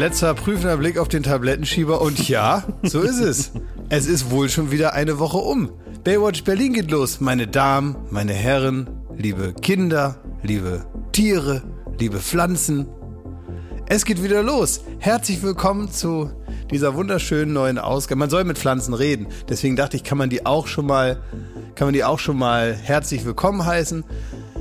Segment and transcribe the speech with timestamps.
[0.00, 3.52] Letzter prüfender Blick auf den Tablettenschieber und ja, so ist es.
[3.90, 5.72] Es ist wohl schon wieder eine Woche um.
[6.04, 7.20] Baywatch Berlin geht los.
[7.20, 11.62] Meine Damen, meine Herren, liebe Kinder, liebe Tiere,
[11.98, 12.86] liebe Pflanzen.
[13.90, 14.80] Es geht wieder los.
[15.00, 16.30] Herzlich willkommen zu
[16.70, 18.20] dieser wunderschönen neuen Ausgabe.
[18.20, 19.26] Man soll mit Pflanzen reden.
[19.50, 21.20] Deswegen dachte ich, kann man die auch schon mal,
[21.74, 24.04] kann man die auch schon mal herzlich willkommen heißen.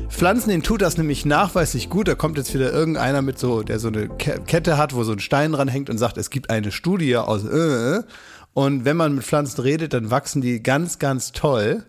[0.09, 2.07] Pflanzen, denen tut das nämlich nachweislich gut.
[2.07, 5.19] Da kommt jetzt wieder irgendeiner mit so, der so eine Kette hat, wo so ein
[5.19, 8.03] Stein dran hängt und sagt, es gibt eine Studie aus äh,
[8.53, 11.85] und wenn man mit Pflanzen redet, dann wachsen die ganz, ganz toll.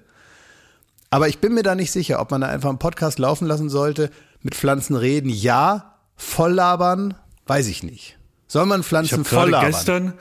[1.11, 3.69] Aber ich bin mir da nicht sicher, ob man da einfach einen Podcast laufen lassen
[3.69, 4.11] sollte.
[4.43, 5.97] Mit Pflanzen reden, ja.
[6.17, 7.15] Voll labern,
[7.47, 8.19] weiß ich nicht.
[8.47, 9.71] Soll man Pflanzen voll labern?
[9.71, 10.13] Gestern,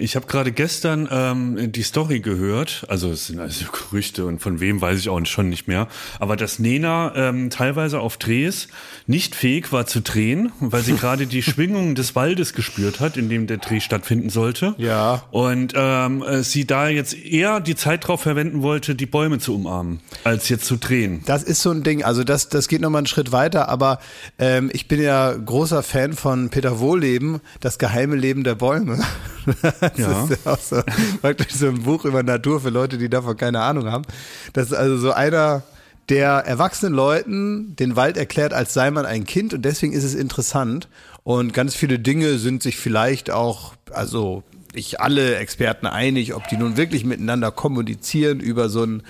[0.00, 4.60] ich habe gerade gestern ähm, die Story gehört, also es sind also Gerüchte und von
[4.60, 5.88] wem weiß ich auch schon nicht mehr,
[6.20, 8.68] aber dass Nena ähm, teilweise auf Drehs
[9.08, 13.28] nicht fähig war zu drehen, weil sie gerade die Schwingungen des Waldes gespürt hat, in
[13.28, 14.76] dem der Dreh stattfinden sollte.
[14.78, 15.24] Ja.
[15.32, 19.56] Und ähm, äh, sie da jetzt eher die Zeit drauf verwenden wollte, die Bäume zu
[19.56, 21.22] umarmen, als jetzt zu drehen.
[21.26, 23.98] Das ist so ein Ding, also das, das geht nochmal einen Schritt weiter, aber
[24.38, 29.00] ähm, ich bin ja großer Fan von Peter Wohlleben, das geheime Leben der Bäume.
[29.96, 30.24] Das ja.
[30.24, 30.82] ist ja auch so,
[31.20, 34.04] praktisch so ein Buch über Natur für Leute, die davon keine Ahnung haben.
[34.52, 35.62] Das ist also so einer
[36.08, 40.14] der erwachsenen Leuten den Wald erklärt, als sei man ein Kind und deswegen ist es
[40.14, 40.88] interessant.
[41.22, 44.42] Und ganz viele Dinge sind sich vielleicht auch, also
[44.74, 49.02] nicht alle Experten einig, ob die nun wirklich miteinander kommunizieren über so ein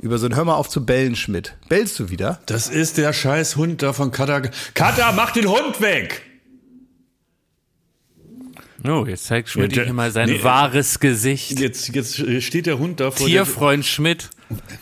[0.00, 1.56] über so ein Hör mal auf zu bellen, Schmidt.
[1.68, 2.40] Bellst du wieder?
[2.46, 4.42] Das ist der scheiß Hund da von Kata.
[4.74, 6.22] Kata, mach den Hund weg!
[8.86, 11.58] Oh, jetzt zeigt Schmidt ja, hier mal sein nee, wahres Gesicht.
[11.58, 14.28] Jetzt, jetzt steht der Hund da vor Tierfreund Schmidt.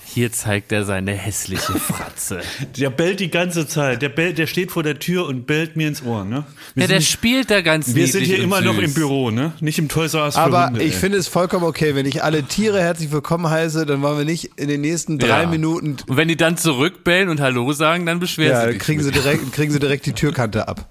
[0.04, 2.40] Hier zeigt er seine hässliche Fratze.
[2.76, 4.02] Der bellt die ganze Zeit.
[4.02, 6.24] Der, bellt, der steht vor der Tür und bellt mir ins Ohr.
[6.24, 6.44] Ne?
[6.74, 8.66] Wir ja, der spielt da ganz Wir sind hier immer süß.
[8.66, 9.52] noch im Büro, ne?
[9.60, 12.42] Nicht im Toys R Us Aber Hunde, ich finde es vollkommen okay, wenn ich alle
[12.42, 15.48] Tiere herzlich willkommen heiße, dann wollen wir nicht in den nächsten drei ja.
[15.48, 15.96] Minuten.
[16.06, 18.80] Und wenn die dann zurückbellen und Hallo sagen, dann beschweren ja, sie sich.
[18.80, 20.88] Ja, kriegen sie direkt, kriegen sie direkt die Türkante ab.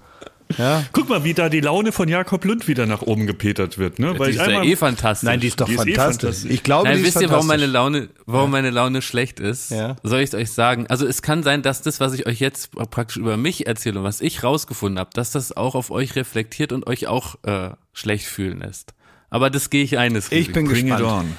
[0.58, 0.84] Ja.
[0.92, 3.98] Guck mal, wie da die Laune von Jakob Lund wieder nach oben gepetert wird.
[3.98, 4.18] Ne?
[4.18, 5.26] Weil die ist ja eh fantastisch.
[5.26, 5.96] Nein, die ist doch die fantastisch.
[5.96, 6.50] Ist eh fantastisch.
[6.50, 8.52] Ich glaube, Nein, die wisst ist ihr, warum meine Laune, warum ja.
[8.52, 9.70] meine Laune schlecht ist?
[9.70, 9.96] Ja.
[10.02, 10.86] Soll ich es euch sagen?
[10.88, 14.04] Also es kann sein, dass das, was ich euch jetzt praktisch über mich erzähle und
[14.04, 18.26] was ich rausgefunden habe, dass das auch auf euch reflektiert und euch auch äh, schlecht
[18.26, 18.94] fühlen lässt.
[19.30, 20.30] Aber das gehe ich eines.
[20.30, 21.32] Ich bin Bring gespannt.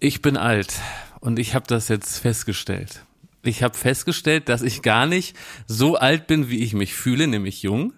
[0.00, 0.74] Ich bin alt
[1.20, 3.04] und ich habe das jetzt festgestellt.
[3.44, 7.62] Ich habe festgestellt, dass ich gar nicht so alt bin, wie ich mich fühle, nämlich
[7.62, 7.92] jung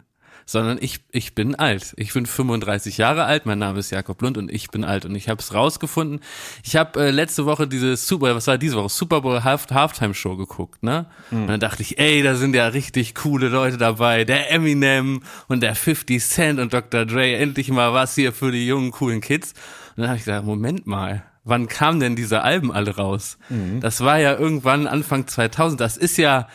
[0.47, 1.93] sondern ich, ich bin alt.
[1.97, 5.05] Ich bin 35 Jahre alt, mein Name ist Jakob Lund und ich bin alt.
[5.05, 6.21] Und ich habe es rausgefunden.
[6.63, 8.89] Ich habe äh, letzte Woche diese Super, was war diese Woche?
[8.89, 11.07] Super Bowl Half Halftime Show geguckt, ne?
[11.33, 11.43] Mhm.
[11.43, 14.25] Und dann dachte ich, ey, da sind ja richtig coole Leute dabei.
[14.25, 17.05] Der Eminem und der 50 Cent und Dr.
[17.05, 19.53] Dre, endlich mal was hier für die jungen, coolen Kids.
[19.97, 23.39] Und dann habe ich gesagt, Moment mal, wann kamen denn diese Alben alle raus?
[23.49, 23.81] Mhm.
[23.81, 25.81] Das war ja irgendwann Anfang 2000.
[25.81, 26.47] Das ist ja,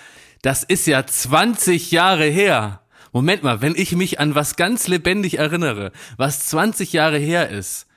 [0.41, 2.81] das ist ja 20 Jahre her.
[3.11, 7.87] Moment mal, wenn ich mich an was ganz lebendig erinnere, was 20 Jahre her ist,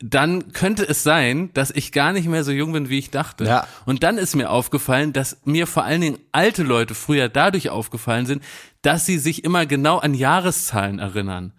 [0.00, 3.44] dann könnte es sein, dass ich gar nicht mehr so jung bin, wie ich dachte.
[3.44, 3.66] Ja.
[3.86, 8.26] Und dann ist mir aufgefallen, dass mir vor allen Dingen alte Leute früher dadurch aufgefallen
[8.26, 8.42] sind,
[8.82, 11.52] dass sie sich immer genau an Jahreszahlen erinnern.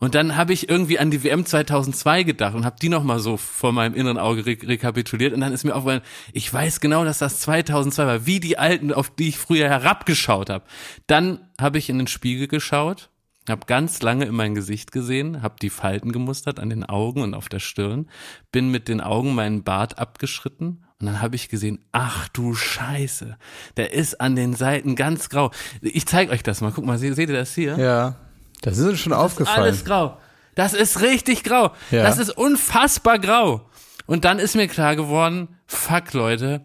[0.00, 3.20] Und dann habe ich irgendwie an die WM 2002 gedacht und habe die noch mal
[3.20, 6.00] so vor meinem inneren Auge re rekapituliert und dann ist mir aufgefallen,
[6.32, 10.48] ich weiß genau, dass das 2002 war, wie die alten, auf die ich früher herabgeschaut
[10.48, 10.64] habe.
[11.06, 13.10] Dann habe ich in den Spiegel geschaut,
[13.48, 17.34] habe ganz lange in mein Gesicht gesehen, habe die Falten gemustert an den Augen und
[17.34, 18.08] auf der Stirn,
[18.52, 23.36] bin mit den Augen meinen Bart abgeschritten und dann habe ich gesehen, ach du Scheiße,
[23.76, 25.50] der ist an den Seiten ganz grau.
[25.80, 26.72] Ich zeig euch das mal.
[26.72, 27.78] Guck mal, seht ihr das hier?
[27.78, 28.16] Ja.
[28.62, 29.58] Das ist uns schon das aufgefallen.
[29.58, 30.18] Ist alles grau.
[30.54, 31.72] Das ist richtig grau.
[31.90, 32.02] Ja.
[32.02, 33.68] Das ist unfassbar grau.
[34.06, 36.62] Und dann ist mir klar geworden, fuck Leute,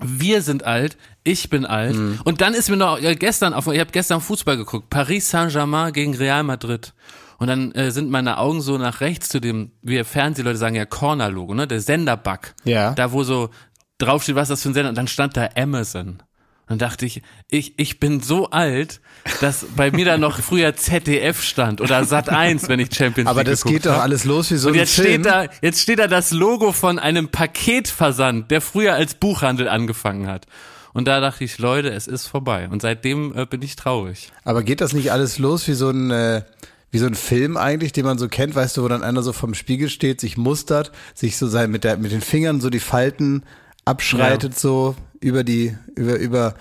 [0.00, 1.94] wir sind alt, ich bin alt.
[1.94, 2.20] Mhm.
[2.24, 5.92] Und dann ist mir noch ja, gestern auf, ich habe gestern Fußball geguckt, Paris Saint-Germain
[5.92, 6.94] gegen Real Madrid.
[7.38, 10.86] Und dann äh, sind meine Augen so nach rechts zu dem, wir Fernsehleute sagen ja
[10.86, 12.54] Corner-Logo, ne, der Senderbug.
[12.64, 12.94] Ja.
[12.94, 13.50] Da wo so
[13.98, 14.90] draufsteht, was das für ein Sender.
[14.90, 16.22] Und dann stand da Amazon
[16.68, 19.00] dann dachte ich, ich, ich bin so alt,
[19.40, 23.28] dass bei mir da noch früher ZDF stand oder Sat 1, wenn ich Champions League
[23.28, 24.02] Aber das geht doch hab.
[24.02, 25.22] alles los wie so Und ein jetzt Film.
[25.22, 30.26] steht da, jetzt steht da das Logo von einem Paketversand, der früher als Buchhandel angefangen
[30.26, 30.46] hat.
[30.94, 32.68] Und da dachte ich, Leute, es ist vorbei.
[32.70, 34.30] Und seitdem äh, bin ich traurig.
[34.44, 36.42] Aber geht das nicht alles los wie so ein, äh,
[36.90, 39.32] wie so ein Film eigentlich, den man so kennt, weißt du, wo dann einer so
[39.32, 42.80] vom Spiegel steht, sich mustert, sich so sein, mit der, mit den Fingern so die
[42.80, 43.42] Falten
[43.84, 44.58] abschreitet, ja.
[44.58, 46.54] so über die, über, über,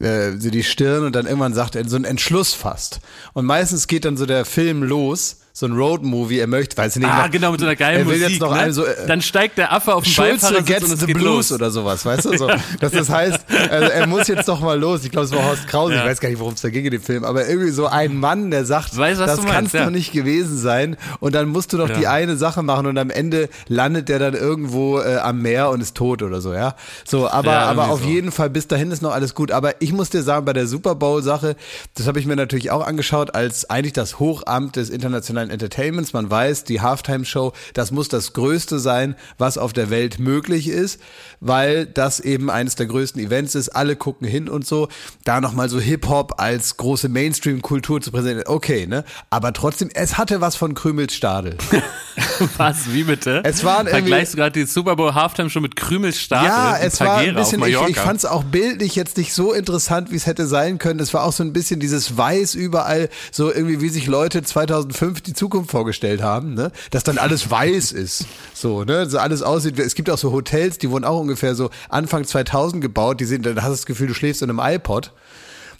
[0.00, 3.00] äh, so die Stirn und dann irgendwann sagt er so einen Entschluss fasst.
[3.32, 7.02] Und meistens geht dann so der Film los, so ein Road-Movie, er möchte, weiß ich
[7.02, 7.10] nicht.
[7.10, 8.28] Ah, noch, genau, mit so einer geilen er will Musik.
[8.28, 8.58] jetzt noch ne?
[8.60, 11.48] einen so, äh, Dann steigt der Affe auf den Schulze Beifahrersitz gets und the blues
[11.48, 11.52] los.
[11.52, 12.36] oder sowas, weißt du?
[12.36, 12.46] So,
[12.80, 13.40] dass das heißt,
[13.70, 15.02] also er muss jetzt doch mal los.
[15.04, 16.00] Ich glaube, es war Horst Krause, Ja.
[16.02, 18.18] ich weiß gar nicht, worum es da ging in dem Film, aber irgendwie so ein
[18.18, 19.84] Mann, der sagt, Weiß, was das kann es ja.
[19.84, 23.08] doch nicht gewesen sein und dann musst du doch die eine Sache machen und am
[23.08, 26.74] Ende landet der dann irgendwo äh, am Meer und ist tot oder so, ja?
[27.06, 28.08] So, aber, aber auf so.
[28.08, 30.66] jeden Fall bis dahin ist noch alles gut, aber ich muss dir sagen, bei der
[30.66, 31.56] Super Bowl Sache,
[31.94, 36.12] das habe ich mir natürlich auch angeschaut als eigentlich das Hochamt des internationalen Entertainments.
[36.12, 40.68] Man weiß, die Halftime Show, das muss das größte sein, was auf der Welt möglich
[40.68, 41.00] ist,
[41.40, 43.70] weil das eben eines der größten Events ist.
[43.70, 44.88] Alle gucken hin und so.
[45.24, 49.04] Da nochmal so Hip-Hop als große Mainstream-Kultur zu präsentieren, okay, ne?
[49.30, 51.56] Aber trotzdem, es hatte was von Krümels Stadel.
[52.56, 53.42] Was, wie bitte?
[53.44, 57.18] Es waren Vergleichst du gerade die Super Bowl Halftime schon mit Krümelstadel Ja, es war
[57.18, 59.75] ein bisschen, ich, ich fand es auch bildlich jetzt nicht so interessant,
[60.10, 61.00] wie es hätte sein können.
[61.00, 65.20] Es war auch so ein bisschen dieses Weiß überall, so irgendwie wie sich Leute 2005
[65.20, 66.72] die Zukunft vorgestellt haben, ne?
[66.90, 69.78] dass dann alles weiß ist, so, ne, so alles aussieht.
[69.78, 73.46] Es gibt auch so Hotels, die wurden auch ungefähr so Anfang 2000 gebaut, die sind,
[73.46, 75.12] dann hast du das Gefühl, du schläfst in einem iPod.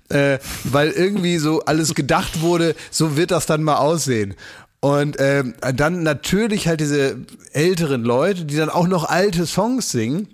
[0.08, 4.36] Äh, weil irgendwie so alles gedacht wurde, so wird das dann mal aussehen.
[4.80, 7.16] Und ähm, dann natürlich halt diese
[7.52, 10.28] älteren Leute, die dann auch noch alte Songs singen.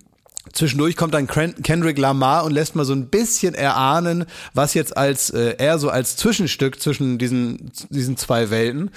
[0.53, 4.97] Zwischendurch kommt dann Ken- Kendrick Lamar und lässt mal so ein bisschen erahnen, was jetzt
[4.97, 8.91] als äh, er so als Zwischenstück zwischen diesen diesen zwei Welten.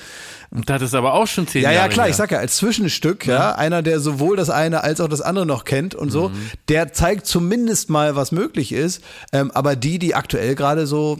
[0.52, 2.12] Und das ist aber auch schon zehn Ja, Jahre ja, klar, her.
[2.12, 5.46] ich sag ja, als Zwischenstück, ja, einer, der sowohl das eine als auch das andere
[5.46, 6.32] noch kennt und so,
[6.70, 9.02] der zeigt zumindest mal, was möglich ist.
[9.32, 11.18] Ähm, aber die, die aktuell gerade so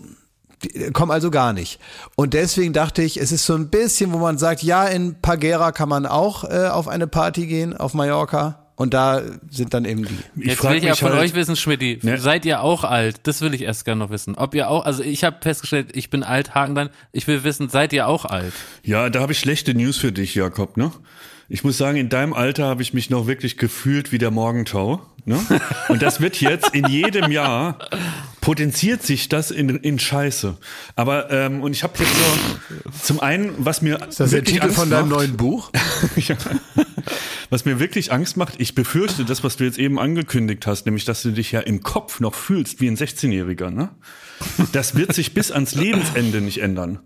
[0.64, 1.80] die kommen also gar nicht.
[2.16, 5.72] Und deswegen dachte ich, es ist so ein bisschen, wo man sagt, ja, in Pagera
[5.74, 8.65] kann man auch äh, auf eine Party gehen, auf Mallorca.
[8.78, 10.18] Und da sind dann eben die.
[10.42, 12.18] Ich Jetzt will ich ja von halt- euch wissen, Schmidti, Ne?
[12.18, 13.22] seid ihr auch alt?
[13.24, 14.36] Das will ich erst gerne noch wissen.
[14.36, 16.90] Ob ihr auch, also ich habe festgestellt, ich bin alt, Haken dann.
[17.14, 18.52] Ich will wissen, seid ihr auch alt?
[18.84, 20.92] Ja, da habe ich schlechte News für dich, Jakob, ne?
[21.48, 25.02] Ich muss sagen, in deinem Alter habe ich mich noch wirklich gefühlt wie der Morgentau.
[25.26, 25.40] Ne?
[25.90, 27.78] Und das wird jetzt in jedem Jahr
[28.46, 30.56] potenziert sich das in, in Scheiße.
[30.96, 34.66] Aber ähm, und ich habe jetzt so zum einen, was mir Ist das der Titel
[34.66, 35.72] Angst von deinem macht, neuen Buch?
[36.16, 36.36] ja.
[37.50, 41.06] Was mir wirklich Angst macht, ich befürchte, das, was du jetzt eben angekündigt hast, nämlich,
[41.06, 43.90] dass du dich ja im Kopf noch fühlst wie ein 16-Jähriger, ne?
[44.72, 47.00] Das wird sich bis ans Lebensende nicht ändern.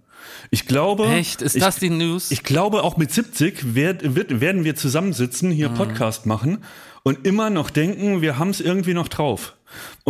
[0.50, 1.08] Ich glaube.
[1.08, 1.42] Echt?
[1.42, 2.32] Ist ich, das die News?
[2.32, 6.64] Ich glaube, auch mit 70 werd, wird, werden wir zusammensitzen, hier Podcast machen
[7.04, 9.56] und immer noch denken, wir haben es irgendwie noch drauf.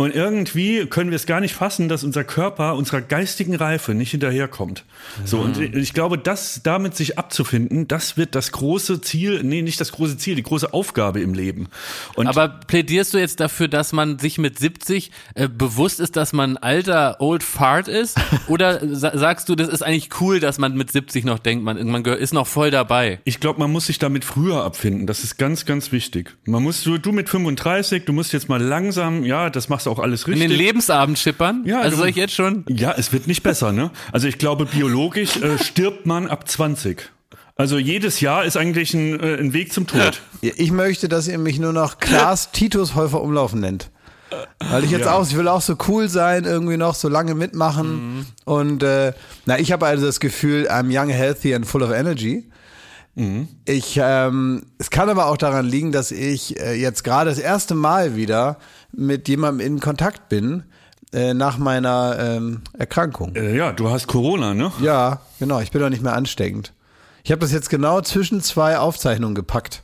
[0.00, 4.12] Und irgendwie können wir es gar nicht fassen, dass unser Körper unserer geistigen Reife nicht
[4.12, 4.86] hinterherkommt.
[5.26, 9.78] So, und ich glaube, das damit sich abzufinden, das wird das große Ziel, nee, nicht
[9.78, 11.68] das große Ziel, die große Aufgabe im Leben.
[12.14, 16.32] Und Aber plädierst du jetzt dafür, dass man sich mit 70 äh, bewusst ist, dass
[16.32, 18.18] man ein alter Old Fart ist?
[18.48, 21.86] Oder sa sagst du, das ist eigentlich cool, dass man mit 70 noch denkt, man,
[21.86, 23.20] man ist noch voll dabei?
[23.24, 25.06] Ich glaube, man muss sich damit früher abfinden.
[25.06, 26.38] Das ist ganz, ganz wichtig.
[26.46, 29.89] Man muss, du, du mit 35, du musst jetzt mal langsam, ja, das machst du
[29.90, 30.48] auch alles In richtig.
[30.50, 31.62] den Lebensabend schippern?
[31.66, 32.64] Ja, also du- soll ich jetzt schon?
[32.68, 33.90] Ja, es wird nicht besser, ne?
[34.12, 37.10] Also ich glaube, biologisch äh, stirbt man ab 20.
[37.56, 40.22] Also jedes Jahr ist eigentlich ein, äh, ein Weg zum Tod.
[40.40, 43.90] Ich möchte, dass ihr mich nur noch Klaas Titus Häufer Umlaufen nennt.
[44.60, 45.14] Weil ich jetzt Ja.
[45.14, 48.26] auch, ich will auch so cool sein, irgendwie noch so lange mitmachen.
[48.44, 49.12] Und äh,
[49.44, 52.48] na, ich habe also das Gefühl, I'm young, healthy and full of energy.
[53.64, 57.74] Ich, ähm, es kann aber auch daran liegen, dass ich äh, jetzt gerade das erste
[57.74, 58.56] Mal wieder
[58.92, 60.64] mit jemandem in Kontakt bin
[61.12, 63.34] äh, nach meiner ähm, Erkrankung.
[63.34, 64.72] Äh, ja, du hast Corona, ne?
[64.80, 66.72] Ja, genau, ich bin doch nicht mehr ansteckend.
[67.22, 69.82] Ich habe das jetzt genau zwischen zwei Aufzeichnungen gepackt.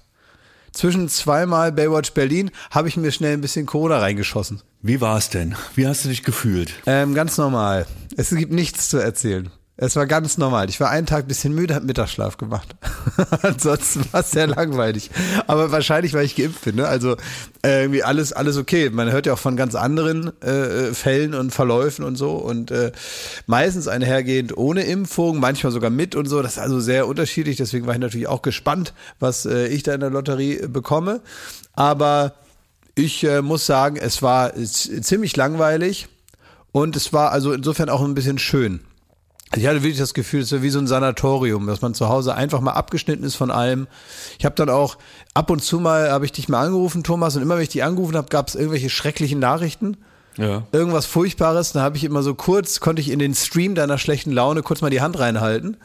[0.72, 4.62] Zwischen zweimal Baywatch Berlin habe ich mir schnell ein bisschen Corona reingeschossen.
[4.82, 5.56] Wie war's denn?
[5.74, 6.74] Wie hast du dich gefühlt?
[6.86, 7.86] Ähm, ganz normal.
[8.16, 9.50] Es gibt nichts zu erzählen.
[9.78, 10.70] Es war ganz normal.
[10.70, 12.74] Ich war einen Tag ein bisschen müde, habe Mittagsschlaf gemacht.
[13.42, 15.10] Ansonsten war es sehr langweilig.
[15.46, 16.76] Aber wahrscheinlich, weil ich geimpft bin.
[16.76, 16.88] Ne?
[16.88, 17.16] Also
[17.62, 18.88] äh, irgendwie alles, alles okay.
[18.88, 22.36] Man hört ja auch von ganz anderen äh, Fällen und Verläufen und so.
[22.36, 22.90] Und äh,
[23.46, 26.40] meistens einhergehend ohne Impfung, manchmal sogar mit und so.
[26.40, 27.56] Das ist also sehr unterschiedlich.
[27.56, 31.20] Deswegen war ich natürlich auch gespannt, was äh, ich da in der Lotterie äh, bekomme.
[31.74, 32.32] Aber
[32.94, 36.08] ich äh, muss sagen, es war ziemlich langweilig.
[36.72, 38.80] Und es war also insofern auch ein bisschen schön.
[39.50, 42.08] Also Ich hatte wirklich das Gefühl, es ist wie so ein Sanatorium, dass man zu
[42.08, 43.86] Hause einfach mal abgeschnitten ist von allem.
[44.38, 44.98] Ich habe dann auch
[45.34, 47.84] ab und zu mal, habe ich dich mal angerufen, Thomas, und immer wenn ich dich
[47.84, 49.96] angerufen habe, gab es irgendwelche schrecklichen Nachrichten.
[50.36, 50.64] Ja.
[50.72, 54.32] Irgendwas Furchtbares, dann habe ich immer so kurz, konnte ich in den Stream deiner schlechten
[54.32, 55.76] Laune kurz mal die Hand reinhalten.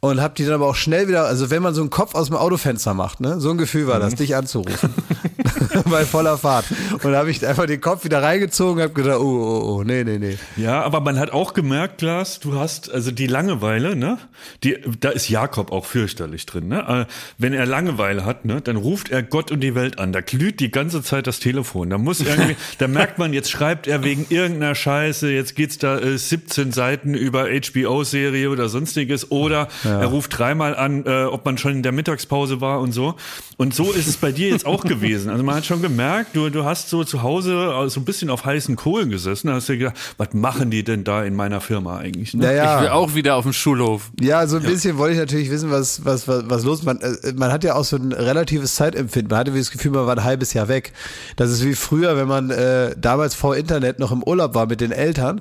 [0.00, 2.28] Und hab die dann aber auch schnell wieder, also wenn man so einen Kopf aus
[2.28, 4.94] dem Autofenster macht, ne, so ein Gefühl war das, dich anzurufen.
[5.90, 6.66] Bei voller Fahrt.
[6.92, 9.82] Und da habe ich einfach den Kopf wieder reingezogen und hab gedacht, oh, oh, oh,
[9.84, 10.38] nee, nee, nee.
[10.56, 14.18] Ja, aber man hat auch gemerkt, Lars, du hast, also die Langeweile, ne?
[14.62, 17.06] Die, da ist Jakob auch fürchterlich drin, ne?
[17.08, 20.12] Äh, Wenn er Langeweile hat, ne, dann ruft er Gott und die Welt an.
[20.12, 21.90] Da glüht die ganze Zeit das Telefon.
[21.90, 25.98] Da muss irgendwie, da merkt man, jetzt schreibt er wegen irgendeiner Scheiße, jetzt geht's da
[25.98, 31.58] äh, 17 Seiten über HBO-Serie oder sonstiges oder er ruft dreimal an, äh, ob man
[31.58, 33.14] schon in der Mittagspause war und so.
[33.56, 35.30] Und so ist es bei dir jetzt auch gewesen.
[35.30, 38.30] Also man hat schon gemerkt, du, du hast so zu Hause äh, so ein bisschen
[38.30, 39.48] auf heißen Kohlen gesessen.
[39.48, 42.34] Da hast du dir gedacht, was machen die denn da in meiner Firma eigentlich?
[42.34, 42.44] Ne?
[42.46, 42.76] Naja.
[42.76, 44.10] Ich will auch wieder auf dem Schulhof.
[44.20, 46.84] Ja, so ein bisschen wollte ich natürlich wissen, was, was, was, was los ist.
[46.84, 49.30] Man, äh, man hat ja auch so ein relatives Zeitempfinden.
[49.30, 50.92] Man hatte wie das Gefühl, man war ein halbes Jahr weg.
[51.36, 54.80] Das ist wie früher, wenn man äh, damals vor Internet noch im Urlaub war mit
[54.80, 55.40] den Eltern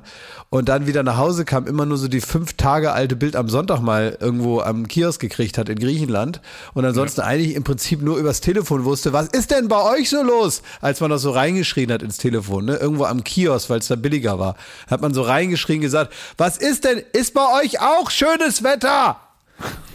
[0.50, 3.50] und dann wieder nach Hause kam, immer nur so die fünf Tage alte Bild am
[3.50, 6.41] Sonntag mal irgendwo am Kiosk gekriegt hat in Griechenland
[6.74, 10.22] und ansonsten eigentlich im Prinzip nur übers Telefon wusste, was ist denn bei euch so
[10.22, 10.62] los?
[10.79, 12.75] Als man das so reingeschrien hat ins Telefon, ne?
[12.75, 14.56] irgendwo am Kiosk, weil es da billiger war,
[14.88, 19.20] hat man so reingeschrien gesagt, was ist denn, ist bei euch auch schönes Wetter?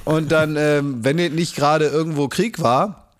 [0.04, 3.11] Und dann, ähm, wenn nicht gerade irgendwo Krieg war,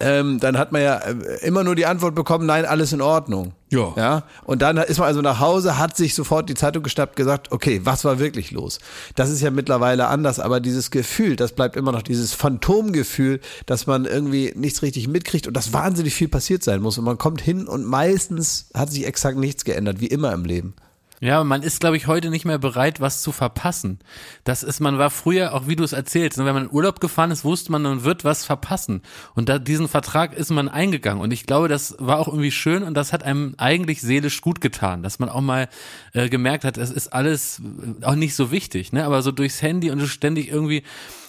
[0.00, 3.52] ähm, dann hat man ja äh, immer nur die Antwort bekommen, nein, alles in Ordnung.
[3.70, 3.92] Ja.
[3.96, 4.22] ja.
[4.44, 7.80] Und dann ist man also nach Hause, hat sich sofort die Zeitung geschnappt, gesagt, okay,
[7.84, 8.78] was war wirklich los?
[9.14, 13.86] Das ist ja mittlerweile anders, aber dieses Gefühl, das bleibt immer noch dieses Phantomgefühl, dass
[13.86, 16.98] man irgendwie nichts richtig mitkriegt und dass wahnsinnig viel passiert sein muss.
[16.98, 20.74] Und man kommt hin und meistens hat sich exakt nichts geändert, wie immer im Leben.
[21.20, 24.00] Ja, man ist, glaube ich, heute nicht mehr bereit, was zu verpassen.
[24.44, 27.00] Das ist, man war früher, auch wie du es erzählst, ne, wenn man in Urlaub
[27.00, 29.00] gefahren ist, wusste man, man wird was verpassen.
[29.34, 31.22] Und da, diesen Vertrag ist man eingegangen.
[31.22, 34.60] Und ich glaube, das war auch irgendwie schön und das hat einem eigentlich seelisch gut
[34.60, 35.68] getan, dass man auch mal
[36.12, 37.62] äh, gemerkt hat, es ist alles
[38.02, 39.04] auch nicht so wichtig, ne?
[39.04, 40.82] Aber so durchs Handy und ständig irgendwie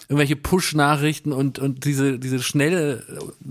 [0.10, 3.04] irgendwelche Push-Nachrichten und, und diese, diese schnelle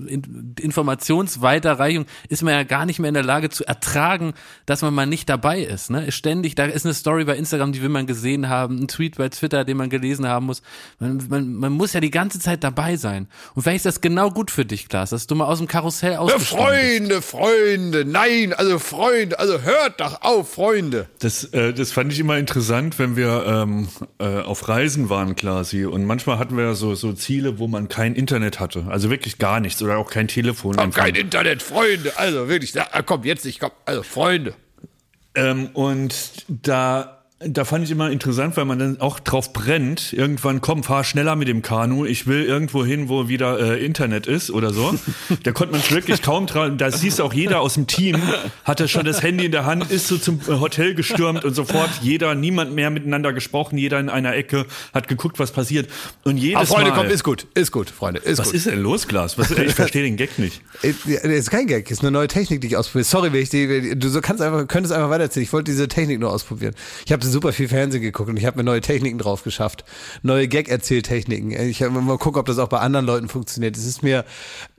[0.07, 4.33] In- Informationsweiterreichung ist man ja gar nicht mehr in der Lage zu ertragen,
[4.65, 5.91] dass man mal nicht dabei ist.
[5.91, 6.11] Ne?
[6.13, 9.29] Ständig, da ist eine Story bei Instagram, die will man gesehen haben, ein Tweet bei
[9.29, 10.63] Twitter, den man gelesen haben muss.
[10.99, 13.29] Man, man, man muss ja die ganze Zeit dabei sein.
[13.55, 16.13] Und vielleicht ist das genau gut für dich, Klaas, dass du mal aus dem Karussell
[16.13, 16.49] Ja, bist.
[16.49, 21.07] Freunde, Freunde, nein, also Freunde, also hört doch auf, Freunde.
[21.19, 25.85] Das, äh, das fand ich immer interessant, wenn wir ähm, äh, auf Reisen waren quasi.
[25.85, 28.87] Und manchmal hatten wir ja so, so Ziele, wo man kein Internet hatte.
[28.89, 30.77] Also wirklich gar nichts oder auch kein Telefon.
[30.77, 34.55] Hab kein Internet, Freunde, also wirklich, na, komm, jetzt nicht, komm, also Freunde.
[35.35, 36.15] Ähm, und
[36.49, 40.15] da, da fand ich immer interessant, weil man dann auch drauf brennt.
[40.15, 42.07] Irgendwann, komm, fahr schneller mit dem Kanu.
[42.07, 44.95] Ich will irgendwo hin, wo wieder äh, Internet ist oder so.
[45.43, 46.79] Da konnte man es wirklich kaum trauen.
[46.79, 48.17] Da siehst du auch jeder aus dem Team,
[48.65, 51.91] hatte schon das Handy in der Hand, ist so zum äh, Hotel gestürmt und sofort
[52.01, 54.65] jeder, niemand mehr miteinander gesprochen, jeder in einer Ecke
[54.95, 55.91] hat geguckt, was passiert.
[56.25, 57.03] Und jedes Aber Freunde, Mal.
[57.03, 58.55] komm, ist gut, ist gut, Freunde, ist was gut.
[58.55, 59.37] ist denn los, Glas?
[59.37, 60.63] Was, ich verstehe den Gag nicht.
[60.83, 63.05] Äh, Das ist kein Gag, ist eine neue Technik, die ich ausprobiere.
[63.05, 65.45] Sorry, wenn ich die, du so kannst einfach, könntest einfach weitererzählen.
[65.45, 66.75] Ich wollte diese Technik nur ausprobieren.
[67.05, 69.85] Ich habe super viel Fernsehen geguckt und ich habe mir neue Techniken drauf geschafft.
[70.23, 71.53] Neue Gag-Erzähltechniken.
[71.53, 73.77] Ich hab, mal gucken, ob das auch bei anderen Leuten funktioniert.
[73.77, 74.25] Es ist mir,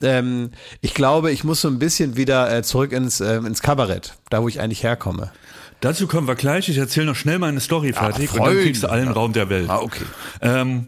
[0.01, 0.51] ähm,
[0.82, 4.42] ich glaube, ich muss so ein bisschen wieder äh, zurück ins, ähm, ins Kabarett, da
[4.42, 5.32] wo ich eigentlich herkomme.
[5.80, 6.70] Dazu kommen wir gleich.
[6.70, 9.70] Ich erzähle noch schnell meine Story fertig und dann kriegst du allen Raum der Welt.
[9.70, 10.06] Ah, okay.
[10.42, 10.88] Ähm,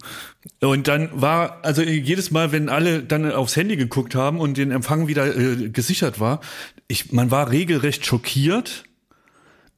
[0.62, 4.72] und dann war, also jedes Mal, wenn alle dann aufs Handy geguckt haben und den
[4.72, 6.40] Empfang wieder äh, gesichert war,
[6.88, 8.86] ich, man war regelrecht schockiert,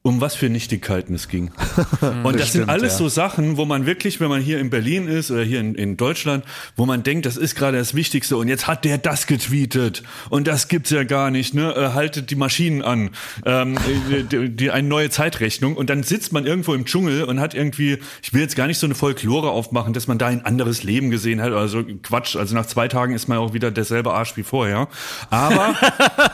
[0.03, 1.51] um was für Nichtigkeiten es ging.
[2.01, 2.97] Und das sind Bestimmt, alles ja.
[2.97, 5.95] so Sachen, wo man wirklich, wenn man hier in Berlin ist oder hier in, in
[5.95, 6.43] Deutschland,
[6.75, 10.47] wo man denkt, das ist gerade das Wichtigste und jetzt hat der das getweetet und
[10.47, 11.75] das gibt's ja gar nicht, ne?
[11.75, 13.11] Äh, haltet die Maschinen an,
[13.45, 13.77] ähm,
[14.31, 17.99] die, die, eine neue Zeitrechnung und dann sitzt man irgendwo im Dschungel und hat irgendwie,
[18.23, 21.11] ich will jetzt gar nicht so eine Folklore aufmachen, dass man da ein anderes Leben
[21.11, 24.43] gesehen hat, also Quatsch, also nach zwei Tagen ist man auch wieder derselbe Arsch wie
[24.43, 24.87] vorher,
[25.29, 25.75] aber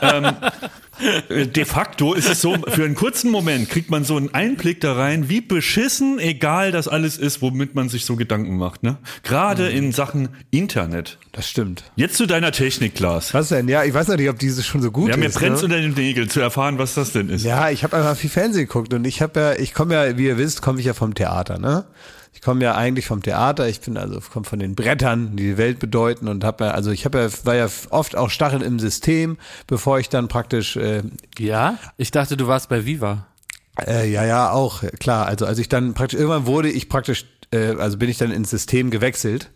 [0.00, 0.32] äh,
[1.30, 4.94] De facto ist es so, für einen kurzen Moment kriegt man so einen Einblick da
[4.94, 8.82] rein, wie beschissen egal das alles ist, womit man sich so Gedanken macht.
[8.82, 8.98] Ne?
[9.22, 11.18] Gerade in Sachen Internet.
[11.32, 11.84] Das stimmt.
[11.96, 13.32] Jetzt zu deiner Technik, Klaas.
[13.34, 13.68] Was denn?
[13.68, 15.38] Ja, ich weiß nicht, ob diese schon so gut Ja, mir ist.
[15.38, 15.66] brennt's ne?
[15.66, 17.44] unter den Nägeln zu erfahren, was das denn ist.
[17.44, 20.26] Ja, ich habe einfach viel Fernsehen geguckt und ich habe ja, ich komme ja, wie
[20.26, 21.84] ihr wisst, komme ich ja vom Theater, ne?
[22.38, 25.58] Ich komme ja eigentlich vom Theater, ich bin also komme von den Brettern, die die
[25.58, 28.78] Welt bedeuten und habe ja, also ich habe ja, war ja oft auch Stacheln im
[28.78, 31.02] System, bevor ich dann praktisch, äh,
[31.36, 31.78] Ja?
[31.96, 33.26] Ich dachte, du warst bei Viva.
[33.84, 37.74] äh, ja, ja, auch, klar, also als ich dann praktisch, irgendwann wurde ich praktisch, äh,
[37.74, 39.50] also bin ich dann ins System gewechselt,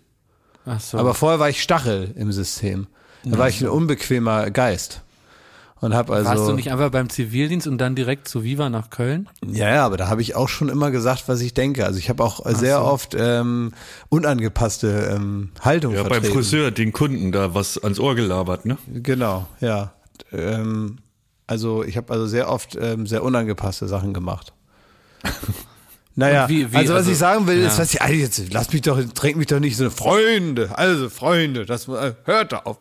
[0.66, 0.98] Ach so.
[0.98, 2.88] aber vorher war ich Stachel im System.
[3.24, 5.02] Da war ich ein unbequemer Geist.
[5.82, 8.90] Und habe also Warst du nicht einfach beim Zivildienst und dann direkt zu Viva nach
[8.90, 9.28] Köln?
[9.44, 11.84] Ja, ja, aber da habe ich auch schon immer gesagt, was ich denke.
[11.84, 12.84] Also ich habe auch sehr so.
[12.84, 13.72] oft ähm,
[14.08, 16.34] unangepasste ähm, Haltung Ja, beim vertreten.
[16.34, 18.78] Friseur den Kunden da was ans Ohr gelabert, ne?
[18.94, 19.92] Genau, ja.
[20.30, 20.98] Ähm,
[21.48, 24.52] also ich habe also sehr oft ähm, sehr unangepasste Sachen gemacht.
[26.14, 27.82] Naja, wie- wie- also was also, ich sagen will, ist, ja.
[27.82, 31.64] was ich, also jetzt lass mich doch, drängt mich doch nicht so, Freunde, also Freunde,
[31.64, 32.78] das äh, hört auf.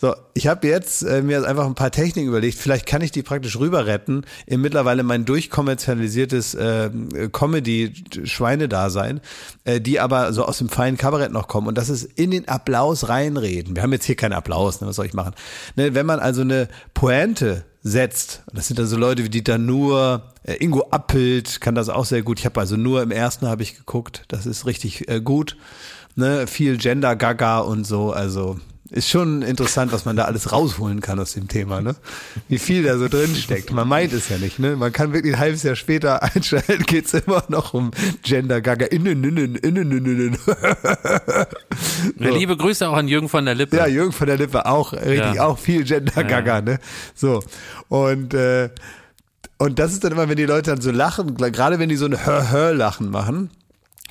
[0.00, 3.22] So, ich habe jetzt äh, mir einfach ein paar Techniken überlegt, vielleicht kann ich die
[3.22, 6.90] praktisch rüber retten in mittlerweile mein durchkommerzialisiertes äh,
[7.32, 9.20] Comedy-Schweinedasein,
[9.64, 12.48] äh, die aber so aus dem feinen Kabarett noch kommen und das ist in den
[12.48, 13.76] Applaus reinreden.
[13.76, 15.34] Wir haben jetzt hier keinen Applaus, ne, was soll ich machen?
[15.76, 18.42] Ne, wenn man also eine Pointe setzt.
[18.52, 22.38] Das sind also Leute wie Dieter Nuhr, äh, Ingo Appelt kann das auch sehr gut.
[22.38, 24.24] Ich habe also nur im ersten habe ich geguckt.
[24.28, 25.56] Das ist richtig äh, gut.
[26.14, 28.12] Ne, viel Gender Gaga und so.
[28.12, 28.60] Also
[28.92, 31.80] ist schon interessant, was man da alles rausholen kann aus dem Thema.
[31.80, 31.96] Ne?
[32.48, 33.72] Wie viel da so drin steckt.
[33.72, 34.58] Man meint es ja nicht.
[34.58, 34.76] Ne?
[34.76, 37.90] Man kann wirklich ein halbes Jahr später einschalten, geht's immer noch um
[38.22, 38.86] Gender Gaga.
[38.86, 40.38] Innen, innen, innen, innen.
[42.18, 43.76] Ja, Liebe Grüße auch an Jürgen von der Lippe.
[43.76, 45.46] Ja, Jürgen von der Lippe auch, richtig, Ja.
[45.46, 46.78] auch viel Gender Gaga, ne?
[47.14, 47.42] So.
[47.88, 48.68] Und, äh,
[49.58, 52.06] und das ist dann immer, wenn die Leute dann so lachen, gerade wenn die so
[52.06, 53.50] ein Hör-Hör-Lachen machen,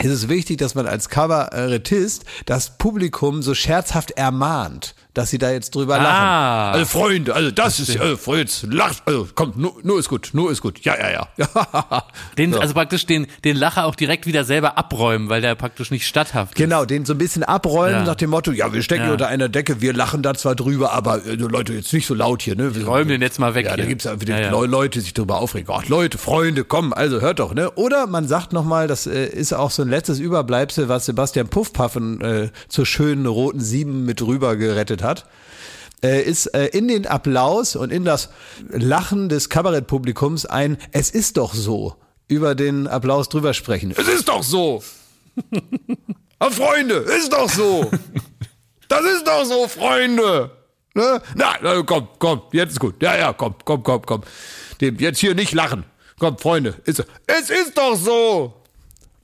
[0.03, 5.51] ist es wichtig, dass man als Kabarettist das Publikum so scherzhaft ermahnt, dass sie da
[5.51, 6.03] jetzt drüber Ah.
[6.03, 6.79] lachen.
[6.79, 10.51] Also Freunde, also das ist, also jetzt lacht, also kommt, nur, nur ist gut, nur
[10.51, 12.03] ist gut, ja, ja, ja.
[12.37, 16.07] Den, Also praktisch den, den Lacher auch direkt wieder selber abräumen, weil der praktisch nicht
[16.07, 16.57] statthaft ist.
[16.57, 18.03] Genau, den so ein bisschen abräumen Ja.
[18.05, 19.11] nach dem Motto, ja, wir stecken Ja.
[19.11, 22.41] unter einer Decke, wir lachen da zwar drüber, aber äh, Leute, jetzt nicht so laut
[22.41, 22.73] hier, ne?
[22.75, 23.87] Wir räumen den jetzt mal weg Ja, da hier.
[23.87, 24.51] gibt's ja wieder Ja, ja.
[24.51, 25.73] Leu- Leute, die sich darüber aufregen.
[25.75, 27.69] Ach, Leute, Freunde, komm, also hört doch, ne?
[27.71, 32.21] Oder man sagt nochmal, das äh, ist auch so ein letztes Überbleibsel, was Sebastian Puffpaffen
[32.21, 35.25] äh, zur schönen roten Sieben mit rüber gerettet hat.
[36.03, 38.29] Äh, ist äh, in den Applaus und in das
[38.69, 41.95] Lachen des Kabarettpublikums ein Es ist doch so
[42.27, 43.93] über den Applaus drüber sprechen.
[43.95, 44.83] Es ist doch so!
[46.43, 47.91] Ah, Freunde, ist doch so.
[48.87, 50.49] Das ist doch so, Freunde.
[50.95, 51.21] Ne?
[51.35, 52.95] Na, na, komm, komm, jetzt ist gut.
[52.99, 54.21] Ja, ja, komm, komm, komm, komm.
[54.79, 55.85] Jetzt hier nicht lachen.
[56.17, 58.60] Komm, Freunde, ist, es ist doch so.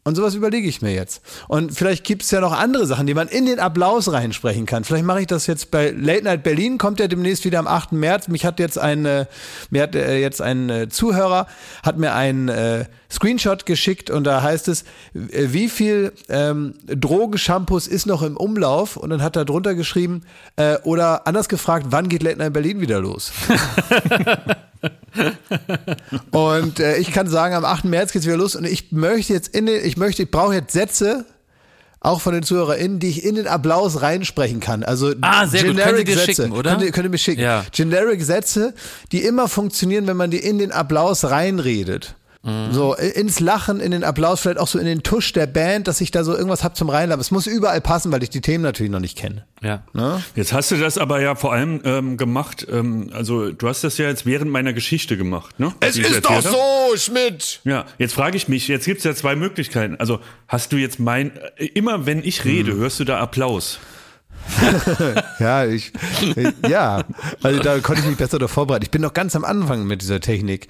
[0.08, 1.22] Und sowas überlege ich mir jetzt.
[1.50, 4.86] Und vielleicht gibt es ja noch andere Sachen, die man in den Applaus reinsprechen kann.
[4.86, 7.92] Vielleicht mache ich das jetzt bei Late Night Berlin, kommt ja demnächst wieder am 8.
[7.92, 8.30] März.
[8.30, 9.26] Mich hat jetzt ein, äh,
[9.70, 11.46] mir hat äh, jetzt ein äh, Zuhörer,
[11.84, 17.88] hat mir einen äh, Screenshot geschickt und da heißt es, äh, wie viel ähm, Drogenshampoos
[17.88, 18.98] ist noch im Umlauf?
[18.98, 20.24] Und dann hat er drunter geschrieben,
[20.58, 23.32] äh, oder anders gefragt, wann geht Late Night Berlin wieder los?
[26.32, 27.86] Und äh, ich kann sagen, am 8.
[27.86, 30.72] März geht's wieder los und ich möchte jetzt in den, ich möchte, ich brauche jetzt
[30.74, 31.26] Sätze,
[32.00, 34.84] auch von den ZuhörerInnen, die ich in den Applaus reinsprechen kann.
[34.84, 35.78] Also Ah, sehr gut.
[35.78, 36.44] Können die dir Sätze.
[36.44, 36.72] schicken, oder?
[36.72, 37.42] Könnt ihr, könnt ihr mir schicken.
[37.42, 37.66] Ja.
[37.72, 38.74] Generic Sätze,
[39.12, 42.16] die immer funktionieren, wenn man die in den Applaus reinredet.
[42.48, 42.72] Mhm.
[42.72, 46.00] So, ins Lachen, in den Applaus, vielleicht auch so in den Tusch der Band, dass
[46.00, 47.20] ich da so irgendwas hab zum Reinladen.
[47.20, 49.46] Es muss überall passen, weil ich die Themen natürlich noch nicht kenne.
[49.62, 49.84] Ja.
[49.94, 50.24] Ne?
[50.36, 53.98] Jetzt hast du das aber ja vor allem ähm, gemacht, ähm, also du hast das
[53.98, 55.74] ja jetzt während meiner Geschichte gemacht, ne?
[55.82, 56.42] Ich erzählt hab.
[56.44, 56.58] so,
[56.96, 57.60] Schmidt!
[57.66, 59.98] Ja, jetzt frage ich mich, jetzt gibt's ja zwei Möglichkeiten.
[60.00, 62.78] Also hast du jetzt mein, äh, immer wenn ich rede, Hm.
[62.80, 63.80] hörst du da Applaus.
[65.40, 65.92] Ja, ich,
[66.36, 67.04] ich ja,
[67.44, 68.84] also da konnte ich mich besser darauf vorbereiten.
[68.84, 70.68] Ich bin noch ganz am Anfang mit dieser Technik.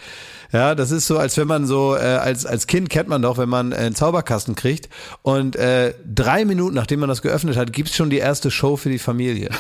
[0.52, 3.38] Ja, das ist so, als wenn man so, äh, als, als Kind kennt man doch,
[3.38, 4.90] wenn man äh, einen Zauberkasten kriegt
[5.22, 8.90] und äh, drei Minuten, nachdem man das geöffnet hat, gibt's schon die erste Show für
[8.90, 9.50] die Familie.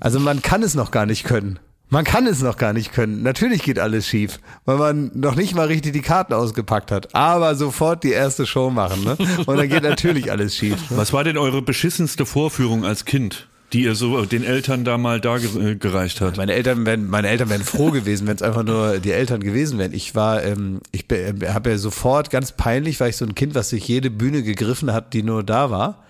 [0.00, 1.58] Also man kann es noch gar nicht können.
[1.94, 3.22] Man kann es noch gar nicht können.
[3.22, 7.14] Natürlich geht alles schief, weil man noch nicht mal richtig die Karten ausgepackt hat.
[7.14, 9.16] Aber sofort die erste Show machen, ne?
[9.46, 10.76] Und dann geht natürlich alles schief.
[10.90, 15.20] Was war denn eure beschissenste Vorführung als Kind, die ihr so den Eltern da mal
[15.20, 16.36] da ge- gereicht hat?
[16.36, 19.78] Meine Eltern wären, meine Eltern wären froh gewesen, wenn es einfach nur die Eltern gewesen
[19.78, 19.92] wären.
[19.94, 21.04] Ich war, ähm, ich
[21.46, 24.92] habe ja sofort ganz peinlich, weil ich so ein Kind, was sich jede Bühne gegriffen
[24.92, 26.02] hat, die nur da war.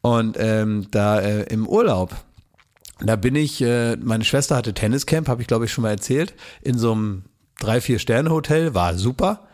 [0.00, 2.16] Und ähm, da äh, im Urlaub,
[3.06, 6.34] da bin ich, äh, meine Schwester hatte Tenniscamp, habe ich glaube ich schon mal erzählt,
[6.62, 7.24] in so einem
[7.58, 9.48] drei, vier Sterne Hotel, war super.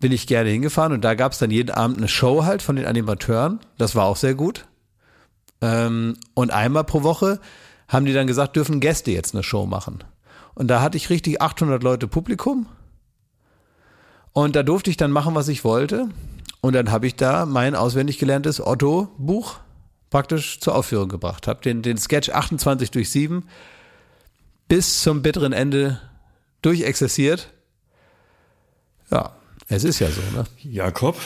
[0.00, 2.76] Bin ich gerne hingefahren und da gab es dann jeden Abend eine Show halt von
[2.76, 3.60] den Animateuren.
[3.78, 4.66] Das war auch sehr gut.
[5.60, 7.40] Ähm, und einmal pro Woche
[7.88, 10.04] haben die dann gesagt, dürfen Gäste jetzt eine Show machen.
[10.54, 12.66] Und da hatte ich richtig 800 Leute Publikum.
[14.32, 16.08] Und da durfte ich dann machen, was ich wollte.
[16.60, 19.58] Und dann habe ich da mein auswendig gelerntes Otto-Buch
[20.10, 21.46] praktisch zur Aufführung gebracht.
[21.46, 23.44] Habe den, den Sketch 28 durch 7
[24.68, 26.00] bis zum bitteren Ende
[26.62, 27.52] durchexerziert.
[29.10, 29.36] Ja,
[29.68, 30.44] es ist ja so, ne?
[30.62, 31.16] Jakob?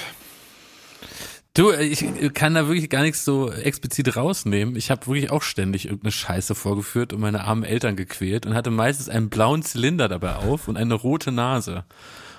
[1.54, 4.74] Du, ich kann da wirklich gar nichts so explizit rausnehmen.
[4.74, 8.70] Ich habe wirklich auch ständig irgendeine Scheiße vorgeführt und meine armen Eltern gequält und hatte
[8.70, 11.84] meistens einen blauen Zylinder dabei auf und eine rote Nase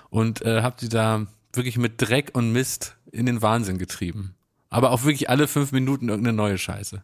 [0.09, 4.33] und äh, habe die da wirklich mit Dreck und Mist in den Wahnsinn getrieben.
[4.73, 7.03] Aber auch wirklich alle fünf Minuten irgendeine neue Scheiße.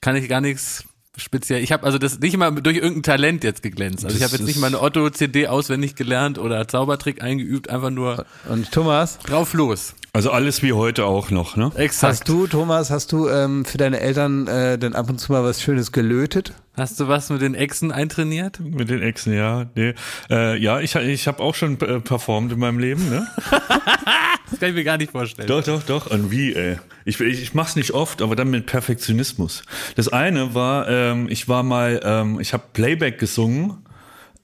[0.00, 0.84] Kann ich gar nichts
[1.16, 1.62] speziell.
[1.62, 4.04] Ich habe also das nicht mal durch irgendein Talent jetzt geglänzt.
[4.04, 8.24] Also ich habe jetzt nicht ist- meine Otto-CD auswendig gelernt oder Zaubertrick eingeübt, einfach nur
[8.48, 9.94] Und Thomas, drauf los.
[10.18, 11.70] Also alles wie heute auch noch, ne?
[11.76, 12.10] Exakt.
[12.12, 15.44] hast du, Thomas, hast du ähm, für deine Eltern äh, denn ab und zu mal
[15.44, 16.54] was Schönes gelötet?
[16.76, 18.58] Hast du was mit den Echsen eintrainiert?
[18.58, 19.66] Mit den Exen, ja.
[19.76, 19.94] Nee.
[20.28, 23.28] Äh, ja, ich, ich habe auch schon äh, performt in meinem Leben, ne?
[24.50, 25.46] Das kann ich mir gar nicht vorstellen.
[25.46, 26.10] Doch, doch, doch.
[26.10, 26.78] Und wie, ey?
[27.04, 29.62] Ich, ich, ich mach's nicht oft, aber dann mit Perfektionismus.
[29.94, 33.84] Das eine war, ähm, ich war mal, ähm, ich habe Playback gesungen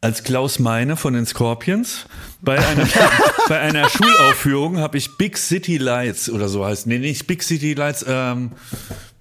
[0.04, 2.04] als Klaus Meine von den Scorpions.
[2.42, 2.86] Bei einer,
[3.48, 6.86] bei einer Schulaufführung habe ich Big City Lights oder so heißt.
[6.86, 8.52] Nee, nicht Big City Lights, ähm,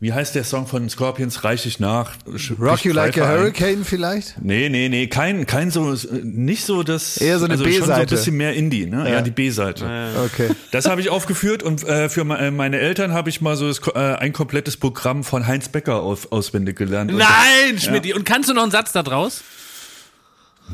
[0.01, 1.45] wie heißt der Song von den Scorpions?
[1.45, 2.15] Reich ich nach.
[2.59, 3.39] Rock ich You Like a ein.
[3.39, 4.35] Hurricane vielleicht?
[4.41, 7.15] Nee, nee, nee, kein, kein so, nicht so das.
[7.15, 8.15] Eher so eine also Schon so ein B-Seite.
[8.15, 9.09] bisschen mehr Indie, ne?
[9.09, 9.85] Ja, die B-Seite.
[10.25, 10.49] Okay.
[10.71, 13.79] Das habe ich aufgeführt und äh, für äh, meine Eltern habe ich mal so das,
[13.95, 17.13] äh, ein komplettes Programm von Heinz Becker aus, auswendig gelernt.
[17.13, 18.13] Nein, Schmidt.
[18.13, 19.43] Und kannst du noch einen Satz da draus?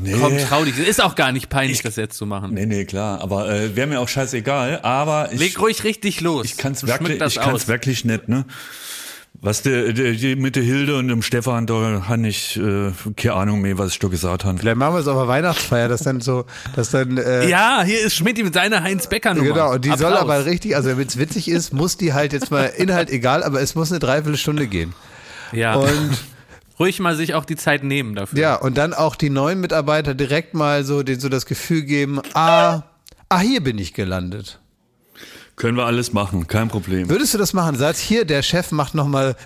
[0.02, 0.78] Nee, Komm, trau dich.
[0.78, 2.54] Ist auch gar nicht peinlich, das jetzt zu machen.
[2.54, 3.20] nee, nee, klar.
[3.20, 4.80] Aber äh, wäre mir auch scheißegal.
[4.82, 6.46] Aber ich, Leg ruhig richtig los.
[6.46, 7.68] ich kann's Und schmück wirklich, ich kann's aus.
[7.68, 8.44] wirklich nicht, ne?
[9.42, 13.34] Was der, der, die mit der Hilde und dem Stefan, da habe ich äh, keine
[13.36, 14.58] Ahnung mehr, was ich da gesagt habe.
[14.58, 16.44] Vielleicht machen wir es auf der Weihnachtsfeier, dass dann so,
[16.76, 19.48] dass dann äh, Ja, hier ist Schmidt mit seiner Heinz-Becker-Nummer.
[19.48, 20.20] Genau, und die soll Applaus.
[20.22, 23.62] aber richtig, also damit es witzig ist, muss die halt jetzt mal Inhalt egal, aber
[23.62, 24.92] es muss eine Dreiviertelstunde gehen.
[25.52, 26.18] Ja, Und
[26.80, 28.38] ruhig mal sich auch die Zeit nehmen dafür.
[28.38, 32.20] ja, und dann auch die neuen Mitarbeiter direkt mal so, denen so das Gefühl geben,
[32.34, 32.82] ah,
[33.28, 34.59] ah, hier bin ich gelandet.
[35.60, 37.10] Können wir alles machen, kein Problem.
[37.10, 37.76] Würdest du das machen?
[37.76, 39.36] Sagt hier, der Chef macht noch mal,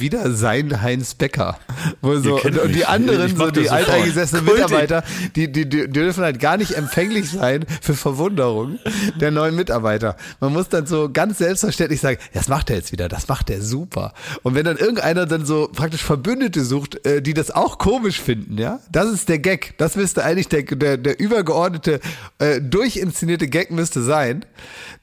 [0.00, 1.58] wieder sein Heinz Becker.
[2.02, 4.44] So, und, und die anderen, so die alteingesessenen.
[4.44, 5.04] Mitarbeiter,
[5.36, 8.80] die, die, die dürfen halt gar nicht empfänglich sein für Verwunderung
[9.20, 10.16] der neuen Mitarbeiter.
[10.40, 13.62] Man muss dann so ganz selbstverständlich sagen, das macht er jetzt wieder, das macht er
[13.62, 14.12] super.
[14.42, 18.58] Und wenn dann irgendeiner dann so praktisch Verbündete sucht, äh, die das auch komisch finden,
[18.58, 19.74] ja, das ist der Gag.
[19.78, 22.00] Das müsste eigentlich der, der, der übergeordnete,
[22.40, 24.44] äh, durchinszenierte Gag müsste sein,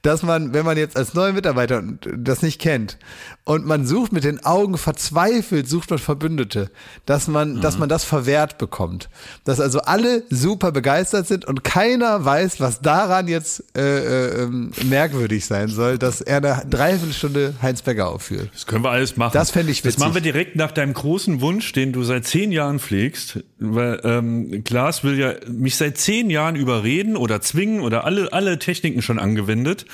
[0.02, 1.84] dass man, wenn man jetzt als neuer Mitarbeiter
[2.18, 2.98] das nicht kennt
[3.44, 6.72] und man sucht mit den Augen verzweifelt, sucht man Verbündete,
[7.06, 9.08] dass man, dass man das verwehrt bekommt.
[9.44, 14.72] Dass also alle super begeistert sind und keiner weiß, was daran jetzt äh, äh, ähm,
[14.86, 18.50] merkwürdig sein soll, dass er eine Dreiviertelstunde Heinz Becker aufführt.
[18.52, 19.34] Das können wir alles machen.
[19.34, 20.00] Das fänd ich Das witzig.
[20.00, 23.44] machen wir direkt nach deinem großen Wunsch, den du seit zehn Jahren pflegst.
[23.60, 28.58] Weil ähm, Klaas will ja mich seit zehn Jahren überreden oder zwingen oder alle, alle
[28.58, 29.86] Techniken schon angewendet,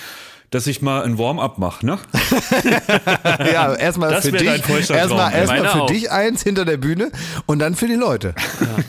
[0.54, 1.98] dass ich mal ein Warm-up mache, ne?
[3.52, 4.48] Ja, erstmal für dich,
[4.89, 5.88] erstmal, Meine für auch.
[5.88, 7.12] dich eins hinter der Bühne
[7.48, 8.36] und dann für die Leute.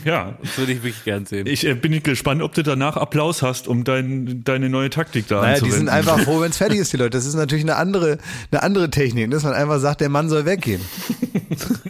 [0.05, 0.35] Ja.
[0.43, 1.47] Das würde ich wirklich gern sehen.
[1.47, 5.37] Ich äh, bin gespannt, ob du danach Applaus hast, um dein, deine neue Taktik da
[5.37, 5.79] Naja, die anzuwenden.
[5.79, 7.11] sind einfach froh, wenn es fertig ist, die Leute.
[7.11, 8.19] Das ist natürlich eine andere,
[8.51, 10.83] eine andere Technik, dass man einfach sagt, der Mann soll weggehen.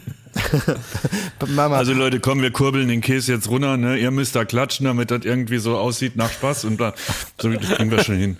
[1.48, 3.96] Mama, Also Leute, komm, wir kurbeln den Käse jetzt runter, ne?
[3.96, 6.94] Ihr müsst da klatschen, damit das irgendwie so aussieht nach Spaß und bla.
[7.40, 8.36] So, das kriegen wir schon hin.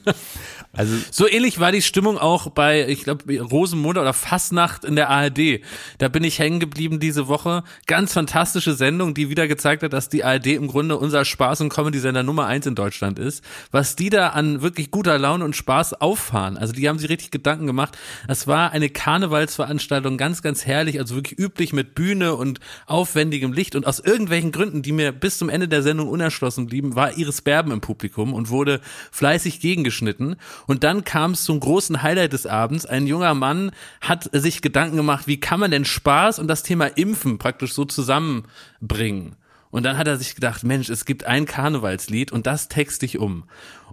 [0.72, 5.10] also So ähnlich war die Stimmung auch bei, ich glaube, Rosenmonat oder Fastnacht in der
[5.10, 5.60] ARD.
[5.98, 7.64] Da bin ich hängen geblieben diese Woche.
[7.86, 11.68] Ganz fantastische Sendung, die wieder gezeigt hat, dass die ARD im Grunde unser Spaß- und
[11.68, 13.44] Comedy-Sender Nummer eins in Deutschland ist.
[13.70, 16.56] Was die da an wirklich guter Laune und Spaß auffahren.
[16.56, 17.96] Also die haben sich richtig Gedanken gemacht.
[18.28, 23.74] Es war eine Karnevalsveranstaltung, ganz, ganz herrlich, also wirklich üblich mit Bühne und aufwendigem Licht.
[23.74, 27.40] Und aus irgendwelchen Gründen, die mir bis zum Ende der Sendung unerschlossen blieben, war Iris
[27.40, 30.36] Berben im Publikum und wurde fleißig gegengeschnitten.
[30.66, 32.84] Und dann kam es zum großen Highlight des Abends.
[32.84, 33.70] Ein junger Mann
[34.02, 37.86] hat sich Gedanken gemacht, wie kann man denn Spaß und das Thema Impfen praktisch so
[37.86, 39.36] zusammenbringen.
[39.70, 43.18] Und dann hat er sich gedacht, Mensch, es gibt ein Karnevalslied und das texte ich
[43.18, 43.44] um.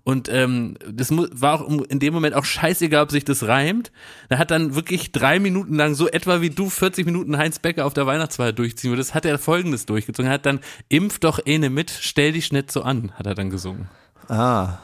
[0.03, 3.91] Und ähm, das war auch in dem Moment auch scheißegal, ob sich das reimt.
[4.29, 7.85] Er hat dann wirklich drei Minuten lang, so etwa wie du 40 Minuten Heinz Becker
[7.85, 10.29] auf der Weihnachtsfeier durchziehen würdest, hat er folgendes durchgezogen.
[10.29, 10.59] Er hat dann,
[10.89, 13.89] impf doch eine mit, stell dich nicht so an, hat er dann gesungen.
[14.27, 14.79] ah,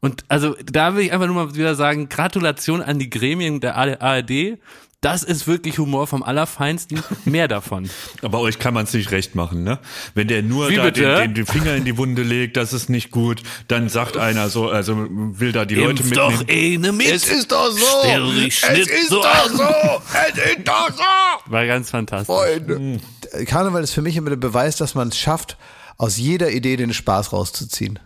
[0.00, 3.76] Und also da will ich einfach nur mal wieder sagen, Gratulation an die Gremien der
[3.76, 4.58] ARD.
[5.02, 7.02] Das ist wirklich Humor vom Allerfeinsten.
[7.24, 7.90] Mehr davon.
[8.22, 9.80] Aber euch kann man es nicht recht machen, ne?
[10.14, 11.00] Wenn der nur Wie da bitte?
[11.02, 14.48] den, den, den Finger in die Wunde legt, das ist nicht gut, dann sagt einer
[14.48, 16.38] so, also will da die Leute Impf mitnehmen.
[16.38, 17.08] doch eine mit.
[17.08, 18.30] ist doch so.
[18.30, 19.56] Dich nicht so an.
[19.56, 19.62] so.
[19.64, 21.50] Es ist doch so.
[21.52, 22.26] War ganz fantastisch.
[22.34, 23.00] Freunde.
[23.46, 25.56] Karneval ist für mich immer der Beweis, dass man es schafft,
[25.98, 27.98] aus jeder Idee den Spaß rauszuziehen.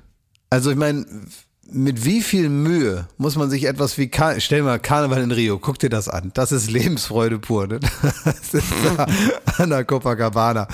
[0.48, 1.04] Also ich meine,
[1.70, 5.58] mit wie viel Mühe muss man sich etwas wie, Kar stell mal Karneval in Rio,
[5.58, 6.30] guck dir das an.
[6.34, 7.66] Das ist Lebensfreude pur.
[7.66, 7.80] Ne?
[8.24, 9.06] Das ist da
[9.58, 10.68] an der Copacabana,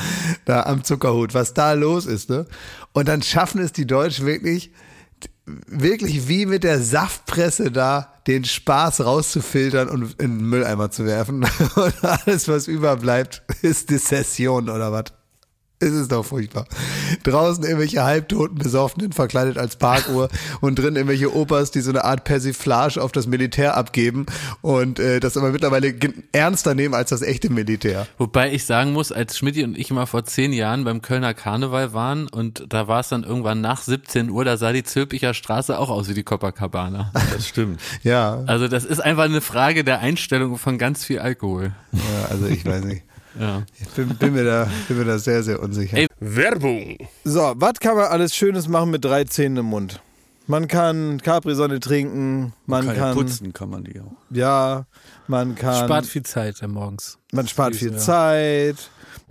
[0.44, 2.30] da am Zuckerhut, was da los ist.
[2.30, 2.46] Ne?
[2.92, 4.72] Und dann schaffen es die Deutschen wirklich,
[5.66, 11.44] wirklich wie mit der Saftpresse da den Spaß rauszufiltern und in den Mülleimer zu werfen.
[11.74, 15.06] Und alles, was überbleibt, ist die Session oder was.
[15.82, 16.66] Es ist doch furchtbar.
[17.24, 20.28] Draußen irgendwelche halbtoten Besoffenen verkleidet als Parkuhr
[20.60, 24.26] und drin irgendwelche Opas, die so eine Art Persiflage auf das Militär abgeben
[24.60, 25.92] und äh, das aber mittlerweile
[26.30, 28.06] ernster nehmen als das echte Militär.
[28.16, 31.92] Wobei ich sagen muss, als Schmidti und ich mal vor zehn Jahren beim Kölner Karneval
[31.92, 35.76] waren und da war es dann irgendwann nach 17 Uhr, da sah die Zülpicher Straße
[35.76, 37.10] auch aus wie die Copacabana.
[37.32, 37.80] Das stimmt.
[38.02, 38.42] Ja.
[38.46, 41.72] Also das ist einfach eine Frage der Einstellung von ganz viel Alkohol.
[41.92, 43.04] ja also ich weiß nicht.
[43.38, 43.62] Ja.
[43.80, 45.96] Ich bin, bin, mir da, bin mir da sehr, sehr unsicher.
[45.96, 46.06] Ey.
[46.20, 46.98] Werbung.
[47.24, 50.00] So, was kann man alles Schönes machen mit drei Zähnen im Mund?
[50.46, 54.12] Man kann Capri-Sonne trinken, man Keine kann, putzen kann man die auch.
[54.30, 54.86] ja,
[55.28, 57.16] man kann, Spart viel Zeit morgens.
[57.32, 57.98] man spart viel ja.
[57.98, 58.76] Zeit.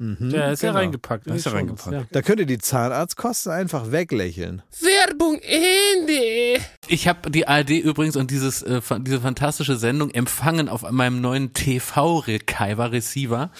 [0.00, 0.80] Der ist ja genau.
[0.80, 1.26] reingepackt.
[1.26, 2.16] Ist die ja Shownotes, reingepackt.
[2.16, 4.62] Da könnt ihr die Zahnarztkosten einfach weglächeln.
[4.80, 6.62] Werbung Ende.
[6.88, 11.52] Ich habe die ARD übrigens und dieses äh, diese fantastische Sendung empfangen auf meinem neuen
[11.52, 13.50] TV-Receiver Receiver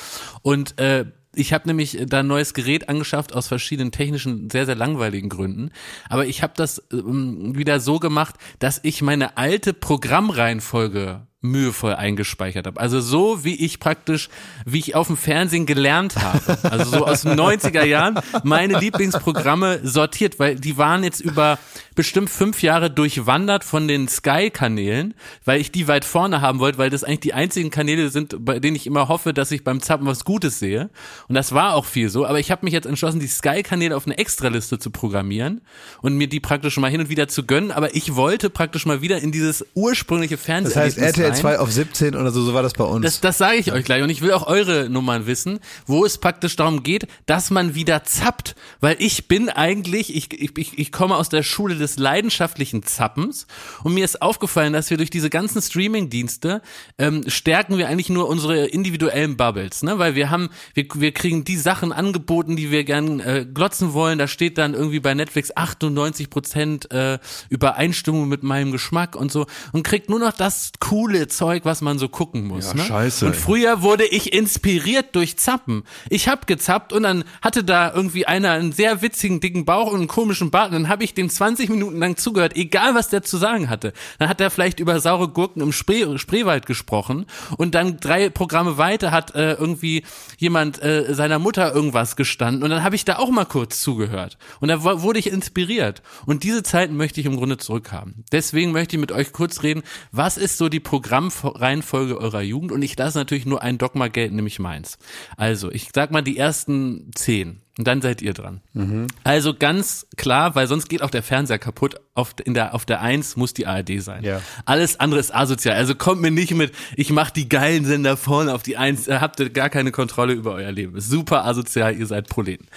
[0.42, 4.74] und äh, ich habe nämlich da ein neues Gerät angeschafft aus verschiedenen technischen, sehr, sehr
[4.74, 5.70] langweiligen Gründen.
[6.08, 12.66] Aber ich habe das ähm, wieder so gemacht, dass ich meine alte Programmreihenfolge mühevoll eingespeichert
[12.66, 12.78] habe.
[12.78, 14.28] Also so wie ich praktisch,
[14.66, 16.58] wie ich auf dem Fernsehen gelernt habe.
[16.70, 21.58] Also so aus den 90er Jahren meine Lieblingsprogramme sortiert, weil die waren jetzt über
[21.94, 26.90] bestimmt fünf Jahre durchwandert von den Sky-Kanälen, weil ich die weit vorne haben wollte, weil
[26.90, 30.06] das eigentlich die einzigen Kanäle sind, bei denen ich immer hoffe, dass ich beim Zappen
[30.06, 30.90] was Gutes sehe.
[31.28, 32.26] Und das war auch viel so.
[32.26, 35.62] Aber ich habe mich jetzt entschlossen, die Sky-Kanäle auf eine Extraliste zu programmieren
[36.02, 37.70] und mir die praktisch mal hin und wieder zu gönnen.
[37.70, 40.80] Aber ich wollte praktisch mal wieder in dieses ursprüngliche Das Fernsehen.
[40.82, 43.04] heißt RTL 2 auf 17 oder so, so war das bei uns.
[43.04, 44.02] Das, das sage ich euch gleich.
[44.02, 48.04] Und ich will auch eure Nummern wissen, wo es praktisch darum geht, dass man wieder
[48.04, 53.46] zappt, weil ich bin eigentlich, ich, ich, ich, komme aus der Schule des leidenschaftlichen Zappens.
[53.82, 56.62] Und mir ist aufgefallen, dass wir durch diese ganzen Streaming-Dienste
[56.98, 59.98] ähm, stärken wir eigentlich nur unsere individuellen Bubbles, ne?
[59.98, 64.18] weil wir haben, wir, wir kriegen die Sachen angeboten, die wir gern äh, glotzen wollen,
[64.18, 69.46] da steht dann irgendwie bei Netflix 98 Prozent äh, Übereinstimmung mit meinem Geschmack und so.
[69.72, 72.68] Und kriegt nur noch das coole Zeug, was man so gucken muss.
[72.68, 72.82] Ja, ne?
[72.84, 75.84] scheiße, Und früher wurde ich inspiriert durch Zappen.
[76.08, 79.98] Ich hab gezappt und dann hatte da irgendwie einer einen sehr witzigen dicken Bauch und
[79.98, 80.68] einen komischen Bart.
[80.68, 83.92] Und dann habe ich dem 20 Minuten lang zugehört, egal was der zu sagen hatte.
[84.18, 88.78] Dann hat er vielleicht über saure Gurken im Spree, Spreewald gesprochen und dann drei Programme
[88.78, 90.04] weiter hat äh, irgendwie
[90.38, 94.38] jemand äh, seiner Mutter irgendwas gestanden und dann habe ich da auch mal kurz zugehört.
[94.60, 96.02] Und da wurde ich inspiriert.
[96.26, 98.24] Und diese Zeiten möchte ich im Grunde zurückhaben.
[98.32, 102.82] Deswegen möchte ich mit euch kurz reden, was ist so die Programmreihenfolge eurer Jugend und
[102.82, 104.98] ich lasse natürlich nur ein Dogma gelten, nämlich meins.
[105.36, 108.60] Also, ich sag mal die ersten zehn und dann seid ihr dran.
[108.74, 109.06] Mhm.
[109.24, 111.96] Also ganz klar, weil sonst geht auch der Fernseher kaputt.
[112.14, 114.22] Auf, in der, auf der Eins muss die ARD sein.
[114.22, 114.42] Ja.
[114.66, 115.76] Alles andere ist asozial.
[115.76, 119.18] Also kommt mir nicht mit, ich mach die geilen Sender vorne auf die Eins, äh,
[119.20, 121.00] habt ihr gar keine Kontrolle über euer Leben.
[121.00, 122.68] Super asozial, ihr seid Proleten.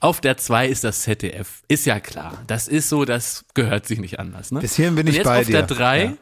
[0.00, 1.62] Auf der 2 ist das ZDF.
[1.68, 2.42] Ist ja klar.
[2.46, 4.52] Das ist so, das gehört sich nicht anders.
[4.52, 4.60] Ne?
[4.60, 5.60] Bis hierhin bin ich bei dir.
[5.60, 6.16] Auf der 3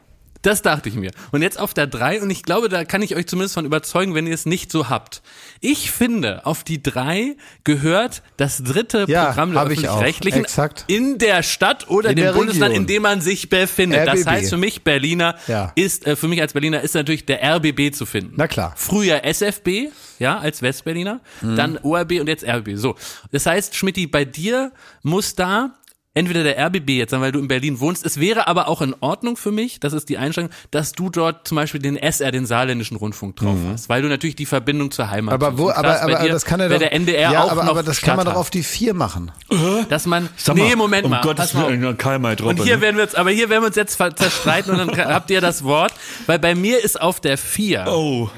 [0.45, 1.11] das dachte ich mir.
[1.31, 4.13] Und jetzt auf der drei und ich glaube, da kann ich euch zumindest von überzeugen,
[4.15, 5.21] wenn ihr es nicht so habt.
[5.61, 10.45] Ich finde, auf die drei gehört das dritte Ja, Programm der öffentlich-rechtlichen
[10.87, 12.83] in der Stadt oder In dem Bundesland, Region.
[12.83, 14.07] in dem man sich befindet.
[14.07, 14.27] Das RBB.
[14.29, 15.71] heißt für mich Berliner Ja.
[15.75, 18.33] ist äh, für mich als Berliner ist natürlich der RBB zu finden.
[18.35, 18.73] Na klar.
[18.75, 22.75] Früher SFB, ja, als Westberliner, dann ORB und jetzt RBB.
[22.75, 22.95] So,
[23.31, 24.71] das heißt, Schmidti, bei dir
[25.03, 25.71] muss da
[26.15, 28.05] entweder der RBB jetzt, weil du in Berlin wohnst.
[28.05, 31.47] Es wäre aber auch in Ordnung für mich, das ist die Einschränkung, dass du dort
[31.47, 35.11] zum Beispiel den SR, den saarländischen Rundfunk drauf hast, weil du natürlich die Verbindung zur
[35.11, 35.59] Heimat Aber suchst.
[35.59, 36.83] wo, klar aber, aber dir, das kann er wer doch.
[36.83, 38.93] der NDR ja, auch aber, noch aber das kann man Stadt doch auf die vier
[38.93, 39.31] machen.
[39.89, 41.53] dass man, Sag mal, nee, Moment um mal, Gottes.
[41.53, 41.81] Willen,
[42.21, 42.81] May Droppe, Und hier ne?
[42.81, 45.63] werden wir uns, aber hier werden wir uns jetzt zerstreiten und dann habt ihr das
[45.63, 45.93] Wort,
[46.25, 47.85] weil bei mir ist auf der vier.
[47.87, 48.29] Oh.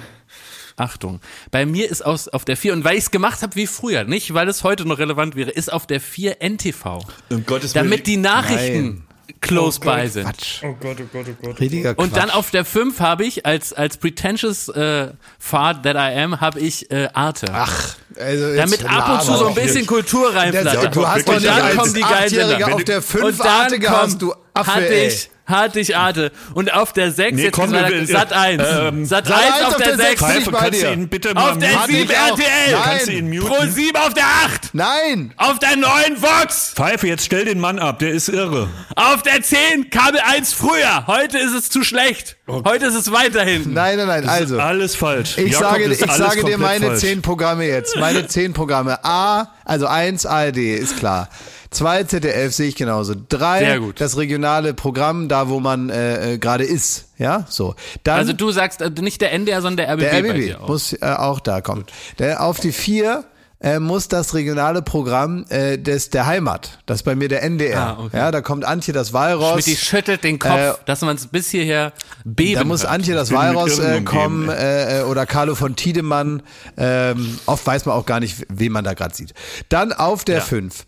[0.78, 1.20] Achtung,
[1.52, 4.04] bei mir ist aus, auf der 4, und weil ich es gemacht habe wie früher,
[4.04, 7.00] nicht weil es heute noch relevant wäre, ist auf der 4 NTV.
[7.30, 7.86] Um Gottes Willen.
[7.86, 9.04] Damit die Nachrichten
[9.42, 10.26] close by sind.
[10.26, 10.64] Quatsch.
[10.64, 11.60] Oh Gott, oh Gott, oh Gott.
[11.60, 12.04] Riesiger Quatsch.
[12.06, 15.10] Und dann auf der 5 habe ich, als, als pretentious äh,
[15.40, 17.48] Fart that I am, habe ich äh, Arte.
[17.52, 20.96] Ach, also jetzt damit ab und zu so ein bisschen Kultur Der, reinflattert.
[20.96, 22.74] du hast doch und nicht dann als kommen die Sender.
[22.76, 25.08] auf der Und 5 dann Arte gehabt, du Affe, hatte ey.
[25.08, 26.32] ich, hatte ich Arte.
[26.54, 28.62] Und auf der 6, Nee, jetzt komm, wir- Sat 1.
[28.64, 29.98] ähm, Sat Sat 1 eins auf der 6.
[29.98, 31.82] bin ich Pfeife, bei kannst du ihn bitte mal Auf der muten?
[31.82, 32.28] Hatte 7 ich auch.
[32.40, 32.72] RTL.
[32.72, 32.82] Nein.
[32.84, 33.48] Kannst du ihn muten?
[33.48, 34.70] Pro 7 auf der 8.
[34.74, 35.34] Nein!
[35.38, 36.74] Auf der 9 Vox.
[36.76, 38.70] Pfeife, jetzt stell den Mann ab, der ist irre.
[38.96, 41.08] Auf der 10 Kabel 1 früher.
[41.08, 42.36] Heute ist es zu schlecht.
[42.48, 43.74] Heute ist es weiter hinten.
[43.74, 44.28] Nein, nein, nein.
[44.30, 45.38] Also, Alles falsch.
[45.38, 47.00] ich Jakob, sage, das ich sage dir meine falsch.
[47.02, 47.96] zehn Programme jetzt.
[47.98, 49.04] Meine zehn Programme.
[49.04, 51.30] A, also eins ARD, ist klar.
[51.72, 53.14] Zwei ZDF sehe ich genauso.
[53.30, 54.00] Drei, Sehr gut.
[54.02, 57.06] das regionale Programm, da wo man äh, äh, gerade ist.
[57.18, 57.76] Ja, so.
[58.04, 60.68] Dann Also du sagst äh, nicht der NDR, sondern der RBB, der bei RBB auch.
[60.70, 61.86] muss äh, auch da kommen.
[62.20, 63.26] Der, auf die vier
[63.60, 66.78] äh, muss das regionale Programm äh, des der Heimat.
[66.86, 67.80] Das ist bei mir der NDR.
[67.82, 68.18] Ah, okay.
[68.18, 69.64] Ja, da kommt Antje das Walross.
[69.64, 71.92] Schmidt, schüttelt den Kopf, Äh, dass man es bis hierher
[72.24, 72.86] beben Da muss.
[72.86, 76.44] Antje das Walross äh, kommen äh, äh, oder Carlo von Tiedemann.
[76.78, 79.34] Ähm, oft weiß man auch gar nicht, wen man da gerade sieht.
[79.70, 80.86] Dann auf der 5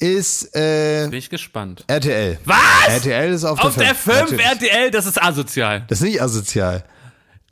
[0.00, 1.84] ist äh, Bin ich gespannt.
[1.86, 2.38] RTL.
[2.44, 2.58] Was?
[2.88, 4.40] RTL ist auf, Auf der der 5 Natürlich.
[4.44, 5.84] RTL, das ist asozial.
[5.88, 6.84] Das ist nicht asozial.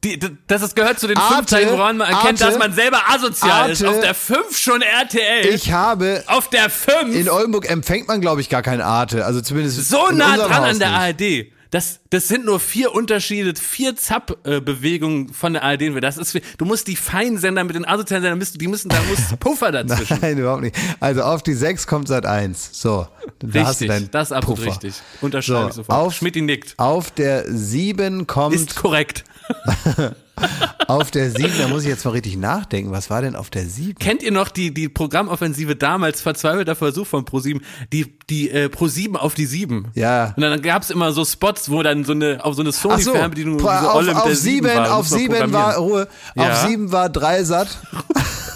[0.04, 2.72] Die, das ist, gehört zu den Arte, fünf Zeichen, woran man erkennt, Arte, dass man
[2.72, 3.82] selber asozial ist.
[3.82, 3.96] Arte.
[3.96, 5.46] Auf der 5 schon RTL.
[5.46, 9.40] Ich habe auf der 5 in Oldenburg empfängt man glaube ich gar kein Arte, also
[9.40, 11.48] zumindest so nah dran Haus an der nicht.
[11.50, 11.57] ARD.
[11.70, 16.02] Das, das sind nur vier Unterschiede, vier Zapp-Bewegungen von der ARD.
[16.02, 19.70] Das ist, du musst die Feinsender mit den asozialen Sendern, die müssen, da muss Puffer
[19.72, 20.18] dazwischen.
[20.20, 20.76] Nein, überhaupt nicht.
[21.00, 22.70] Also auf die 6 kommt seit 1.
[22.72, 23.06] So,
[23.40, 24.70] da Richtig, deinen das ist absolut Puffer.
[24.70, 24.94] richtig.
[25.20, 25.98] Unterschreibe So, ich sofort.
[25.98, 26.74] auf- Schmidt nickt.
[26.78, 29.24] Auf der 7 kommt Ist korrekt.
[30.86, 32.90] auf der 7, da muss ich jetzt mal richtig nachdenken.
[32.92, 33.98] Was war denn auf der 7?
[33.98, 37.60] Kennt ihr noch die, die Programmoffensive damals, verzweifelter Versuch von Pro7,
[37.92, 39.88] die, die äh, Pro7 auf die 7?
[39.94, 40.34] Ja.
[40.36, 43.60] Und dann gab's immer so Spots, wo dann so eine, auf so eine so, Sony-Fernbedienung
[43.60, 44.94] auf, diese Olle mit auf der 7, 7 war.
[44.94, 45.76] auf muss man 7 war.
[45.76, 46.08] Ruhe.
[46.34, 46.52] Ja.
[46.52, 47.68] Auf 7 war Dreisat.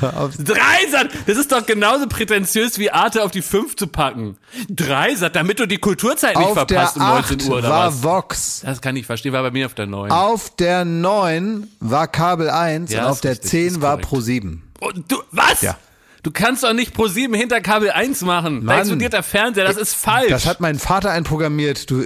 [0.00, 1.10] Dreisat!
[1.26, 4.36] Das ist doch genauso prätentiös wie Arte auf die 5 zu packen.
[4.68, 7.88] Dreisat, damit du die Kulturzeit nicht auf der verpasst um 19 8 Uhr oder war
[7.88, 8.02] was?
[8.02, 8.62] Vox.
[8.64, 10.10] Das kann ich verstehen, war bei mir auf der 9.
[10.10, 14.08] Auf der 9 war Kabel 1 Ja, und auf der richtig, 10 ist war korrekt.
[14.08, 14.62] Pro 7.
[14.80, 15.62] Und du, was?
[15.62, 15.76] Ja.
[16.22, 18.60] Du kannst doch nicht Pro 7 hinter Kabel 1 machen.
[18.60, 18.78] Da Mann.
[18.80, 20.30] explodiert der Fernseher, das ist falsch.
[20.30, 22.04] Das hat mein Vater einprogrammiert, du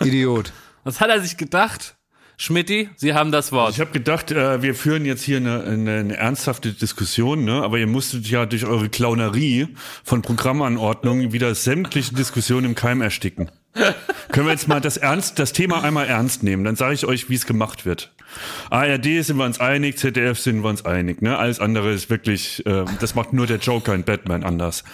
[0.00, 0.52] Idiot.
[0.84, 1.94] Was hat er sich gedacht?
[2.42, 3.74] Schmidti, Sie haben das Wort.
[3.74, 7.62] Ich habe gedacht, äh, wir führen jetzt hier eine, eine, eine ernsthafte Diskussion, ne?
[7.62, 9.68] aber ihr musstet ja durch eure Clownerie
[10.04, 13.50] von Programmanordnungen wieder sämtliche Diskussionen im Keim ersticken.
[14.32, 16.64] Können wir jetzt mal das ernst, das Thema einmal ernst nehmen?
[16.64, 18.10] Dann sage ich euch, wie es gemacht wird.
[18.70, 21.22] ARD sind wir uns einig, ZDF sind wir uns einig.
[21.22, 21.36] Ne?
[21.38, 24.84] Alles andere ist wirklich, äh, das macht nur der Joker in Batman anders.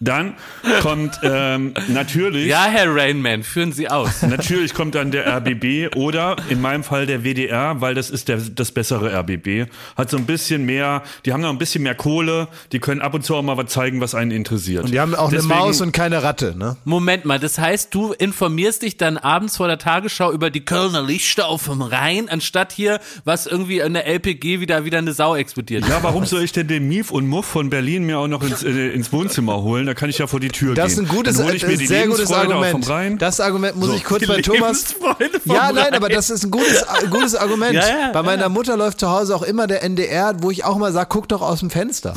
[0.00, 0.34] Dann
[0.82, 4.22] kommt ähm, natürlich, Ja, Herr Rainman, führen Sie aus.
[4.22, 8.38] natürlich kommt dann der RBB oder in meinem Fall der WDR, weil das ist der,
[8.38, 9.70] das bessere RBB.
[9.96, 13.14] Hat so ein bisschen mehr, die haben noch ein bisschen mehr Kohle, die können ab
[13.14, 14.84] und zu auch mal was zeigen, was einen interessiert.
[14.84, 16.76] Und die haben auch Deswegen- eine Maus und keine Ratte, ne?
[16.84, 21.02] Moment mal, das heißt, du informierst dich dann abends vor der Tagesschau über die Kölner
[21.02, 22.81] Lichter auf dem Rhein, anstatt hier,
[23.24, 25.88] was irgendwie in der LPG wieder, wieder eine Sau explodiert.
[25.88, 28.62] Ja, warum soll ich denn den Mief und Muff von Berlin mir auch noch ins,
[28.62, 29.86] äh, ins Wohnzimmer holen?
[29.86, 31.06] Da kann ich ja vor die Tür Das ist gehen.
[31.08, 32.84] ein gutes, Dann hole ich das mir ist die ein sehr gutes Lebensfreude auch Argument.
[32.84, 33.18] vom Rhein.
[33.18, 34.94] Das Argument muss So, ich kurz bei Thomas.
[35.44, 35.94] Ja, nein, Rhein.
[35.94, 37.74] aber das ist ein gutes, ein gutes Argument.
[37.74, 40.78] Ja, ja, bei meiner Mutter läuft zu Hause auch immer der NDR, wo ich auch
[40.78, 42.14] mal sage, guck doch aus dem Fenster.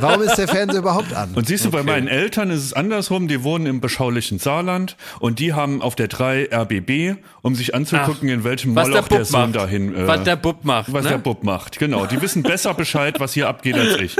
[0.00, 1.30] Warum ist der Fernseher überhaupt an?
[1.34, 3.28] Und siehst du, bei meinen Eltern ist es andersrum.
[3.28, 8.28] Die wohnen im beschaulichen Saarland und die haben auf der 3 RBB, um sich anzugucken,
[8.28, 9.54] in welchem der Moloch der, Bub Sohn macht.
[9.94, 11.10] Äh, Was der Bub macht, Was ne?
[11.10, 12.06] der Bub macht, genau.
[12.06, 14.16] Die wissen besser Bescheid, was hier abgeht, als ich.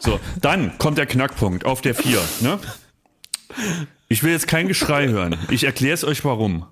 [0.00, 2.20] So, dann kommt der Knackpunkt auf der 4.
[2.40, 2.58] Ne?
[4.08, 5.36] Ich will jetzt kein Geschrei hören.
[5.50, 6.66] Ich erkläre es euch warum.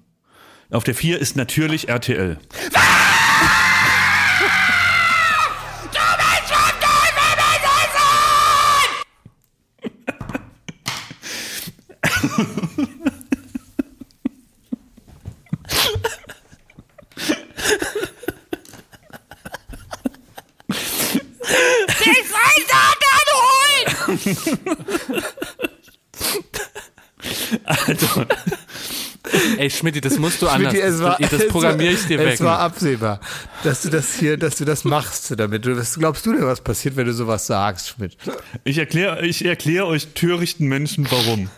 [0.70, 2.38] Auf der 4 ist natürlich RTL.
[27.64, 28.26] Also,
[29.58, 30.72] Ey, Schmidt, das musst du anders.
[30.72, 32.34] Schmidti, es war, das, programmiere ich dir es weg.
[32.34, 33.20] Es war absehbar,
[33.64, 35.66] dass du das hier, dass du das machst damit.
[35.76, 38.16] Was glaubst du denn, was passiert, wenn du sowas sagst, Schmidt?
[38.64, 41.50] Ich erkläre ich erklär euch törichten Menschen warum.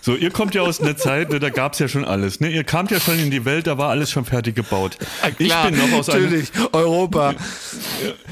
[0.00, 2.40] So, ihr kommt ja aus einer Zeit, da gab's ja schon alles.
[2.40, 2.48] Ne?
[2.48, 4.96] Ihr kamt ja schon in die Welt, da war alles schon fertig gebaut.
[5.38, 7.34] ich bin noch aus einer, Natürlich, Europa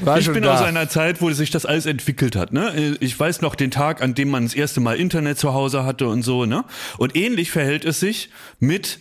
[0.01, 0.55] war ich schon bin da.
[0.55, 2.53] aus einer Zeit, wo sich das alles entwickelt hat.
[2.53, 2.97] Ne?
[2.99, 6.07] Ich weiß noch den Tag, an dem man das erste Mal Internet zu Hause hatte
[6.07, 6.45] und so.
[6.45, 6.63] Ne?
[6.97, 8.29] Und ähnlich verhält es sich
[8.59, 8.99] mit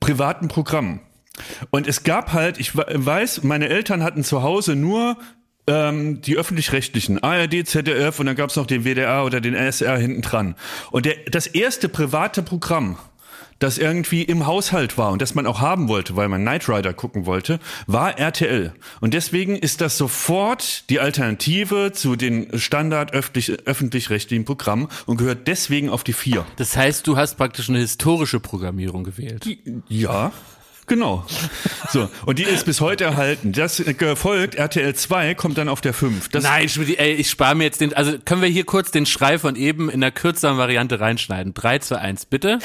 [0.00, 1.00] privaten Programmen.
[1.70, 5.16] Und es gab halt, ich we- weiß, meine Eltern hatten zu Hause nur
[5.68, 10.22] ähm, die öffentlich-rechtlichen, ARD, ZDF und dann gab's noch den WDR oder den SR hinten
[10.22, 10.54] dran.
[10.90, 12.98] Und der, das erste private Programm,
[13.58, 16.92] das irgendwie im Haushalt war und das man auch haben wollte, weil man Knight Rider
[16.92, 18.72] gucken wollte, war RTL.
[19.00, 25.46] Und deswegen ist das sofort die Alternative zu den standard öffentlich- öffentlich-rechtlichen Programmen und gehört
[25.48, 26.46] deswegen auf die vier.
[26.56, 29.46] das heißt, du hast praktisch eine historische Programmierung gewählt.
[29.88, 30.32] Ja.
[30.86, 31.26] Genau.
[31.90, 33.52] So, und die ist bis heute erhalten.
[33.52, 36.30] Das äh, gefolgt, RTL 2 kommt dann auf der 5.
[36.30, 39.04] Das, Nein, Schmidt, ey, ich spare mir jetzt den, also können wir hier kurz den
[39.04, 41.52] Schrei von eben in der kürzeren Variante reinschneiden.
[41.52, 42.58] 3, 2, 1, bitte.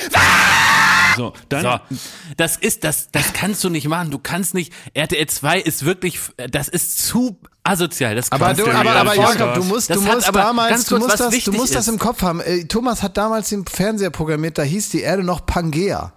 [1.15, 1.97] So, dann So,
[2.37, 4.11] das ist, das, das kannst du nicht machen.
[4.11, 8.15] Du kannst nicht, RTL 2 ist wirklich, das ist zu asozial.
[8.15, 9.39] Das Aber, kannst du, nicht aber, aber machen.
[9.39, 11.99] Jakob, du musst, Das du musst aber damals, du musst, das, du musst das im
[11.99, 12.41] Kopf haben.
[12.41, 16.13] Äh, Thomas hat damals den Fernseher programmiert, da hieß die Erde noch Pangea.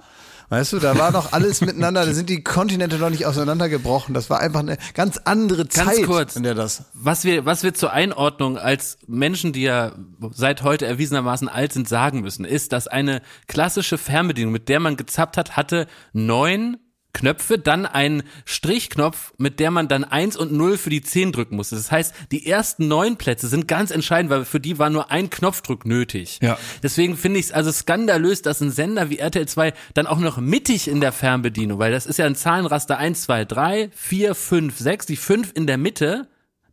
[0.48, 4.14] Weißt du, da war noch alles miteinander, da sind die Kontinente noch nicht auseinandergebrochen.
[4.14, 6.36] Das war einfach eine ganz andere Zeit, kurz.
[6.36, 6.84] in der das.
[6.94, 9.92] was wir, was wir zur Einordnung als Menschen, die ja
[10.30, 14.96] seit heute erwiesenermaßen alt sind, sagen müssen, ist, dass eine klassische Fernbedienung, mit der man
[14.96, 16.76] gezappt hat, hatte neun
[17.16, 21.56] Knöpfe, dann einen Strichknopf, mit der man dann eins und null für die zehn drücken
[21.56, 21.74] musste.
[21.74, 25.30] Das heißt, die ersten neun Plätze sind ganz entscheidend, weil für die war nur ein
[25.30, 26.38] Knopfdruck nötig.
[26.42, 26.58] Ja.
[26.82, 30.36] Deswegen finde ich es also skandalös, dass ein Sender wie RTL 2 dann auch noch
[30.36, 34.78] mittig in der Fernbedienung, weil das ist ja ein Zahlenraster 1, 2, 3, 4, 5,
[34.78, 36.28] 6, die 5 in der Mitte,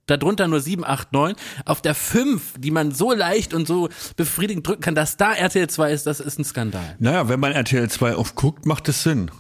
[0.08, 1.36] darunter nur 7, 8, 9.
[1.66, 5.70] Auf der 5, die man so leicht und so befriedigend drücken kann, dass da RTL
[5.70, 6.96] 2 ist, das ist ein Skandal.
[7.00, 9.32] Naja, wenn man RTL 2 oft guckt, macht es Sinn.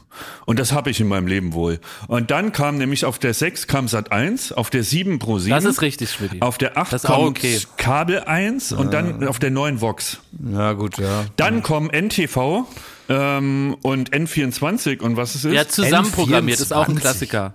[0.45, 1.79] Und das habe ich in meinem Leben wohl.
[2.07, 5.49] Und dann kam nämlich auf der 6 kam Sat 1, auf der 7 Pro 7.
[5.49, 6.41] Das ist richtig, Schmidti.
[6.41, 7.59] Auf der 8 Das okay.
[7.77, 10.19] Kabel 1 und dann auf der 9 Vox.
[10.51, 11.25] Ja, gut, ja.
[11.35, 12.65] Dann kommen NTV
[13.09, 15.53] ähm, und N24 und was es ist.
[15.53, 16.99] Ja, zusammenprogrammiert, ist auch ein N24.
[16.99, 17.53] Klassiker.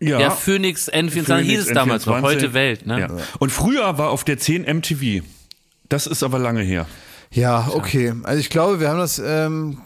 [0.00, 0.20] Ja.
[0.20, 2.22] Ja, Phoenix N24 Phoenix hieß es damals noch, N24.
[2.22, 3.00] heute Welt, ne?
[3.00, 3.08] Ja.
[3.38, 5.22] Und früher war auf der 10 MTV.
[5.88, 6.86] Das ist aber lange her.
[7.30, 8.12] Ja, okay.
[8.24, 9.78] Also ich glaube, wir haben das, ähm,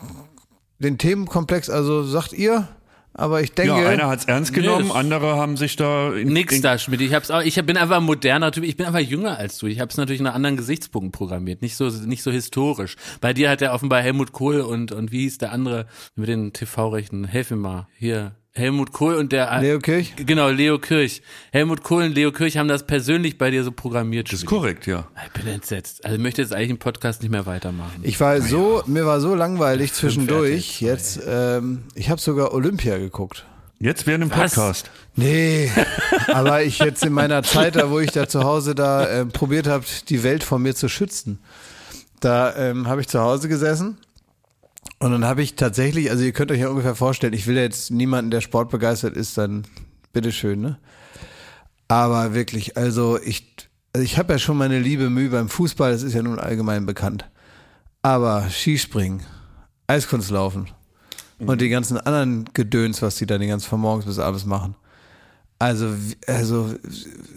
[0.78, 2.68] den Themenkomplex, also sagt ihr,
[3.12, 3.72] aber ich denke.
[3.80, 7.00] Ja, einer hat's ernst genommen, das- andere haben sich da in, Nix in, da, Schmidt.
[7.00, 8.64] Ich hab's auch, ich bin einfach ein moderner Typ.
[8.64, 9.66] Ich bin einfach jünger als du.
[9.66, 11.60] Ich hab's natürlich nach anderen Gesichtspunkten programmiert.
[11.60, 12.96] Nicht so, nicht so historisch.
[13.20, 16.52] Bei dir hat ja offenbar Helmut Kohl und, und wie hieß der andere mit den
[16.52, 17.24] TV-Rechten?
[17.24, 17.88] Helf mir mal.
[17.98, 18.32] Hier.
[18.52, 20.14] Helmut Kohl und der, Leo Kirch?
[20.16, 21.22] Genau, Leo Kirch.
[21.52, 24.32] Helmut Kohl und Leo Kirch haben das persönlich bei dir so programmiert.
[24.32, 25.06] Das ist korrekt, ja.
[25.24, 26.04] Ich bin entsetzt.
[26.04, 28.00] Also ich möchte jetzt eigentlich im Podcast nicht mehr weitermachen.
[28.02, 30.78] Ich war so, mir war so langweilig zwischendurch.
[30.78, 30.84] 2.
[30.84, 33.46] Jetzt, ähm, ich habe sogar Olympia geguckt.
[33.78, 34.30] Jetzt während dem?
[34.30, 34.90] Podcast.
[35.14, 35.70] Nee,
[36.26, 39.68] aber ich jetzt in meiner Zeit, da wo ich da zu Hause da äh, probiert
[39.68, 41.38] habe, die Welt vor mir zu schützen,
[42.18, 43.96] da ähm, habe ich zu Hause gesessen
[45.00, 47.62] und dann habe ich tatsächlich, also ihr könnt euch ja ungefähr vorstellen, ich will ja
[47.62, 49.64] jetzt niemanden, der sportbegeistert ist, dann
[50.12, 50.78] bitteschön, ne?
[51.88, 53.56] Aber wirklich, also ich,
[53.92, 56.86] also ich habe ja schon meine liebe Mühe beim Fußball, das ist ja nun allgemein
[56.86, 57.28] bekannt.
[58.02, 59.22] Aber Skispringen,
[59.86, 60.68] Eiskunstlaufen
[61.38, 64.76] und die ganzen anderen Gedöns, was die da den ganzen von morgens bis abends machen.
[65.60, 65.88] Also,
[66.26, 66.74] also,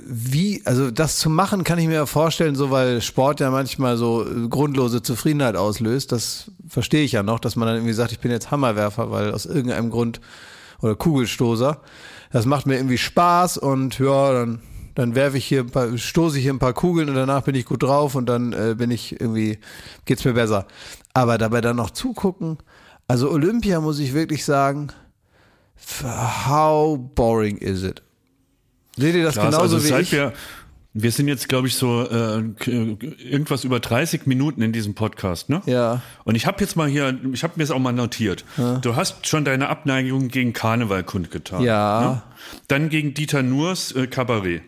[0.07, 3.97] wie, also das zu machen, kann ich mir ja vorstellen, so weil Sport ja manchmal
[3.97, 6.13] so grundlose Zufriedenheit auslöst.
[6.13, 9.33] Das verstehe ich ja noch, dass man dann irgendwie sagt, ich bin jetzt Hammerwerfer, weil
[9.33, 10.21] aus irgendeinem Grund
[10.79, 11.81] oder Kugelstoßer.
[12.31, 14.61] Das macht mir irgendwie Spaß und ja, dann,
[14.95, 17.55] dann werfe ich hier, ein paar, stoße ich hier ein paar Kugeln und danach bin
[17.55, 19.59] ich gut drauf und dann äh, bin ich irgendwie,
[20.05, 20.65] geht's mir besser.
[21.13, 22.57] Aber dabei dann noch zugucken,
[23.05, 24.93] also Olympia muss ich wirklich sagen,
[26.47, 28.01] how boring is it?
[28.97, 30.11] Seht ihr das Klaas, genauso also wie ich?
[30.11, 30.33] wir
[30.93, 35.61] wir sind jetzt, glaube ich, so äh, irgendwas über 30 Minuten in diesem Podcast, ne?
[35.65, 36.03] Ja.
[36.23, 38.45] Und ich habe jetzt mal hier, ich habe mir das auch mal notiert.
[38.81, 41.63] Du hast schon deine Abneigung gegen Karneval kundgetan.
[41.63, 42.01] Ja.
[42.01, 42.21] Ne?
[42.67, 44.61] Dann gegen Dieter Nurs äh, Kabarett.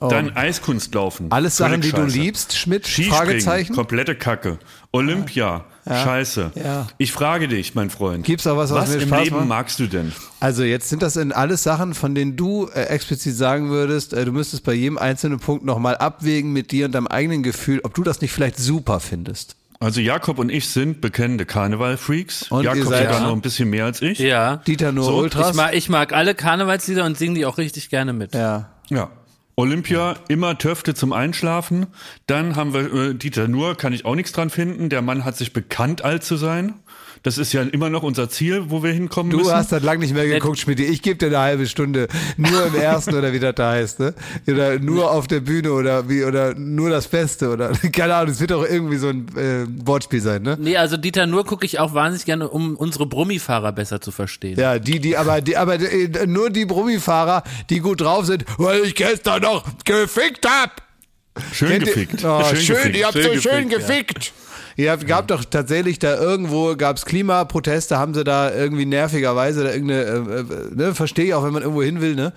[0.00, 1.26] Dann Eiskunstlaufen.
[1.26, 1.34] Oh.
[1.34, 2.86] Alles Sachen, die du liebst, Schmidt?
[2.86, 3.74] Fragezeichen?
[3.74, 4.58] komplette Kacke.
[4.92, 6.52] Olympia, scheiße.
[6.54, 6.86] Ja.
[6.98, 8.24] Ich frage dich, mein Freund.
[8.24, 9.48] Gibt's auch was, was was mir im Spaß Leben macht?
[9.48, 10.12] magst du denn?
[10.40, 14.24] Also jetzt sind das in alles Sachen, von denen du äh, explizit sagen würdest, äh,
[14.24, 17.94] du müsstest bei jedem einzelnen Punkt nochmal abwägen mit dir und deinem eigenen Gefühl, ob
[17.94, 19.56] du das nicht vielleicht super findest.
[19.78, 22.50] Also Jakob und ich sind bekennende Karneval-Freaks.
[22.50, 23.26] Und ihr Jakob seid- sogar Ja.
[23.28, 24.18] noch ein bisschen mehr als ich.
[24.18, 24.56] Ja.
[24.58, 25.50] Dieter nur So, Ultras.
[25.50, 28.34] Ich mag, ich mag alle Karnevalslieder und singe die auch richtig gerne mit.
[28.34, 28.70] ja.
[28.90, 29.08] Ja.
[29.60, 31.88] Olympia, immer Töfte zum Einschlafen.
[32.26, 34.88] Dann haben wir äh, Dieter Nuhr, kann ich auch nichts dran finden.
[34.88, 36.79] Der Mann hat sich bekannt, alt zu sein.
[37.22, 39.52] Das ist ja immer noch unser Ziel, wo wir hinkommen Du müssen.
[39.52, 40.80] hast das lang nicht mehr geguckt, Schmidt.
[40.80, 42.08] Ich gebe dir eine halbe Stunde
[42.38, 44.14] nur im ersten oder wie das da heißt, ne?
[44.48, 48.32] Oder nur auf der Bühne oder wie oder nur das Beste oder keine Ahnung.
[48.32, 50.56] Es wird doch irgendwie so ein äh, Wortspiel sein, ne?
[50.58, 54.58] Nee, also Dieter Nur gucke ich auch wahnsinnig gerne, um unsere Brummifahrer besser zu verstehen.
[54.58, 58.80] Ja, die, die, aber, die, aber äh, nur die Brummifahrer, die gut drauf sind, weil
[58.84, 60.82] ich gestern noch gefickt hab.
[61.52, 62.24] schön Kennt ihr- gefickt.
[62.24, 62.96] Oh, schön, gefickt.
[62.96, 64.32] ihr habt so schön gefickt.
[64.32, 64.49] Ihr
[64.88, 70.02] habt, gab doch tatsächlich da irgendwo, gab's Klimaproteste, haben sie da irgendwie nervigerweise da irgendeine,
[70.02, 72.32] äh, äh, ne, verstehe ich auch, wenn man irgendwo hin will, ne?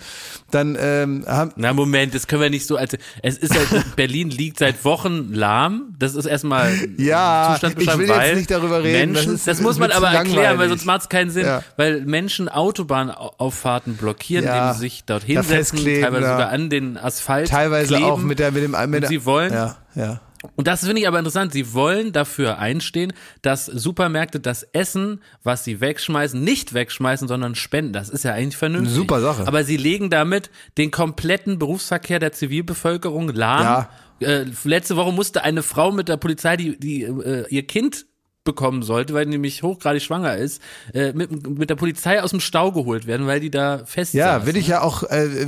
[0.51, 4.29] Dann ähm, haben, Na Moment, das können wir nicht so als es ist halt, Berlin
[4.29, 5.95] liegt seit Wochen lahm.
[5.99, 9.63] Das ist erstmal Ja, Zustandsbeschreibung, ich will jetzt nicht darüber reden, Menschen, das das, ist-
[9.63, 11.63] muss ist man aber erklären, weil sonst macht es keinen Sinn, Ja.
[11.77, 16.31] weil Menschen Autobahnauffahrten blockieren, Ja, indem sie sich dort hinsetzen, teilweise ja.
[16.33, 18.05] sogar an den Asphalt teilweise kleben.
[18.05, 20.19] auch mit der, mit dem, mit und der, sie wollen ja, ja.
[20.55, 21.53] Und das finde ich aber interessant.
[21.53, 27.93] Sie wollen dafür einstehen, dass Supermärkte das Essen, was sie wegschmeißen, nicht wegschmeißen, sondern spenden.
[27.93, 28.93] Das ist ja eigentlich vernünftig.
[28.93, 29.47] Super Sache.
[29.47, 33.87] Aber sie legen damit den kompletten Berufsverkehr der Zivilbevölkerung lahm.
[34.19, 38.05] Äh, letzte Woche musste eine Frau mit der Polizei, die, die äh, ihr Kind
[38.43, 40.61] bekommen sollte, weil nämlich hochgradig schwanger ist,
[40.93, 44.45] äh, mit, mit der Polizei aus dem Stau geholt werden, weil die da fest Ja,
[44.45, 45.47] will ich ja auch, äh,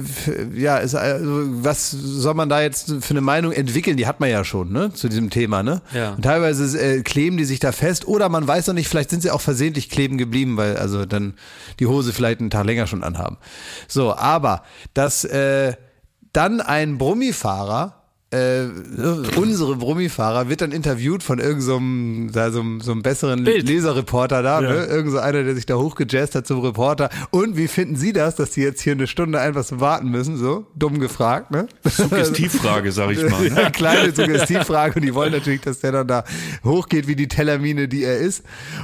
[0.53, 1.27] ja, ist, also,
[1.63, 3.97] was soll man da jetzt für eine Meinung entwickeln?
[3.97, 5.81] Die hat man ja schon, ne, zu diesem Thema, ne?
[5.93, 6.13] Ja.
[6.13, 9.21] Und teilweise äh, kleben die sich da fest oder man weiß noch nicht, vielleicht sind
[9.21, 11.33] sie auch versehentlich kleben geblieben, weil also dann
[11.79, 13.37] die Hose vielleicht einen Tag länger schon anhaben.
[13.89, 15.73] So, aber dass äh,
[16.31, 18.65] dann ein Brummifahrer äh,
[19.37, 23.67] unsere Brummifahrer wird dann interviewt von irgendeinem so, einem- so, so einem besseren Bild.
[23.67, 24.85] Leserreporter da, ne?
[24.85, 27.09] Irgend so einer, der sich da hochgejazzt hat zum Reporter.
[27.29, 30.37] Und wie finden Sie das, dass die jetzt hier eine Stunde einfach so warten müssen?
[30.37, 31.67] So, dumm gefragt, ne?
[31.83, 33.47] Suggestivfrage, sag ich mal.
[33.47, 36.23] Ja, kleine Suggestivfrage und die wollen natürlich, dass der dann da
[36.63, 38.43] hochgeht wie die Tellermine, die er ist.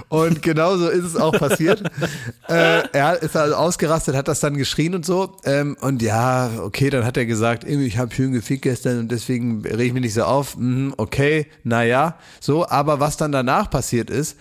[0.09, 1.81] Und genauso ist es auch passiert.
[2.47, 5.35] äh, er ist also ausgerastet, hat das dann geschrien und so.
[5.45, 9.11] Ähm, und ja, okay, dann hat er gesagt, irgendwie, ich habe schön gefickt gestern und
[9.11, 10.57] deswegen reg ich mich nicht so auf.
[10.57, 12.67] Mhm, okay, naja, so.
[12.67, 14.37] Aber was dann danach passiert ist,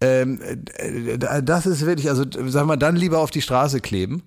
[0.00, 0.40] ähm,
[0.76, 4.22] äh, das ist wirklich, also sag mal, dann lieber auf die Straße kleben.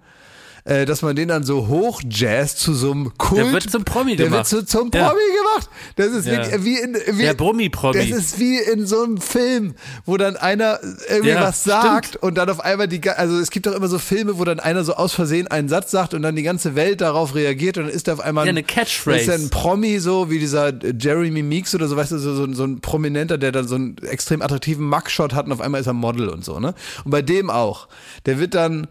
[0.66, 3.42] Äh, dass man den dann so hochjazzt zu so einem Kult.
[3.42, 4.50] Der wird zum Promi der gemacht.
[4.50, 5.10] wird zu, zum Ja.
[5.10, 5.70] Promi gemacht.
[5.98, 6.38] Das ist Ja.
[6.38, 8.10] wirklich wie in wie, Der Brummi-Promi.
[8.10, 12.36] Das ist wie in so einem Film, wo dann einer irgendwie Ja, was sagt und
[12.38, 14.94] dann auf einmal die also es gibt doch immer so Filme, wo dann einer so
[14.94, 18.08] aus Versehen einen Satz sagt und dann die ganze Welt darauf reagiert und dann ist
[18.08, 19.20] er auf einmal ein- eine Catchphrase.
[19.20, 22.64] Ist ein Promi so wie dieser Jeremy Meeks oder so, weißt du, so, so, so
[22.64, 25.94] ein Prominenter, der dann so einen extrem attraktiven Mugshot hat und auf einmal ist er
[25.94, 26.74] Model und so, ne?
[27.04, 27.90] Und bei dem auch.
[28.26, 28.88] Der wird dann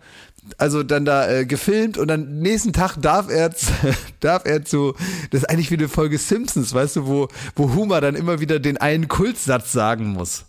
[0.58, 3.50] also dann da äh, gefilmt und dann nächsten Tag darf er
[4.20, 4.94] darf er zu
[5.30, 8.58] das ist eigentlich wie eine Folge Simpsons, weißt du, wo wo Homer dann immer wieder
[8.58, 10.46] den einen Kultsatz sagen muss.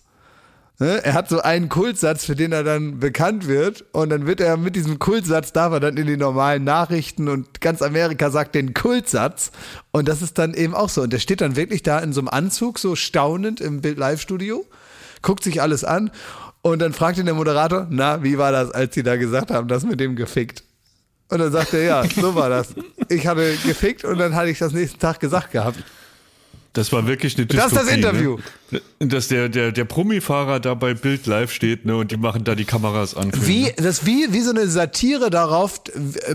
[0.79, 1.03] Ne?
[1.03, 3.85] Er hat so einen Kultsatz, für den er dann bekannt wird.
[3.91, 7.61] Und dann wird er mit diesem Kultsatz, darf er dann in die normalen Nachrichten und
[7.61, 9.51] ganz Amerika sagt den Kultsatz.
[9.91, 11.01] Und das ist dann eben auch so.
[11.01, 14.65] Und der steht dann wirklich da in so einem Anzug, so staunend im Bild-Live-Studio,
[15.21, 16.11] guckt sich alles an.
[16.63, 19.67] Und dann fragt ihn der Moderator, na, wie war das, als sie da gesagt haben,
[19.67, 20.63] das mit dem gefickt?
[21.29, 22.69] Und dann sagt er, ja, so war das.
[23.09, 25.77] Ich hatte gefickt und dann hatte ich das nächsten Tag gesagt gehabt.
[26.71, 28.37] Das war wirklich eine Das ist das Dystopie, Interview.
[28.71, 28.81] Ne?
[28.99, 32.55] Dass der, der, der Promi-Fahrer da bei Bild live steht ne, und die machen da
[32.55, 33.31] die Kameras an.
[33.45, 33.73] Wie, ne?
[33.75, 35.81] das ist wie, wie so eine Satire darauf,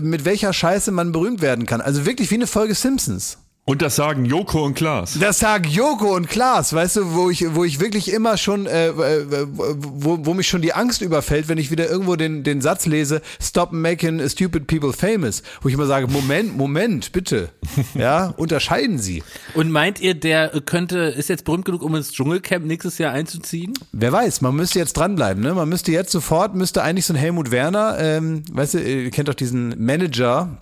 [0.01, 1.81] mit welcher Scheiße man berühmt werden kann.
[1.81, 3.39] Also wirklich wie eine Folge Simpsons.
[3.65, 5.19] Und das sagen Joko und Klaas.
[5.19, 8.87] Das sagen Joko und Klaas, weißt du, wo ich, wo ich wirklich immer schon, äh,
[8.87, 12.87] äh, wo, wo mich schon die Angst überfällt, wenn ich wieder irgendwo den, den Satz
[12.87, 15.43] lese, stop making stupid people famous.
[15.61, 17.49] Wo ich immer sage, Moment, Moment, bitte.
[17.93, 19.23] Ja, unterscheiden Sie.
[19.53, 23.73] Und meint ihr, der könnte, ist jetzt berühmt genug, um ins Dschungelcamp nächstes Jahr einzuziehen?
[23.91, 25.53] Wer weiß, man müsste jetzt dranbleiben, ne?
[25.53, 29.27] Man müsste jetzt sofort, müsste eigentlich so ein Helmut Werner, ähm, weißt du, ihr kennt
[29.27, 30.57] doch diesen Manager,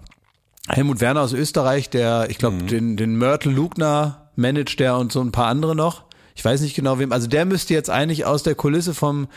[0.67, 5.21] Helmut Werner aus Österreich, der, ich glaube, den, den Mörtel Lugner managt der und so
[5.21, 6.03] ein paar andere noch.
[6.35, 7.11] Ich weiß nicht genau wem.
[7.11, 9.27] Also der müsste jetzt eigentlich aus der Kulisse vom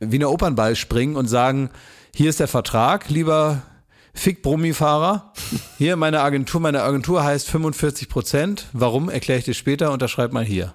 [0.00, 1.70] Wiener Opernball springen und sagen,
[2.14, 3.62] hier ist der Vertrag, lieber
[4.16, 5.34] Fick Brummi-Fahrer.
[5.78, 8.66] Hier meine Agentur, meine Agentur heißt 45 Prozent.
[8.72, 10.72] Warum, erkläre ich dir später, unterschreib mal hier.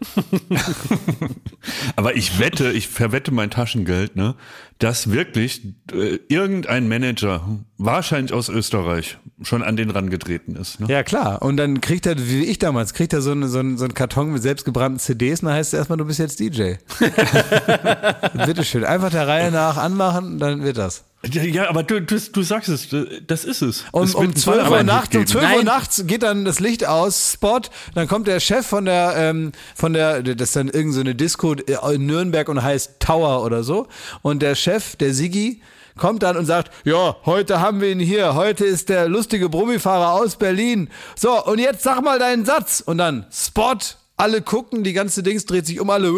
[1.96, 4.36] Aber ich wette, ich verwette mein Taschengeld, ne,
[4.82, 5.62] dass wirklich
[5.94, 10.80] äh, irgendein Manager, wahrscheinlich aus Österreich, schon an den rangetreten ist.
[10.80, 10.88] Ne?
[10.90, 11.42] Ja, klar.
[11.44, 13.94] Und dann kriegt er, wie ich damals, kriegt er so, eine, so, einen, so einen
[13.94, 16.74] Karton mit selbstgebrannten CDs und dann heißt es erstmal, du bist jetzt DJ.
[18.46, 18.84] Bitteschön.
[18.84, 21.04] Einfach der Reihe nach anmachen, dann wird das.
[21.24, 22.88] Ja, aber du, du, du sagst es,
[23.28, 23.86] das ist es.
[23.92, 25.28] Um, Es wird um einen 12 Uhr nachts, um geben.
[25.28, 25.66] 12 Uhr Nein.
[25.66, 27.62] nachts geht dann das Licht aus, Spot,
[27.94, 31.14] dann kommt der Chef von der, ähm, von der, das ist dann irgendeine so eine
[31.14, 33.88] Disco in Nürnberg und heißt Tower oder so.
[34.24, 35.62] Und der Chef, der Sigi,
[35.98, 40.14] kommt dann und sagt, ja, heute haben wir ihn hier, heute ist der lustige Brummifahrer
[40.14, 40.90] aus Berlin.
[41.16, 42.82] So, und jetzt sag mal deinen Satz.
[42.82, 43.78] Und dann Spot,
[44.18, 46.12] alle gucken, die ganze Dings dreht sich um alle,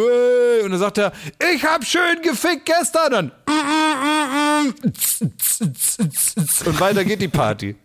[0.64, 1.12] und dann sagt er,
[1.54, 3.12] ich hab schön gefickt gestern.
[3.12, 3.32] Dann,
[6.66, 7.76] und weiter geht die Party.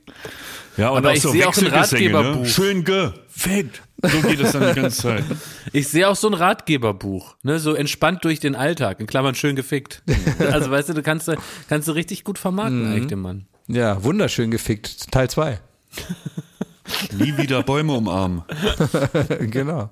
[0.79, 1.73] Ja, und Aber auch ich so sehe auch ein Ne?
[1.73, 2.47] Ratgeberbuch.
[2.47, 3.83] Schön gefickt.
[4.01, 5.25] So geht es dann die ganze Zeit.
[5.73, 9.55] Ich sehe auch so ein Ratgeberbuch, ne, so entspannt durch den Alltag, in Klammern schön
[9.55, 10.03] gefickt.
[10.39, 11.31] Also weißt du, du kannst,
[11.69, 13.47] kannst du richtig gut vermarkten, eigentlich den Mann.
[13.67, 15.11] Ja, wunderschön gefickt.
[15.13, 15.59] Teil 2.
[17.19, 18.45] Nie wieder Bäume umarmen.
[19.41, 19.91] genau.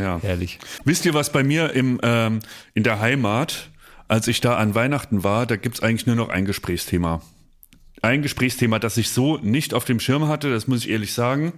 [0.00, 0.18] Ja.
[0.22, 0.58] Herrlich.
[0.84, 2.40] Wisst ihr, was bei mir im, ähm,
[2.74, 3.70] in der Heimat,
[4.08, 7.22] als ich da an Weihnachten war, da gibt's eigentlich nur noch ein Gesprächsthema.
[8.02, 11.54] Ein Gesprächsthema, das ich so nicht auf dem Schirm hatte, das muss ich ehrlich sagen.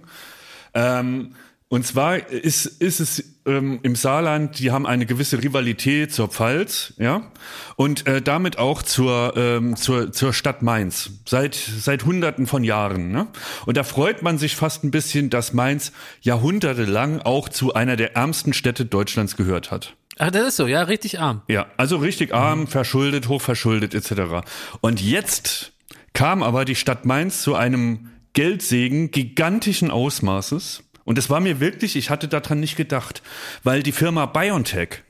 [0.73, 1.35] Ähm,
[1.69, 6.93] und zwar ist, ist es ähm, im Saarland, die haben eine gewisse Rivalität zur Pfalz,
[6.97, 7.29] ja,
[7.75, 13.11] und äh, damit auch zur, ähm, zur, zur Stadt Mainz, seit, seit Hunderten von Jahren.
[13.11, 13.27] Ne?
[13.65, 18.15] Und da freut man sich fast ein bisschen, dass Mainz jahrhundertelang auch zu einer der
[18.15, 19.95] ärmsten Städte Deutschlands gehört hat.
[20.19, 21.41] Ach, das ist so, ja, richtig arm.
[21.49, 24.47] Ja, also richtig arm, verschuldet, hochverschuldet etc.
[24.79, 25.73] Und jetzt
[26.17, 30.81] kam aber die Stadt Mainz zu einem Geldsegen gigantischen Ausmaßes.
[31.03, 33.21] Und es war mir wirklich, ich hatte daran nicht gedacht,
[33.63, 35.03] weil die Firma BioNTech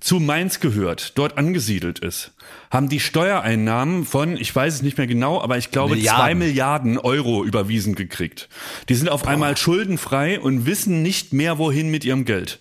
[0.00, 2.32] zu Mainz gehört, dort angesiedelt ist,
[2.70, 6.22] haben die Steuereinnahmen von, ich weiß es nicht mehr genau, aber ich glaube Milliarden.
[6.22, 8.48] zwei Milliarden Euro überwiesen gekriegt.
[8.88, 12.60] Die sind auf einmal schuldenfrei und wissen nicht mehr, wohin mit ihrem Geld.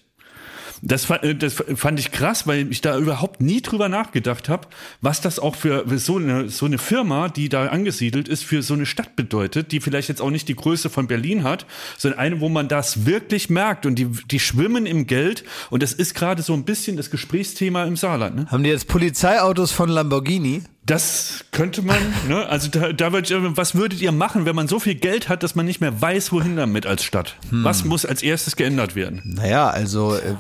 [0.86, 4.68] Das, äh, das fand ich krass, weil ich da überhaupt nie drüber nachgedacht habe,
[5.02, 8.76] was das auch für so eine, so eine Firma, die da angesiedelt ist, für so
[8.76, 11.66] eine Stadt bedeutet, die vielleicht jetzt auch nicht die Größe von Berlin hat,
[11.98, 15.92] sondern eine, wo man das wirklich merkt und die, die schwimmen im Geld und das
[15.92, 18.36] ist gerade so ein bisschen das Gesprächsthema im Saarland.
[18.36, 18.46] Ne?
[18.52, 20.62] Haben die jetzt Polizeiautos von Lamborghini?
[20.86, 22.46] Das könnte man, ne?
[22.48, 25.42] Also da, da würd ich, was würdet ihr machen, wenn man so viel Geld hat,
[25.42, 27.38] dass man nicht mehr weiß, wohin damit als Stadt?
[27.50, 29.22] Was muss als erstes geändert werden?
[29.26, 30.36] Naja, also äh,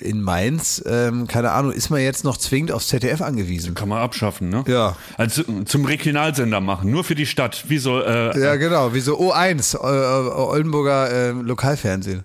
[0.00, 3.74] in Mainz, ähm, keine Ahnung, ist man jetzt noch zwingend aufs ZDF angewiesen.
[3.74, 4.64] Kann man abschaffen, ne?
[4.66, 4.96] Ja.
[5.16, 7.64] Also zum Regionalsender machen, nur für die Stadt.
[7.68, 12.24] Wie so, äh, Ja, genau, wie so O1, äh, Oldenburger äh, Lokalfernsehen.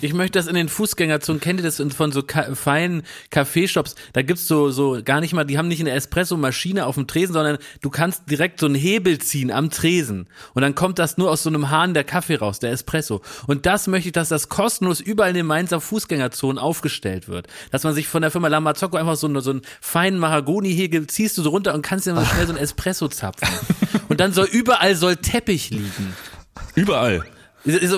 [0.00, 3.94] Ich möchte das in den Fußgängerzonen, kennt ihr das von so ka feinen Kaffeeshops?
[4.12, 7.32] Da gibt's so, so gar nicht mal, die haben nicht eine Espresso-Maschine auf dem Tresen,
[7.32, 10.28] sondern du kannst direkt so einen Hebel ziehen am Tresen.
[10.54, 13.22] Und dann kommt das nur aus so einem Hahn der Kaffee raus, der Espresso.
[13.46, 17.46] Und das möchte ich, dass das kostenlos überall in den Mainzer Fußgängerzonen aufgestellt wird.
[17.70, 21.42] Dass man sich von der Firma Lamazocco einfach so, so einen feinen Mahagoni-Hegel ziehst du
[21.42, 23.48] so runter und kannst dir mal schnell so ein Espresso zapfen.
[24.08, 26.14] Und dann soll überall soll Teppich liegen.
[26.76, 27.24] überall.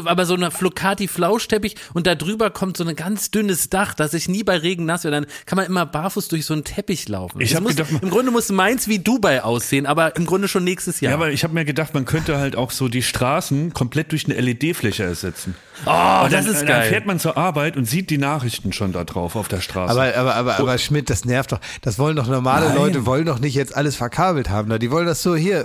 [0.07, 4.29] Aber so eine Flocati-Flauschteppich und da drüber kommt so ein ganz dünnes Dach, dass ich
[4.29, 5.19] nie bei Regen nass werde.
[5.23, 7.41] Dann kann man immer barfuß durch so einen Teppich laufen.
[7.41, 10.65] Ich Es muss, gedacht- Im Grunde muss Mainz wie Dubai aussehen, aber im Grunde schon
[10.65, 11.11] nächstes Jahr.
[11.13, 14.25] Ja, aber ich habe mir gedacht, man könnte halt auch so die Straßen komplett durch
[14.27, 15.55] eine LED-Fläche ersetzen.
[15.87, 16.89] oh, Und das dann, ist Dann geil.
[16.89, 19.91] fährt man zur Arbeit und sieht die Nachrichten schon da drauf auf der Straße.
[19.93, 21.61] Aber, aber, aber, aber Schmidt, das nervt doch.
[21.83, 22.77] Das wollen doch normale Nein.
[22.77, 24.69] Leute, wollen doch nicht jetzt alles verkabelt haben.
[24.69, 24.79] da.
[24.79, 25.65] Die wollen das so hier,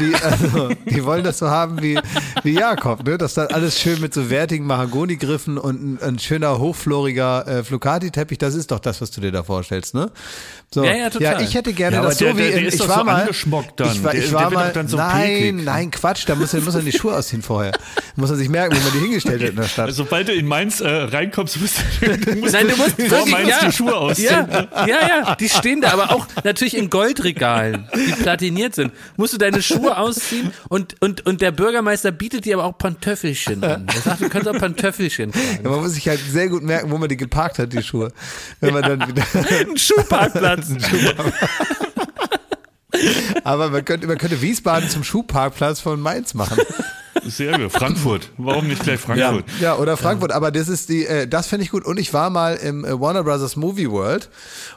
[0.00, 1.98] die, also, die wollen das so haben wie,
[2.42, 3.15] wie Jakob, ne?
[3.18, 8.38] Dass dann alles schön mit so wertigen Mahagonigriffen und ein, ein schöner, hochfloriger äh, Flocati-Teppich,
[8.38, 10.10] das ist doch das, was du dir da vorstellst, ne?
[10.74, 10.84] So.
[10.84, 11.34] Ja, ja, total.
[11.34, 12.98] Ja, ich hätte gerne Ja, das so der- wie der- der in, ist ich war
[12.98, 13.92] so mal, angeschmockt dann.
[13.92, 15.64] Ich war, Der- ich der war mal, so nein, peklig.
[15.64, 17.72] nein, Quatsch, da muss er, muss er die Schuhe ausziehen vorher.
[18.16, 19.92] Muss er sich merken, wo man die hingestellt hat in der Stadt.
[19.94, 23.48] Sobald du in Mainz äh, reinkommst, musst du, musst Nein, du musst vor wirklich, Mainz
[23.48, 24.28] ja, die Schuhe ausziehen.
[24.50, 28.92] Ja, ja, ja, die stehen da, aber auch natürlich in Goldregalen, die platiniert sind.
[29.16, 32.76] Musst du deine Schuhe ausziehen und, und, und der Bürgermeister bietet dir aber auch
[33.06, 33.86] Pantöffelchen an.
[33.86, 35.60] Er sagt, du kannst auch Pantöffelchen tragen.
[35.62, 38.12] Ja, man muss sich halt sehr gut merken, wo man die geparkt hat, die Schuhe.
[38.60, 39.22] Wenn man dann wieder,
[39.60, 40.70] Ein Schuhparkplatz.
[43.44, 46.58] aber man könnte, man könnte Wiesbaden zum Schuhparkplatz von Mainz machen.
[47.28, 47.72] Sehr gut.
[47.72, 48.30] Frankfurt.
[48.36, 49.44] Warum nicht gleich Frankfurt?
[49.60, 50.32] Ja, oder Frankfurt.
[50.32, 51.84] Aber das ist die, äh, das fände ich gut.
[51.84, 54.28] Und ich war mal im äh, Warner Brothers Movie World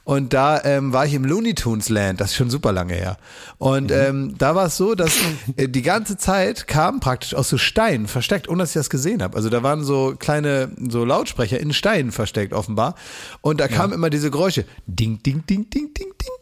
[0.03, 2.21] und da ähm, war ich im Looney Tunes Land.
[2.21, 3.17] Das ist schon super lange her.
[3.57, 5.17] Und ähm, da war es so, dass
[5.57, 9.21] äh, die ganze Zeit kam praktisch aus so Steinen versteckt, ohne dass ich das gesehen
[9.21, 9.35] habe.
[9.35, 12.95] Also da waren so kleine so Lautsprecher in Steinen versteckt offenbar.
[13.41, 14.65] Und da kamen immer diese Geräusche.
[14.87, 16.38] Ding, ding, ding, ding, ding, ding.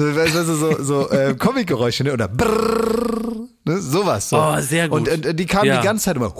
[0.00, 2.14] So, Weißt du, so, so äh, Comic-Geräusche, ne?
[2.14, 3.78] Oder brrrr, ne?
[3.82, 4.30] Sowas.
[4.30, 4.38] So.
[4.38, 5.06] Oh, sehr gut.
[5.08, 5.78] Und äh, die kamen Ja.
[5.80, 6.32] die ganze Zeit immer,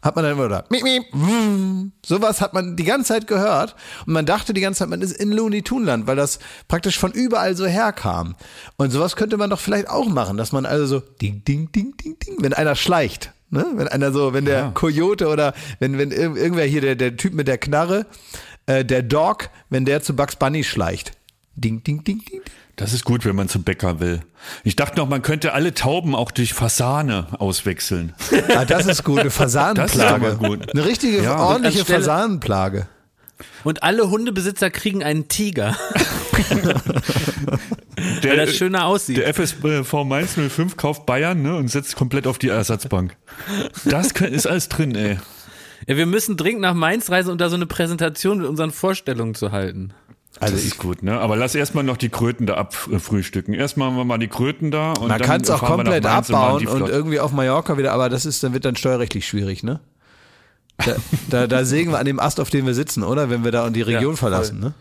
[0.00, 1.92] hat man dann immer da, miep, miep, wum.
[2.04, 3.74] sowas hat man die ganze Zeit gehört.
[4.06, 7.12] Und man dachte die ganze Zeit, man ist in Looney Tuneland, weil das praktisch von
[7.12, 8.36] überall so herkam.
[8.76, 11.94] Und sowas könnte man doch vielleicht auch machen, dass man also so, ding, ding, ding,
[11.98, 13.32] ding, ding, wenn einer schleicht.
[13.50, 13.66] Ne?
[13.74, 17.34] Wenn einer so, wenn der Coyote oder wenn, wenn ir- irgendwer hier, der, der Typ
[17.34, 18.06] mit der Knarre,
[18.64, 21.12] äh, der Dog, wenn der zu Bugs Bunny schleicht.
[21.54, 22.42] Ding, ding, ding, ding, ding.
[22.76, 24.20] Das ist gut, wenn man zum Bäcker will.
[24.64, 28.14] Ich dachte noch, man könnte alle Tauben auch durch Fasane auswechseln.
[28.56, 30.24] Ah, das ist gut, eine Fasanenplage.
[30.24, 30.74] Das ist gut.
[30.74, 31.38] Eine richtige, Ja.
[31.38, 32.86] ordentliche Und anstelle- Fasanenplage.
[33.64, 35.76] Und alle Hundebesitzer kriegen einen Tiger,
[38.22, 39.16] weil das schöner aussieht.
[39.18, 43.16] Der FSV Mainz 05 kauft Bayern ne, und setzt komplett auf die Ersatzbank.
[43.84, 45.18] Das ist alles drin, ey.
[45.86, 49.34] Ja, wir müssen dringend nach Mainz reisen, um da so eine Präsentation mit unseren Vorstellungen
[49.34, 49.92] zu halten.
[50.40, 51.18] Also das ist gut, ne?
[51.20, 53.54] Aber lass erstmal noch die Kröten da abfrühstücken.
[53.54, 55.84] Erstmal machen wir mal die Kröten da und Man dann kann es auch fahren wir
[55.84, 56.90] nach komplett und abbauen und flott.
[56.90, 59.80] irgendwie auf Mallorca wieder, aber das ist, dann wird dann steuerrechtlich schwierig, ne?
[60.78, 60.96] Da,
[61.30, 63.30] da, da sägen wir an dem Ast, auf dem wir sitzen, oder?
[63.30, 64.74] Wenn wir da die Region Ja, verlassen, ne?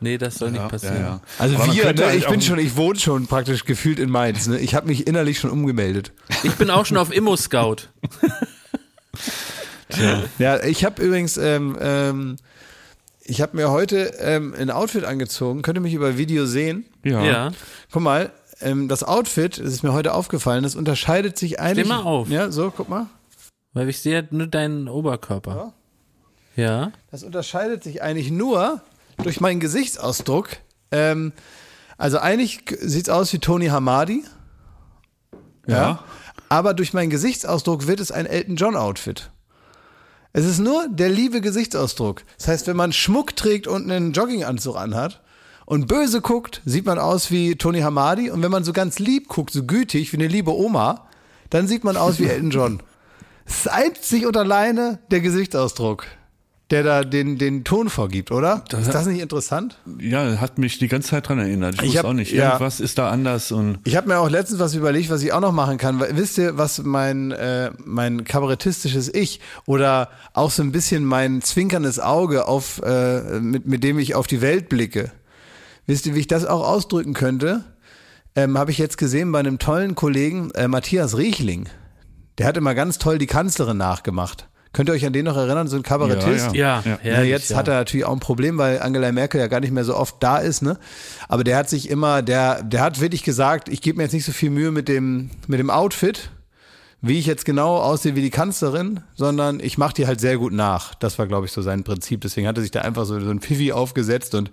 [0.00, 0.96] Nee, das soll nicht passieren.
[0.96, 1.20] Ja, ja.
[1.38, 2.16] Also Aber wir, ne?
[2.16, 4.58] ich bin schon, ich wohne schon praktisch gefühlt in Mainz, ne?
[4.58, 6.12] Ich habe mich innerlich schon umgemeldet.
[6.42, 7.76] Ich bin auch schon auf Immo-Scout.
[10.38, 12.36] Ja, ich habe übrigens, ähm, ähm,
[13.28, 16.86] ich habe mir heute ähm, ein Outfit angezogen, könnt ihr mich über Video sehen.
[17.04, 17.22] Ja.
[17.22, 17.50] Ja.
[17.92, 21.88] Guck mal, ähm, das Outfit, das ist mir heute aufgefallen, das unterscheidet sich eigentlich.
[21.88, 22.28] mal auf.
[22.28, 23.06] Ja, so, guck mal.
[23.72, 25.74] Weil ich sehe nur deinen Oberkörper.
[26.56, 26.92] Ja.
[27.10, 28.80] Das unterscheidet sich eigentlich nur
[29.22, 30.48] durch meinen Gesichtsausdruck.
[30.90, 31.32] Ähm,
[31.98, 34.24] also eigentlich sieht's aus wie Tony Hamadi.
[35.66, 36.04] Ja.
[36.48, 39.30] Aber durch meinen Gesichtsausdruck wird es ein Elton John Outfit.
[40.32, 42.22] Es ist nur der liebe Gesichtsausdruck.
[42.38, 45.22] Das heißt, wenn man Schmuck trägt und einen Jogginganzug anhat
[45.64, 48.30] und böse guckt, sieht man aus wie Tony Hamadi.
[48.30, 51.06] Und wenn man so ganz lieb guckt, so gütig wie eine liebe Oma,
[51.50, 52.82] dann sieht man aus wie Elton John.
[53.46, 56.06] Es ist einzig und alleine der Gesichtsausdruck,
[56.70, 58.64] der da den, den Ton vorgibt, oder?
[58.76, 59.78] ist das nicht interessant?
[60.00, 61.74] Ja, hat mich die ganze Zeit dran erinnert.
[61.76, 62.32] Ich, Ich wusste hab- auch nicht.
[62.32, 62.46] ja.
[62.46, 65.40] Irgendwas ist da anders und Ich habe mir auch letztens was überlegt, was ich auch
[65.40, 66.00] noch machen kann.
[66.00, 72.00] Wisst ihr, was mein, äh, mein kabarettistisches Ich oder auch so ein bisschen mein zwinkerndes
[72.00, 75.12] Auge auf, äh, mit, mit dem ich auf die Welt blicke?
[75.86, 77.62] Wisst ihr, wie ich das auch ausdrücken könnte?
[78.34, 81.68] Ähm, habe ich jetzt gesehen bei einem tollen Kollegen, äh, Matthias Riechling.
[82.38, 84.48] Der hat immer ganz toll die Kanzlerin nachgemacht.
[84.76, 86.54] Könnt ihr euch an den noch erinnern, so ein Kabarettist?
[86.54, 86.92] Ja, Ja.
[86.92, 87.56] Ja, herrlich, jetzt ja.
[87.56, 90.16] hat er natürlich auch ein Problem, weil Angela Merkel ja gar nicht mehr so oft
[90.20, 90.78] da ist, ne?
[91.28, 94.26] Aber der hat sich immer, der, der hat wirklich gesagt, ich gebe mir jetzt nicht
[94.26, 96.28] so viel Mühe mit dem, mit dem Outfit,
[97.00, 100.52] wie ich jetzt genau aussehe wie die Kanzlerin, sondern ich mache die halt sehr gut
[100.52, 100.94] nach.
[100.94, 102.20] Das war, glaube ich, so sein Prinzip.
[102.20, 104.50] Deswegen hat er sich da einfach so, so ein Pfiffi aufgesetzt und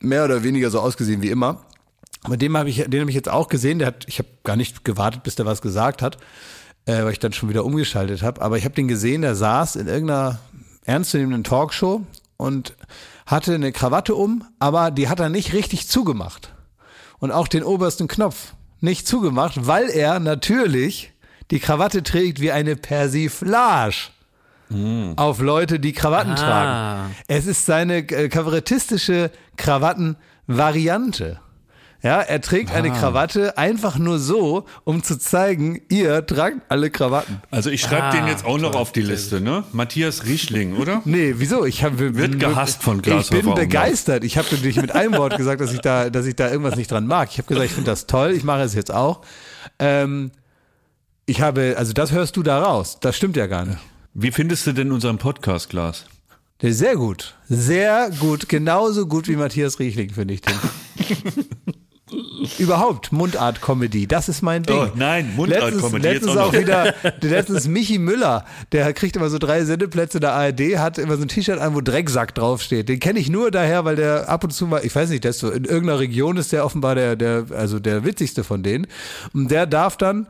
[0.00, 1.66] mehr oder weniger so ausgesehen wie immer.
[2.26, 3.80] Mit dem habe ich, den habe ich jetzt auch gesehen.
[3.80, 6.16] Der hat, ich habe gar nicht gewartet, bis der was gesagt hat,
[6.86, 8.40] äh, weil ich dann schon wieder umgeschaltet habe.
[8.42, 10.38] Aber ich habe den gesehen, der saß in irgendeiner
[10.84, 12.04] ernstzunehmenden Talkshow
[12.36, 12.74] und
[13.26, 16.52] hatte eine Krawatte um, aber die hat er nicht richtig zugemacht.
[17.18, 21.12] Und auch den obersten Knopf nicht zugemacht, weil er natürlich
[21.50, 23.96] die Krawatte trägt wie eine Persiflage
[25.16, 26.36] auf Leute, die Krawatten Ah.
[26.36, 27.14] tragen.
[27.28, 31.38] Es ist seine äh, kabarettistische Krawattenvariante.
[32.06, 37.42] Ja, er trägt eine Krawatte einfach nur so, um zu zeigen, ihr tragt alle Krawatten.
[37.50, 39.64] Also ich schreibe Ah, den jetzt auch noch auf die Liste, ne?
[39.72, 41.02] Matthias Riechling, oder?
[41.04, 41.64] Nee, wieso?
[41.64, 44.22] Ich hab, Wird gehasst von Glashäufer Ich bin begeistert.
[44.22, 46.92] Ich habe nicht mit einem Wort gesagt, dass ich da, dass ich da irgendwas nicht
[46.92, 47.28] dran mag.
[47.32, 48.34] Ich habe gesagt, ich finde das toll.
[48.36, 49.22] Ich mache es jetzt auch.
[49.80, 50.30] Ähm,
[51.24, 52.98] ich habe, also das hörst du da raus.
[53.00, 53.78] Das stimmt ja gar nicht.
[54.14, 56.04] Wie findest du denn unseren Podcast, Glas?
[56.62, 57.34] Der ist sehr gut.
[57.48, 58.48] Sehr gut.
[58.48, 60.54] Genauso gut wie Matthias Riechling, finde ich den.
[62.58, 64.76] Überhaupt Mundart-Comedy, das ist mein Ding.
[64.76, 66.60] Oh, nein, Mundart-Comedy Letztens, letztens auch noch.
[66.60, 71.16] wieder, letztens Michi Müller, der kriegt immer so drei Sendeplätze in der ARD, hat immer
[71.16, 72.88] so ein T-Shirt an, wo Drecksack draufsteht.
[72.88, 75.30] Den kenne ich nur daher, weil der ab und zu mal, ich weiß nicht, der
[75.30, 78.86] ist so, in irgendeiner Region ist der offenbar der, der, also der witzigste von denen.
[79.34, 80.28] Und der darf dann,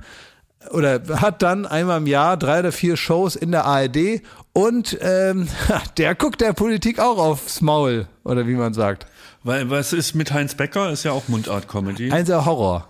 [0.71, 4.23] oder hat dann einmal im Jahr drei oder vier Shows in der ARD
[4.55, 5.47] und ähm,
[5.99, 9.07] der guckt der Politik auch aufs Maul, oder wie man sagt.
[9.47, 10.91] Weil was ist mit Heinz Becker?
[10.91, 12.11] Ist ja auch Mundart-Comedy.
[12.11, 12.89] Einser Horror.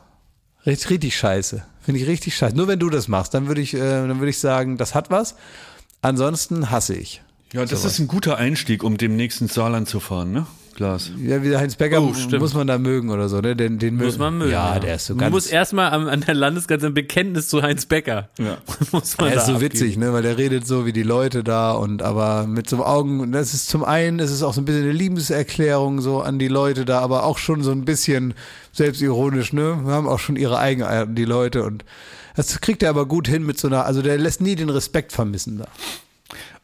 [0.65, 1.63] Richtig, richtig scheiße.
[1.83, 2.57] Finde ich richtig scheiße.
[2.57, 5.11] Nur wenn du das machst, dann würde ich, äh, dann würde ich sagen, das hat
[5.11, 5.35] was.
[6.01, 7.21] Ansonsten hasse ich.
[7.53, 10.47] Ja, das ist ein guter Einstieg, um demnächst ins Saarland zu fahren, ne?
[10.77, 11.11] Glas.
[11.21, 13.57] Ja, wie der Heinz Becker Oh, muss man da mögen oder so, ne?
[13.57, 14.53] Den, den Muss man mögen.
[14.53, 15.33] Ja, der ist so Man ganz.
[15.33, 18.29] muss erstmal am- an der Landesgrenze ein Bekenntnis zu Heinz Becker.
[18.39, 18.59] Ja.
[18.93, 21.43] muss man er ist da so witzig, ne, weil der redet so wie die Leute
[21.43, 24.61] da und aber mit so Augen, und das ist zum einen, es ist auch so
[24.61, 28.35] ein bisschen eine Liebeserklärung so an die Leute da, aber auch schon so ein bisschen
[28.73, 31.85] selbstironisch, ne, wir haben auch schon ihre Eigenarten, die Leute und
[32.37, 35.13] das kriegt er aber gut hin mit so einer, also der lässt nie den Respekt
[35.13, 35.65] vermissen da.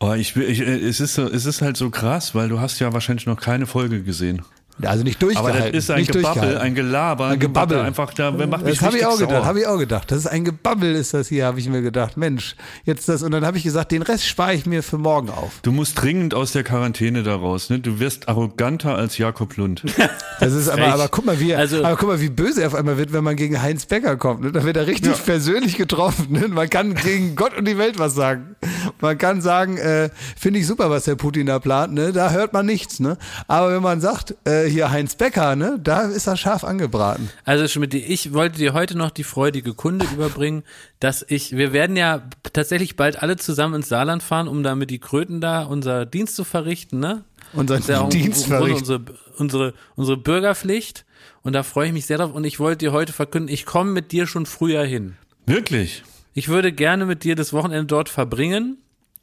[0.01, 2.79] Oh, ich, ich, äh, es, ist so, es ist halt so krass, weil du hast
[2.81, 4.43] ja wahrscheinlich noch keine Folge gesehen.
[4.81, 5.73] Also nicht Aber durchgehalten.
[5.73, 7.27] das ist ein nicht Gebabbel, ein Gelaber.
[7.29, 7.79] Ein Gebabbel.
[7.81, 10.11] Einfach da, macht mich Das habe ich auch gedacht, habe ich auch gedacht.
[10.11, 12.16] Das ist ein Gebabbel, ist das hier, habe ich mir gedacht.
[12.16, 15.29] Mensch, jetzt das und dann habe ich gesagt, den Rest spare ich mir für morgen
[15.31, 15.61] auf.
[15.62, 17.70] Du musst dringend aus der Quarantäne da raus.
[17.70, 17.79] Ne?
[17.81, 19.83] Du wirst arroganter als Jakob Lund.
[20.41, 22.75] Das ist aber, aber guck mal, wie, Also- aber guck mal, wie böse er auf
[22.75, 24.41] einmal wird, wenn man gegen Heinz Becker kommt.
[24.41, 24.51] Ne?
[24.51, 26.27] Da wird er richtig persönlich getroffen.
[26.33, 26.49] Ne?
[26.49, 28.57] Man kann gegen Gott und die Welt was sagen.
[29.01, 31.95] Man kann sagen, äh, finde ich super, was der Putin da plant.
[31.95, 32.12] Ne?
[32.12, 32.99] Da hört man nichts.
[32.99, 33.18] Ne?
[33.47, 35.79] Aber wenn man sagt, äh, hier Heinz Becker, ne?
[35.83, 37.31] da ist er scharf angebraten.
[37.45, 40.63] Also Schmidt, ich wollte dir heute noch die freudige Kunde überbringen,
[41.01, 44.91] dass ich, wir werden ja tatsächlich bald alle zusammen ins Saarland fahren, um da mit
[44.91, 47.25] die Kröten da unser Dienst zu verrichten, ne?
[47.55, 48.79] Ist ja Dienst verrichten.
[48.81, 49.05] Unsere,
[49.37, 51.05] unsere, unsere Bürgerpflicht.
[51.43, 52.33] Und da freue ich mich sehr drauf.
[52.33, 55.17] Und ich wollte dir heute verkünden, ich komme mit dir schon früher hin.
[55.47, 56.03] Wirklich?
[56.35, 58.79] Ich würde gerne mit dir das Wochenende dort verbringen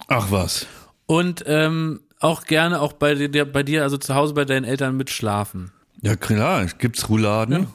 [0.08, 0.68] Ach was.
[1.08, 4.96] und ähm, auch gerne auch bei dir, bei dir, also zu Hause bei deinen Eltern
[4.98, 5.72] mitschlafen.
[6.02, 7.68] Ja klar, gibt's Rouladen?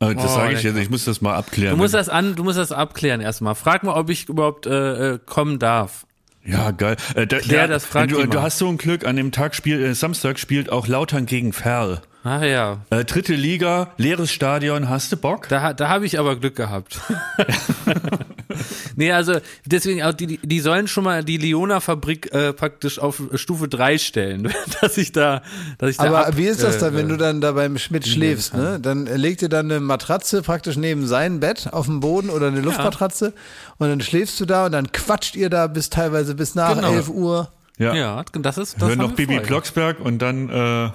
[0.00, 1.76] Äh, Das Oh, sage ich jetzt, ich muss das mal abklären.
[1.76, 3.54] Du musst das an, du musst das abklären erstmal.
[3.54, 6.06] Frag mal, ob ich überhaupt äh, äh, kommen darf.
[6.44, 6.96] ja, geil.
[7.14, 9.54] Äh, da, Klär ja, das, frag du, du hast so ein Glück, an dem Tag
[9.54, 12.02] spielt, äh, Samstag spielt auch Lautern gegen Ferl.
[12.28, 15.48] Ach ja, Äh, dritte Liga, leeres Stadion, hast du Bock?
[15.48, 16.98] da, da habe ich aber Glück gehabt.
[18.96, 23.68] nee, also deswegen, auch die, die sollen schon mal die Leona-Fabrik äh, praktisch auf Stufe
[23.68, 25.42] 3 stellen, dass ich da,
[25.78, 27.52] dass ich da Aber ab- wie ist das äh, dann, wenn äh, du dann da
[27.52, 28.54] beim Schmidt schläfst?
[28.54, 28.78] Ne?
[28.80, 32.60] Dann legt ihr dann eine Matratze praktisch neben sein Bett auf dem Boden oder eine
[32.60, 33.34] Luftmatratze
[33.78, 36.92] und dann schläfst du da und dann quatscht ihr da bis teilweise bis nach Genau.
[36.92, 37.52] 11 Uhr.
[37.78, 39.40] Ja, das ist das Hören haben noch wir Bibi ja.
[39.42, 40.88] Blocksberg und dann, äh,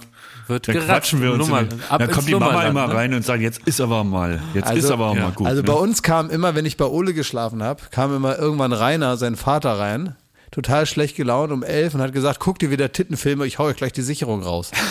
[0.51, 1.47] Wird dann geratscht, quatschen wir uns.
[1.47, 2.93] Nummer, in, ab dann kommt die Mama immer ne?
[2.93, 5.23] rein und sagt, jetzt ist aber mal, jetzt Also- ist aber auch ja.
[5.23, 5.47] mal gut.
[5.47, 5.67] Also ne?
[5.67, 9.35] bei uns kam immer, wenn ich bei Ole geschlafen habe, kam immer irgendwann Rainer, sein
[9.35, 10.15] Vater, rein.
[10.51, 13.77] Total schlecht gelaunt um elf und hat gesagt, guckt ihr wieder Tittenfilme, ich hau euch
[13.77, 14.71] gleich die Sicherung raus.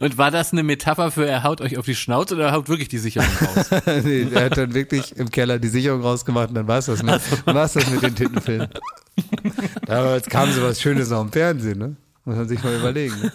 [0.00, 2.68] Und war das eine Metapher für, er haut euch auf die Schnauze oder er haut
[2.68, 3.70] wirklich die Sicherung raus?
[4.04, 7.04] nee, er hat dann wirklich im Keller die Sicherung rausgemacht und dann war es das
[7.04, 8.68] mit, dann war's das mit den Tittenfilmen.
[9.86, 11.96] Damals kam so was Schönes noch im Fernsehen, ne?
[12.24, 13.14] Muss man sich mal überlegen.
[13.22, 13.32] Ne?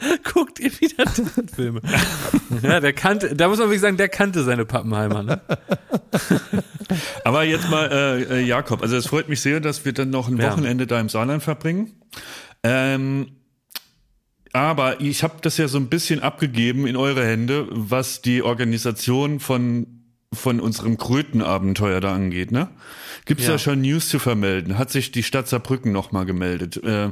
[0.32, 1.06] Guckt ihr wieder
[1.54, 1.80] Filme?
[2.62, 5.40] ja, der kannte, da muss man wirklich sagen, der kannte seine Pappenheimer, ne?
[7.24, 10.28] Aber jetzt mal, äh, äh, Jakob, also es freut mich sehr, dass wir dann noch
[10.28, 10.50] ein Ja.
[10.52, 11.92] Wochenende da im Saarland verbringen.
[12.62, 13.32] Ähm,
[14.52, 19.38] aber ich habe das ja so ein bisschen abgegeben in eure Hände, was die Organisation
[19.40, 19.86] von
[20.32, 22.68] von unserem Krötenabenteuer da angeht, ne?
[23.24, 23.52] Gibt's Ja.
[23.52, 24.78] da schon News zu vermelden?
[24.78, 26.76] Hat sich die Stadt Saarbrücken nochmal gemeldet?
[26.84, 27.10] Äh,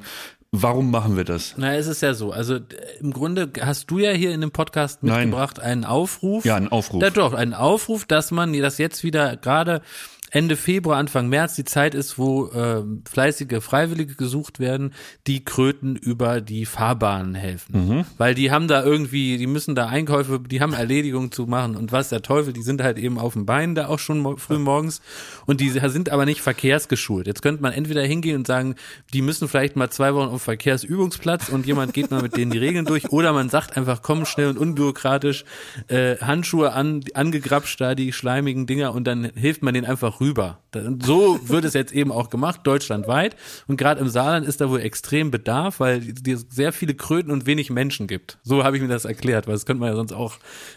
[0.53, 1.55] warum machen wir das?
[1.57, 2.33] Na, es ist ja so.
[2.33, 2.59] Also
[3.01, 5.29] im Grunde hast du ja hier in dem Podcast Nein.
[5.29, 6.45] mitgebracht einen Aufruf.
[6.45, 7.03] Ja, ein Aufruf.
[7.03, 9.83] Ja, doch, einen Aufruf, dass man das jetzt wieder gerade
[10.31, 14.93] Ende Februar, Anfang März die Zeit ist, wo äh, fleißige Freiwillige gesucht werden,
[15.27, 18.07] die Kröten über die Fahrbahnen helfen.
[18.19, 21.93] Weil die haben da irgendwie, die müssen da Einkäufe, die haben Erledigungen zu machen und
[21.93, 24.59] was der Teufel, die sind halt eben auf dem Bein da auch schon mo früh
[24.59, 25.01] morgens
[25.47, 27.27] und die sind aber nicht verkehrsgeschult.
[27.27, 28.75] Jetzt könnte man entweder hingehen und sagen,
[29.13, 32.59] die müssen vielleicht mal zwei Wochen auf Verkehrsübungsplatz und jemand geht mal mit denen die
[32.59, 35.45] Regeln durch oder man sagt einfach, komm schnell und unbürokratisch,
[35.89, 40.59] äh, Handschuhe an, angegrapscht da, die schleimigen Dinger und dann hilft man denen einfach rüber.
[41.03, 43.37] So wird es jetzt eben auch gemacht, deutschlandweit.
[43.67, 47.47] Und gerade im Saarland ist da wohl extrem Bedarf, weil es sehr viele Kröten und
[47.47, 48.39] wenig Menschen gibt.
[48.43, 50.35] So habe ich mir das erklärt, weil das könnte man ja sonst auch,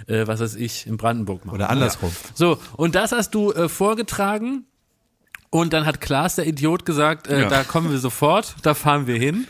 [0.07, 1.55] äh, was weiß ich, in Brandenburg machen.
[1.55, 2.11] Oder andersrum.
[2.33, 4.65] So, und das hast du äh, vorgetragen.
[5.49, 7.49] Und dann hat Klaas, der Idiot, gesagt, äh, Ja.
[7.49, 9.47] da kommen wir sofort, da fahren wir hin.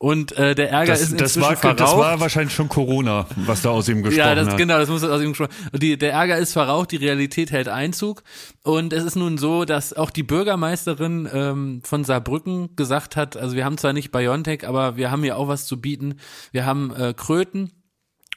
[0.00, 1.80] Und äh, der Ärger Das, ist das, inzwischen war, verraucht.
[1.80, 4.56] das war wahrscheinlich schon Corona, was da aus ihm gesprochen Ja, das hat.
[4.56, 5.34] genau, das muss aus ihm.
[5.72, 8.22] Und die, der Ärger ist verraucht, die Realität hält Einzug.
[8.62, 13.56] Und es ist nun so, dass auch die Bürgermeisterin ähm, von Saarbrücken gesagt hat, also
[13.56, 16.20] wir haben zwar nicht Biontech, aber wir haben hier auch was zu bieten.
[16.52, 17.72] Wir haben äh, Kröten.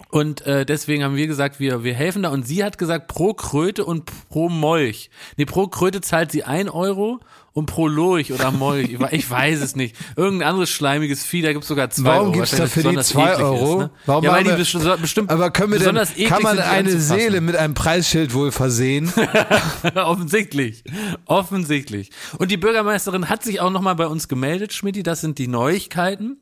[0.09, 2.30] Und äh, deswegen haben wir gesagt, wir, wir helfen da.
[2.30, 5.12] Und sie hat gesagt, pro Kröte und pro Molch.
[5.38, 7.20] Nee, pro Kröte zahlt sie ein Euro
[7.54, 8.89] und pro Lurch oder Molch.
[8.91, 9.95] Ich, we- ich weiß es nicht.
[10.16, 12.32] Irgendein anderes schleimiges Vieh, da gibt's sogar zwei Warum Euro.
[12.34, 13.72] gibt's da wahrscheinlich für die besonders zwei eklig Euro?
[13.74, 13.91] Ist, ne?
[14.06, 14.58] Warum ja, weil haben die wir-
[14.95, 16.97] best- bestimmt Aber können wir denn, besonders eklig kann man eine.
[16.99, 19.12] Seele mit einem Preisschild wohl versehen?
[19.95, 20.84] Offensichtlich.
[21.26, 22.12] Offensichtlich.
[22.38, 26.38] Und die Bürgermeisterin hat sich auch nochmal bei uns gemeldet, Schmidti, das sind die Neuigkeiten,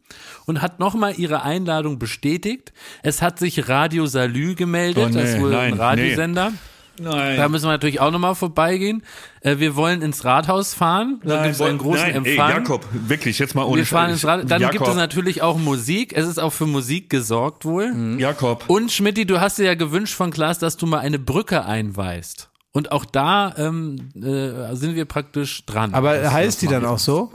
[0.46, 2.74] und hat nochmal ihre Einladung bestätigt.
[3.04, 6.54] Es hat sich Radio Salü gemeldet, Oh, nee, das ist wohl nein, ein Radiosender.
[7.00, 7.38] Nein.
[7.38, 9.04] Da müssen wir natürlich auch nochmal vorbeigehen.
[9.42, 11.20] Äh, wir wollen ins Rathaus fahren.
[11.24, 12.50] Da gibt es einen großen nein, Ey, Empfang.
[12.52, 14.26] Jakob, wirklich, jetzt mal ohne wir fahren ins.
[14.26, 14.48] Rathaus.
[14.48, 16.14] Dann Jakob, gibt es natürlich auch Musik.
[16.16, 17.94] Es ist auch für Musik gesorgt wohl.
[18.20, 18.66] Jakob.
[18.68, 22.50] Und Schmidti, du hast dir ja gewünscht von Klaas, dass du mal eine Brücke einweist.
[22.72, 25.94] Und auch da ähm, äh, sind wir praktisch dran.
[25.94, 27.32] Aber Das- heißt die dann auch so?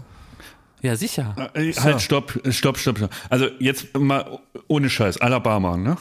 [0.81, 0.91] wir.
[0.91, 1.35] Ja, sicher.
[1.55, 3.11] Äh, Halt, stopp, stopp, stopp, stopp.
[3.31, 4.39] Also jetzt mal
[4.69, 5.97] ohne Scheiß, Alabama, ne?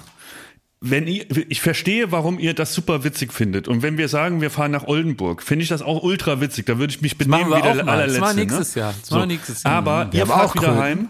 [0.85, 3.69] Wenn ihr, ich verstehe, warum ihr das super witzig findet.
[3.69, 6.65] Und wenn wir sagen, wir fahren nach Oldenburg, finde ich das auch ultra witzig.
[6.65, 7.77] Da würde ich mich benehmen wir wie der mal.
[7.77, 8.19] Das allerletzte.
[8.19, 8.81] machen wir nächstes ne?
[8.81, 8.93] Jahr.
[8.99, 9.73] Das machen wir nächstes Jahr.
[9.73, 11.07] Aber ihr haben fahrt auch wieder heim.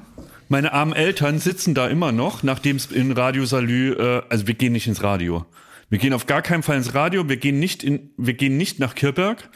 [0.47, 4.53] Meine armen Eltern sitzen da immer noch, nachdem es in Radio Salü, äh, also wir
[4.53, 5.47] gehen nicht ins Radio.
[5.89, 7.27] Wir gehen auf gar keinen Fall ins Radio.
[7.27, 9.49] Wir gehen nicht in, wir gehen nicht nach Kirberg.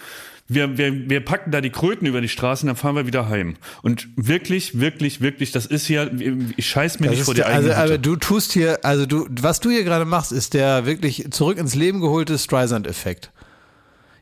[0.49, 3.57] Wir, wir, wir packen da die Kröten über die Straßen, dann fahren wir wieder heim.
[3.81, 6.09] Und wirklich, wirklich, wirklich, das ist hier,
[6.55, 7.99] ich scheiß mir Das nicht vor die der, also, eigene aber Hütte.
[7.99, 11.75] du tust hier, also du, was du hier gerade machst, ist der wirklich zurück ins
[11.75, 13.31] Leben geholte Streisand-Effekt.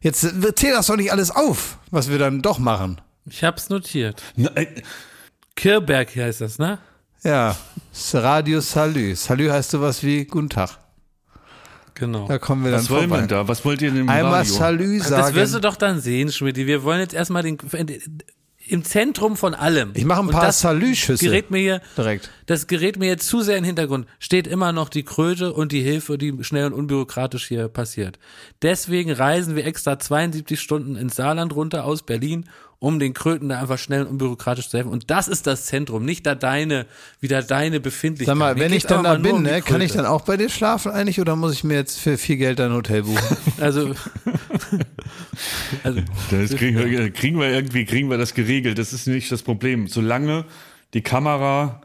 [0.01, 3.01] Jetzt äh, zähl das doch nicht alles auf, was wir dann doch machen.
[3.28, 4.21] Ich hab's notiert.
[4.55, 4.67] Äh,
[5.55, 6.80] Kirberg heißt das, ne?
[7.23, 7.55] Ja,
[8.13, 9.15] Radio Salü.
[9.15, 10.78] Salü heißt sowas wie Guten Tag.
[11.95, 12.27] Genau.
[12.27, 13.23] Da kommen wir dann Was wollen vorbei.
[13.23, 13.47] wir da?
[13.47, 14.53] Was wollt ihr denn im Einmal Radio?
[14.53, 15.35] Salü das sagen.
[15.35, 16.67] wirst du doch dann sehen, Schmidti.
[16.67, 17.57] Wir wollen jetzt erstmal den
[18.67, 19.91] im Zentrum von allem.
[19.93, 21.23] Ich mache ein paar das Salü-Schüsse.
[21.23, 22.31] gerät mir hier Direkt.
[22.47, 24.07] Das gerät mir jetzt zu sehr in den Hintergrund.
[24.19, 28.17] Steht immer noch die Kröte und die Hilfe, die schnell und unbürokratisch hier passiert.
[28.61, 32.45] Deswegen reisen wir extra 72 Stunden ins Saarland runter aus Berlin,
[32.80, 34.91] um den Kröten da einfach schnell und unbürokratisch zu helfen.
[34.91, 36.86] Und das ist das Zentrum, nicht da deine,
[37.19, 38.34] wieder deine Befindlichkeit.
[38.34, 40.38] Sag mal, Mir wenn ich dann da bin, um ne, kann ich dann auch bei
[40.38, 43.38] dir schlafen eigentlich oder muss ich mir jetzt für viel Geld ein Hotel buchen?
[43.57, 43.95] Also,
[45.84, 48.78] also Das kriegen, wir, kriegen wir irgendwie, kriegen wir das geregelt.
[48.78, 49.88] Das ist nicht das Problem.
[49.88, 50.45] Solange
[50.93, 51.82] die Kamera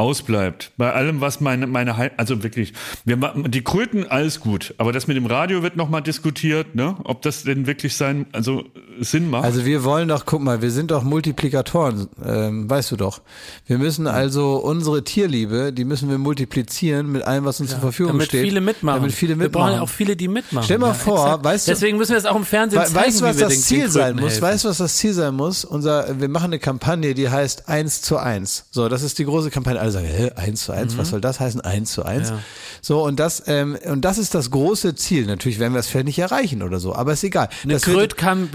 [0.00, 0.72] ausbleibt.
[0.78, 2.72] Bei allem, was meine, meine, also wirklich,
[3.04, 4.74] wir machen, die Kröten, alles gut.
[4.78, 6.96] Aber das mit dem Radio wird nochmal diskutiert, ne?
[7.04, 8.64] Ob das denn wirklich sein, also
[8.98, 9.44] Sinn macht.
[9.44, 13.20] Also wir wollen doch, guck mal, wir sind doch Multiplikatoren, ähm, weißt du doch.
[13.66, 18.12] Wir müssen also unsere Tierliebe, die müssen wir multiplizieren mit allem, was uns zur Verfügung
[18.14, 18.42] damit steht.
[18.44, 19.00] viele mitmachen.
[19.00, 19.74] Damit viele Wir brauchen mitmachen.
[19.76, 20.64] ja auch viele, die mitmachen.
[20.64, 21.44] Stell mal ja, vor, exakt.
[21.44, 23.52] weißt du- Deswegen müssen wir es auch im Fernsehen We zeigen, weißt du, was das
[23.52, 24.22] den, Ziel den sein muss?
[24.32, 24.42] helfen.
[24.42, 25.64] Weißt du, was das Ziel sein muss?
[25.66, 28.64] Unser, wir machen eine Kampagne, die heißt 1 zu 1.
[28.70, 29.78] So, das ist die große Kampagne.
[29.90, 31.60] Alle sagen, hä, 1 zu 1, was soll das heißen?
[31.60, 32.30] 1 zu 1.
[32.30, 32.38] Ja.
[32.80, 35.26] So, und das, ähm, und das ist das große Ziel.
[35.26, 37.48] Natürlich werden wir das vielleicht nicht erreichen oder so, aber ist egal.
[37.64, 37.82] Eine das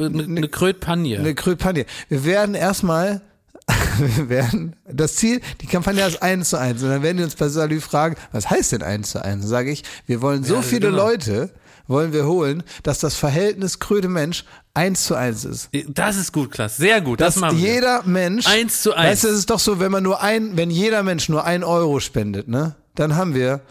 [0.05, 1.19] eine, eine Krötpagne.
[1.25, 1.86] eine.
[2.09, 3.21] Wir werden erstmal,
[4.15, 6.81] wir werden, das Ziel, die Kampagne ist 1 zu 1.
[6.81, 9.41] Und dann werden die uns bei Salü fragen, was heißt denn 1 zu 1?
[9.41, 11.07] Dann sage ich, wir wollen so viele genau.
[11.07, 11.51] Leute,
[11.88, 15.69] wollen wir holen, dass das Verhältnis Kröte-Mensch 1 zu 1 ist.
[15.89, 16.77] Das ist gut, Klaas.
[16.77, 17.21] Sehr gut.
[17.21, 17.73] Das Dass machen wir.
[17.73, 19.11] jeder Mensch, Eins zu eins.
[19.11, 21.63] weißt du, es ist doch so, wenn man nur ein, wenn jeder Mensch nur ein
[21.63, 23.61] Euro spendet, ne, dann haben wir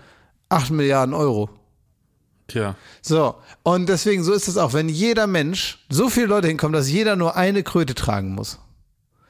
[0.48, 1.50] 8 Milliarden Euro.
[2.46, 2.76] Tja.
[3.00, 6.90] So, und deswegen, so ist es auch, wenn jeder Mensch, so viele Leute hinkommen, dass
[6.90, 8.58] jeder nur eine Kröte tragen muss,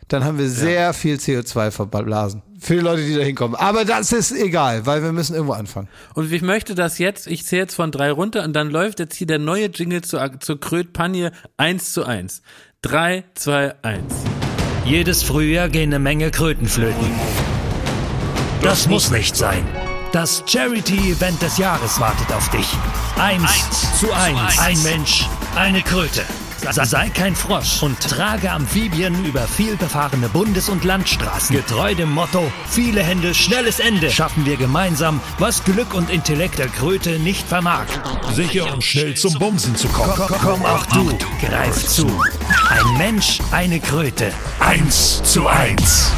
[0.09, 2.43] dann haben wir sehr viel CO2 verblasen.
[2.61, 3.57] Für die Leute, die da hinkommen.
[3.57, 5.89] Aber das ist egal, weil wir müssen irgendwo anfangen.
[6.15, 9.17] Und ich möchte das jetzt, ich zähle jetzt von drei runter und dann läuft jetzt
[9.17, 12.43] hier der neue Jingle zur, zur Krötpagne 1 zu 1.
[12.83, 14.03] 3, 2, 1.
[14.85, 17.11] Jedes Frühjahr gehen eine Menge Kröten flöten.
[18.63, 19.65] Das muss nicht sein.
[20.13, 22.69] Das Charity-Event des Jahres wartet auf dich.
[23.19, 24.59] Eins, zu eins.
[24.59, 26.23] Ein Mensch, eine Kröte.
[26.71, 31.55] Sei kein Frosch und trage Amphibien über vielbefahrene Bundes- und Landstraßen.
[31.55, 36.69] Getreu dem Motto, viele Hände, schnelles Ende, schaffen wir gemeinsam, was Glück und Intellekt der
[36.69, 37.87] Kröte nicht vermag.
[38.33, 40.13] Sicher und schnell zum Bumsen zu kommen.
[40.17, 42.07] Komm, komm auch du, greif zu.
[42.69, 44.33] Ein Mensch, eine Kröte.
[44.61, 46.11] Eins zu eins.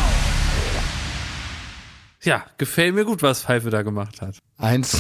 [2.26, 4.34] Ja, gefällt mir gut, was Pfeife da gemacht hat.
[4.58, 4.98] Eins,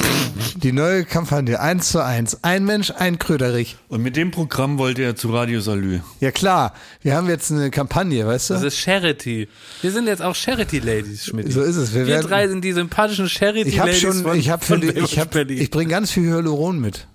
[0.54, 2.44] die neue Kampagne, eins zu eins.
[2.44, 3.76] Ein Mensch, ein Kröderich.
[3.88, 6.00] Und mit dem Programm wollte er zu Radio Salü.
[6.20, 6.72] Ja klar,
[7.02, 8.68] wir haben jetzt eine Kampagne, weißt Das du?
[8.68, 9.48] ist Charity.
[9.82, 11.52] Wir sind jetzt auch Charity-Ladies, Schmidt.
[11.52, 11.92] So ist es.
[11.94, 14.74] Wir Wir, werden- drei sind die sympathischen Ich habe Charity-Ladies schon, von, ich habe für
[14.74, 15.60] von die, ich habe, Berlin.
[15.60, 17.08] ich bringe ganz viel Hyaluron mit.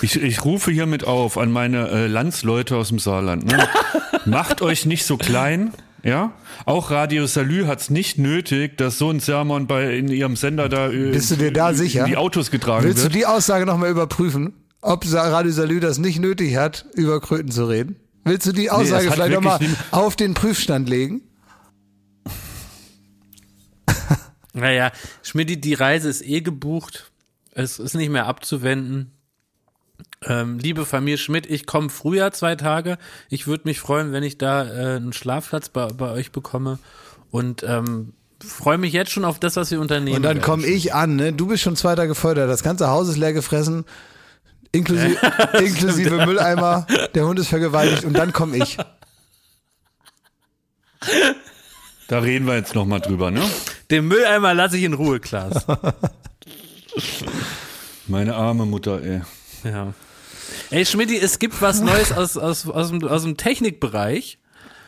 [0.00, 3.46] Ich, ich rufe hiermit auf an meine äh, Landsleute aus dem Saarland.
[3.46, 3.66] Ne?
[4.26, 5.72] Macht euch nicht so klein.
[6.06, 6.32] Ja,
[6.66, 10.88] auch Radio Salü hat's nicht nötig, dass so ein Sermon bei in ihrem Sender da
[10.90, 12.00] äh, Bist du dir da sicher?
[12.04, 13.14] in die Autos getragen Willst du wird.
[13.14, 17.96] die Aussage nochmal überprüfen, ob Radio Salü das nicht nötig hat, über Kröten zu reden?
[18.24, 19.58] Willst du die Aussage hat vielleicht nochmal
[19.90, 21.22] auf den Prüfstand legen?
[24.52, 24.90] Naja,
[25.22, 27.12] Schmidt, die Reise ist eh gebucht.
[27.52, 29.12] Es ist nicht mehr abzuwenden.
[30.24, 32.96] Ähm, liebe Familie Schmidt, ich komme früher zwei Tage.
[33.28, 36.78] Ich würde mich freuen, wenn ich da äh, einen Schlafplatz bei, bei euch bekomme.
[37.30, 38.14] Und ähm,
[38.44, 40.16] freue mich jetzt schon auf das, was wir unternehmen.
[40.16, 41.32] Und dann komme ich an, ne?
[41.32, 43.84] Du bist schon zwei Tage vorher, das ganze Haus ist leer gefressen,
[44.72, 45.16] inklusive,
[45.58, 48.76] inklusive Mülleimer, der Hund ist vergewaltigt und dann komme ich.
[52.08, 53.42] Da reden wir jetzt noch mal drüber, ne?
[53.90, 55.66] Den Mülleimer lasse ich in Ruhe, Klaas.
[58.06, 59.22] Meine arme Mutter, ey.
[59.64, 59.92] ja.
[60.70, 64.38] Ey, Schmidti, es gibt was Neues aus, aus, aus, dem, aus dem Technikbereich.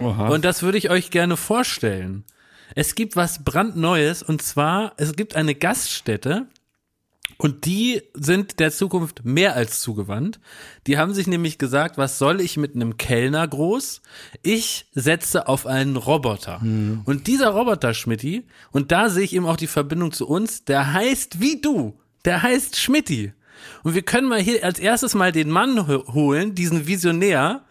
[0.00, 0.28] Oha.
[0.28, 2.24] Und das würde ich euch gerne vorstellen.
[2.74, 6.46] Es gibt was brandneues und zwar, es gibt eine Gaststätte
[7.36, 10.40] und die sind der Zukunft mehr als zugewandt.
[10.86, 14.02] Die haben sich nämlich gesagt, was soll ich mit einem Kellner groß?
[14.42, 16.60] Ich setze auf einen Roboter.
[17.04, 20.92] Und dieser Roboter, Schmidti, und da sehe ich eben auch die Verbindung zu uns, der
[20.92, 21.98] heißt wie du.
[22.24, 23.32] Der heißt Schmidti.
[23.82, 27.62] Und wir können mal hier als erstes mal den Mann ho- holen, diesen Visionär,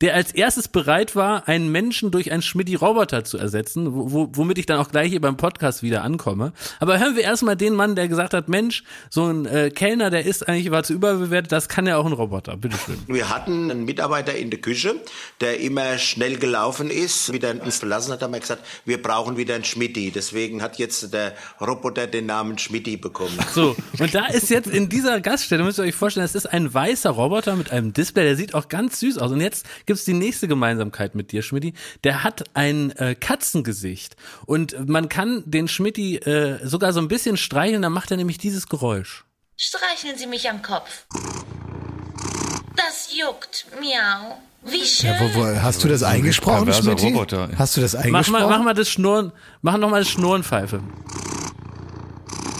[0.00, 4.58] der als erstes bereit war, einen Menschen durch einen Schmidti-Roboter zu ersetzen, wo, wo, womit
[4.58, 6.52] ich dann auch gleich hier beim Podcast wieder ankomme.
[6.80, 10.26] Aber hören wir erstmal den Mann, der gesagt hat, Mensch, so ein äh, Kellner, der
[10.26, 12.98] ist eigentlich, war zu überbewertet, das kann ja auch ein Roboter, bitteschön.
[13.06, 14.96] Wir hatten einen Mitarbeiter in der Küche,
[15.40, 17.32] der immer schnell gelaufen ist.
[17.32, 20.10] Wieder uns verlassen hat, haben wir gesagt, wir brauchen wieder einen Schmidti.
[20.10, 23.38] Deswegen hat jetzt der Roboter den Namen Schmidti bekommen.
[23.54, 26.72] So, und da ist jetzt in dieser Gaststätte, müsst ihr euch vorstellen, das ist ein
[26.72, 29.30] weißer Roboter mit einem Display, der sieht auch ganz süß aus.
[29.30, 31.74] Und jetzt gibt's die nächste Gemeinsamkeit mit dir, Schmidti.
[32.04, 34.16] Der hat ein äh, Katzengesicht.
[34.44, 38.38] Und man kann den Schmidti äh, sogar so ein bisschen streicheln, dann macht er nämlich
[38.38, 39.24] dieses Geräusch.
[39.56, 41.06] Streicheln Sie mich am Kopf.
[42.76, 43.66] Das juckt.
[43.80, 44.38] Miau.
[44.64, 45.10] Wie schön.
[45.10, 47.14] Ja, wo, wo, hast du das eingesprochen, perverser Schmidt?
[47.14, 47.48] Roboter.
[47.56, 48.32] Hast du das Mach eingesprochen?
[48.32, 49.32] mal, mach mal das Schnurren,
[49.62, 50.82] mach noch mal das Schnurrenpfeife.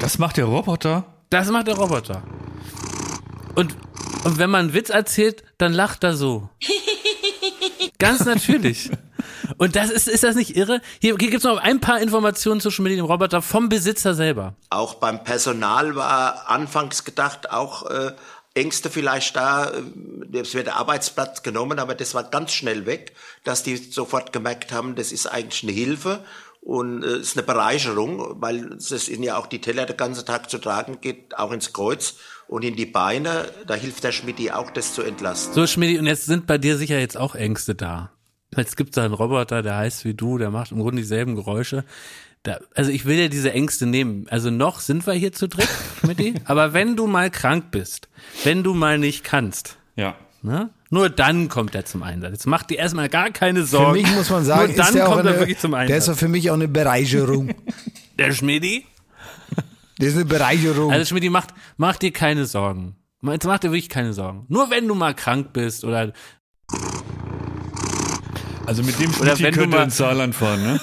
[0.01, 1.05] Das macht der Roboter?
[1.31, 2.23] Das macht der Roboter.
[3.57, 3.75] Und,
[4.25, 6.49] und wenn man einen Witz erzählt, dann lacht er so.
[7.99, 8.91] Ganz natürlich.
[9.59, 10.81] Und das ist, ist das nicht irre?
[11.01, 14.55] Hier, hier gibt's noch ein paar Informationen zu Schmidt, dem Roboter, vom Besitzer selber.
[14.71, 18.13] Auch beim Personal war anfangs gedacht, auch äh,
[18.55, 23.15] Ängste vielleicht da, äh, es wird der Arbeitsplatz genommen, aber das war ganz schnell weg,
[23.45, 26.25] dass die sofort gemerkt haben, das ist eigentlich eine Hilfe
[26.61, 30.51] und äh, ist eine Bereicherung, weil es ihnen ja auch die Teller den ganzen Tag
[30.51, 32.17] zu tragen geht, auch ins Kreuz
[32.49, 35.55] und in die Beine, da hilft der Schmidti auch, das zu entlasten.
[35.55, 38.11] So, Schmidt, und jetzt sind bei dir sicher jetzt auch Ängste da.
[38.57, 41.85] Jetzt gibt's da einen Roboter, der heißt wie du, der macht im Grunde dieselben Geräusche.
[42.45, 44.27] Da, also ich will ja diese Ängste nehmen.
[44.31, 45.69] Also noch sind wir hier zu dritt,
[46.01, 46.35] Schmidti.
[46.45, 48.09] aber wenn du mal krank bist,
[48.45, 50.15] wenn du mal nicht kannst, Ja.
[50.43, 50.71] Ne?
[50.91, 52.31] Nur dann kommt er zum Einsatz.
[52.31, 53.93] Jetzt macht dir erstmal gar keine Für Sorgen.
[54.01, 55.85] mich muss man sagen, Nur dann ist der auch kommt eine, er wirklich zum der
[55.87, 56.19] ist Einsatz.
[56.21, 57.53] für mich auch eine Bereicherung.
[58.19, 58.87] Der Schmidi?
[59.99, 60.93] Das ist eine Bereicherung.
[60.93, 62.97] Also Schmidi, macht, mach dir keine Sorgen.
[63.23, 64.45] Jetzt macht dir wirklich keine Sorgen.
[64.49, 66.13] Nur wenn du mal krank bist oder
[68.67, 70.81] Also mit dem Schmidt könnte ins Saarland fahren, ne?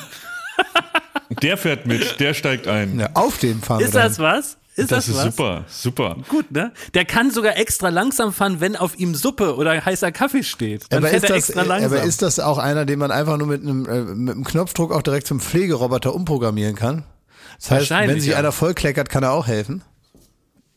[1.42, 3.00] Der fährt mit, der steigt ein.
[3.00, 4.26] ja, auf dem fahren ist wir das dann.
[4.26, 4.58] was?
[4.76, 5.24] Ist Das das, ist was?
[5.26, 6.18] super, super.
[6.30, 6.72] Gut, ne?
[6.96, 10.86] Der kann sogar extra langsam fahren, wenn auf ihm Suppe oder heißer Kaffee steht.
[10.90, 11.92] Dann Aber fährt ist, er das, extra langsam.
[11.94, 14.92] aber ist das auch einer, den man einfach nur mit einem, äh, mit einem Knopfdruck
[14.92, 17.04] auch direkt zum Pflegeroboter umprogrammieren kann?
[17.60, 18.38] Das heißt, wenn sich ja.
[18.38, 19.84] einer vollkleckert, kann er auch helfen.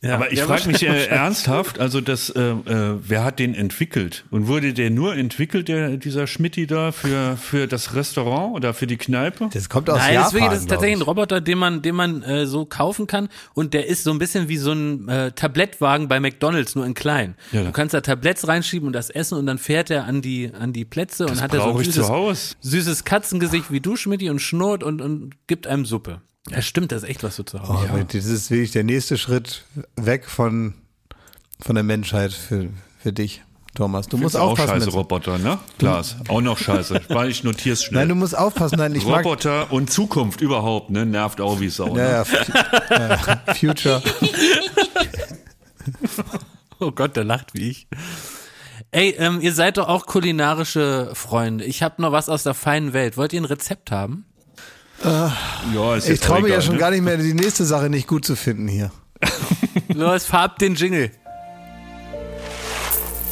[0.02, 0.14] ja.
[0.14, 4.24] Aber ich Ja, frage mich äh, ernsthaft, also das, äh, äh, wer hat den entwickelt?
[4.30, 8.86] Und wurde der nur entwickelt, der, dieser Schmitti da, für, für das Restaurant oder für
[8.86, 9.48] die Kneipe?
[9.52, 10.32] Das kommt aus Nein, Japan.
[10.32, 11.02] wirklich, das ist tatsächlich ein.
[11.02, 14.48] Roboter, den man, den man äh, so kaufen kann und der ist so ein bisschen
[14.48, 17.34] wie so ein äh, Tablettwagen bei McDonalds, nur in klein.
[17.50, 20.52] Ja, du kannst da Tabletts reinschieben und das essen und dann fährt er an die
[20.56, 24.30] an die Plätze und Das hat er so ein süßes, süßes Katzengesicht wie du, Schmidti,
[24.30, 26.20] und schnurrt und, und gibt einem Suppe.
[26.50, 27.90] Ja, stimmt, das ist echt was für zu Oh, Hause.
[27.90, 29.64] aber Das ist wirklich der nächste Schritt
[29.96, 30.74] weg von,
[31.60, 32.68] von der Menschheit für,
[33.00, 33.42] für dich,
[33.74, 34.06] Thomas.
[34.06, 34.74] Du musst auch aufpassen.
[34.74, 35.58] scheiße mit- Roboter, ne?
[35.78, 37.00] Klaas, auch noch scheiße.
[37.08, 38.02] Weil ich notier's schnell.
[38.02, 38.78] Nein, du musst aufpassen.
[38.78, 39.24] Nein, ich mag.
[39.24, 41.04] Roboter und Zukunft überhaupt, ne?
[41.04, 41.88] Nervt auch wie Sau.
[41.96, 42.26] Ja, ne?
[42.90, 43.08] ja,
[43.46, 44.02] ja, Future.
[46.78, 47.88] Oh Gott, der lacht wie ich.
[48.90, 51.64] Ey, ähm, ihr seid doch auch kulinarische Freunde.
[51.64, 53.16] Ich habe noch was aus der feinen Welt.
[53.16, 54.26] Wollt ihr ein Rezept haben?
[55.02, 56.80] Ja, ist Ich traue mir ja schon ne?
[56.80, 58.90] gar nicht mehr, die nächste Sache nicht gut zu finden hier.
[59.88, 61.10] Los, farbt den Jingle.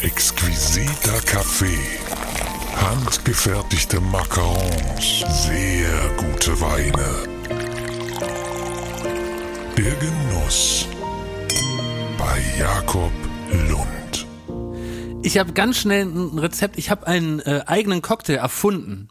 [0.01, 1.78] Exquisiter Kaffee.
[2.77, 5.24] Handgefertigte Macarons.
[5.47, 7.35] Sehr gute Weine.
[9.77, 10.86] Der Genuss.
[12.19, 13.12] Bei Jakob
[13.69, 14.27] Lund.
[15.23, 16.77] Ich habe ganz schnell ein Rezept.
[16.78, 19.09] Ich habe einen äh, eigenen Cocktail erfunden.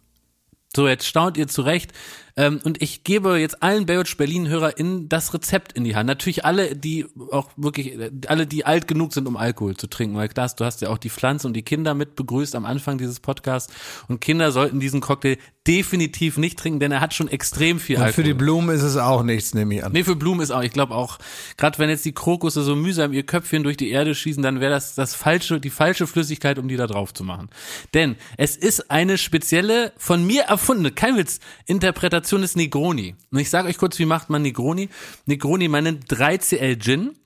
[0.75, 1.91] So, jetzt staunt ihr zurecht.
[2.35, 6.07] Ähm, und ich gebe jetzt allen Baywatch Berlin-HörerInnen das Rezept in die Hand.
[6.07, 10.15] Natürlich alle, die auch wirklich, äh, alle, die alt genug sind, um Alkohol zu trinken.
[10.15, 12.97] Weil Klaas, du hast ja auch die Pflanze und die Kinder mit begrüßt am Anfang
[12.97, 13.71] dieses Podcasts.
[14.07, 15.37] Und Kinder sollten diesen Cocktail
[15.67, 18.23] definitiv nicht trinken, denn er hat schon extrem viel Und Alkohol.
[18.23, 19.93] für die Blumen ist es auch nichts, nehme ich an.
[19.93, 21.19] Nee, für Blumen ist auch, ich glaube auch,
[21.55, 24.71] gerade wenn jetzt die Krokusse so mühsam ihr Köpfchen durch die Erde schießen, dann wäre
[24.71, 27.49] das das falsche, die falsche Flüssigkeit, um die da drauf zu machen.
[27.93, 33.15] Denn es ist eine spezielle, von mir erfundene, kein Witz, Interpretation des Negroni.
[33.31, 34.89] Und ich sage euch kurz, wie macht man Negroni?
[35.25, 37.17] Negroni, man nimmt 3cl Gin,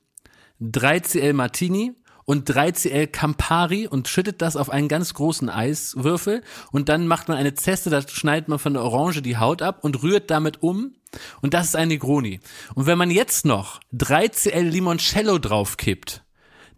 [0.60, 1.92] 3cl Martini
[2.24, 6.42] und 3cl Campari und schüttet das auf einen ganz großen Eiswürfel
[6.72, 9.78] und dann macht man eine Zeste, da schneidet man von der Orange die Haut ab
[9.82, 10.94] und rührt damit um
[11.40, 12.40] und das ist ein Negroni.
[12.74, 16.22] Und wenn man jetzt noch 3cl Limoncello draufkippt,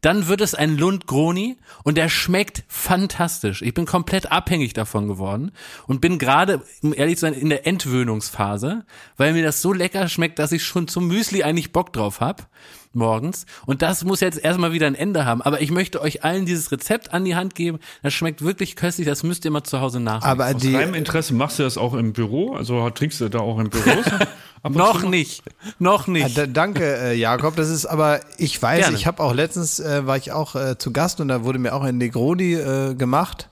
[0.00, 3.62] dann wird es ein Lundgroni und der schmeckt fantastisch.
[3.62, 5.52] Ich bin komplett abhängig davon geworden
[5.86, 8.84] und bin gerade, um ehrlich zu sein, in der Entwöhnungsphase,
[9.16, 12.48] weil mir das so lecker schmeckt, dass ich schon zum Müsli eigentlich Bock drauf hab
[12.92, 13.46] morgens.
[13.66, 15.42] Und das muss jetzt erstmal wieder ein Ende haben.
[15.42, 17.78] Aber ich möchte euch allen dieses Rezept an die Hand geben.
[18.02, 19.06] Das schmeckt wirklich köstlich.
[19.06, 20.30] Das müsst ihr mal zu Hause nachmachen.
[20.30, 22.54] Aber Aus die, reinem Interesse machst du das auch im Büro?
[22.54, 23.90] Also trinkst du da auch im Büro?
[24.68, 25.42] Noch nicht.
[25.78, 26.36] Noch Ah, nicht.
[26.36, 27.56] da, danke, äh, Jakob.
[27.56, 28.96] Das ist aber, ich weiß, Gerne.
[28.96, 31.74] ich habe auch letztens, äh, war ich auch äh, zu Gast und da wurde mir
[31.74, 33.48] auch ein Negroni äh, gemacht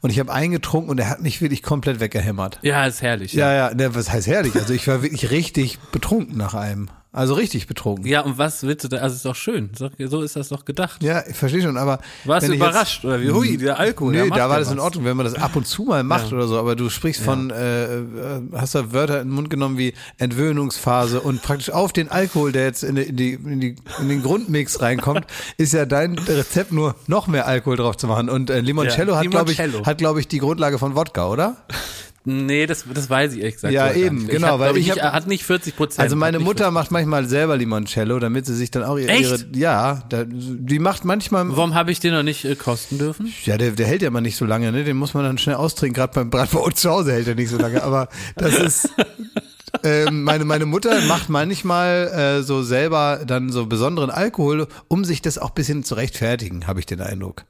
[0.00, 2.58] und ich habe eingetrunken und er hat mich wirklich komplett weggehämmert.
[2.62, 3.32] Ja, ist herrlich.
[3.34, 4.54] Ja, ja, ne, was heißt herrlich?
[4.56, 6.88] Also ich war wirklich richtig betrunken nach einem.
[7.10, 8.04] Also richtig betrunken.
[8.06, 8.98] Ja, und was willst du da?
[8.98, 9.70] Also ist doch schön.
[9.98, 11.02] So ist das doch gedacht.
[11.02, 12.00] Ja, ich verstehe schon, aber.
[12.24, 13.04] Warst du ich jetzt- überrascht?
[13.04, 13.30] Oder wie?
[13.30, 14.12] Hui, der Alkohol.
[14.12, 14.84] Nee, da war ja das in was.
[14.84, 16.36] Ordnung, wenn man das ab und zu mal macht Ja.
[16.36, 19.78] oder so, aber du sprichst von, äh, äh, hast da Wörter in den Mund genommen
[19.78, 23.76] wie Entwöhnungsphase und praktisch auf den Alkohol, der jetzt in, die, in, die, in, die,
[24.00, 25.26] in den Grundmix reinkommt,
[25.56, 28.28] ist ja dein Rezept nur noch mehr Alkohol drauf zu machen.
[28.28, 31.56] Und äh, Limoncello Ja, hat, glaube ich, hat, glaube ich, die Grundlage von Wodka, oder?
[32.30, 33.72] Nee, das, das weiß ich ehrlich gesagt.
[33.72, 34.30] Ja, eben, nicht.
[34.30, 36.00] genau, Ich weil ich, ich hab- hat nicht 40 Prozent.
[36.00, 39.22] Also meine Mutter macht manchmal selber Limoncello, damit sie sich dann auch ihre, Echt?
[39.22, 43.32] ihre ja, da, die macht manchmal Warum habe ich den noch nicht äh, kosten dürfen?
[43.46, 44.84] Ja, der, der hält ja immer nicht so lange, ne?
[44.84, 45.94] Den muss man dann schnell austrinken.
[45.94, 47.82] Gerade beim Brat bei uns zu Hause hält er nicht so lange.
[47.82, 48.90] Aber das ist.
[49.82, 55.22] ähm, meine, meine Mutter macht manchmal äh, so selber dann so besonderen Alkohol, um sich
[55.22, 57.44] das auch ein bisschen zu rechtfertigen, habe ich den Eindruck.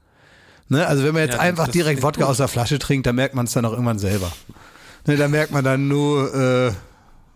[0.69, 0.85] Ne?
[0.85, 2.29] Also wenn man jetzt Ja, einfach direkt Wodka gut.
[2.31, 4.31] aus der Flasche trinkt, dann merkt man es dann auch irgendwann selber.
[5.07, 6.71] Ne, da merkt man dann nur, äh,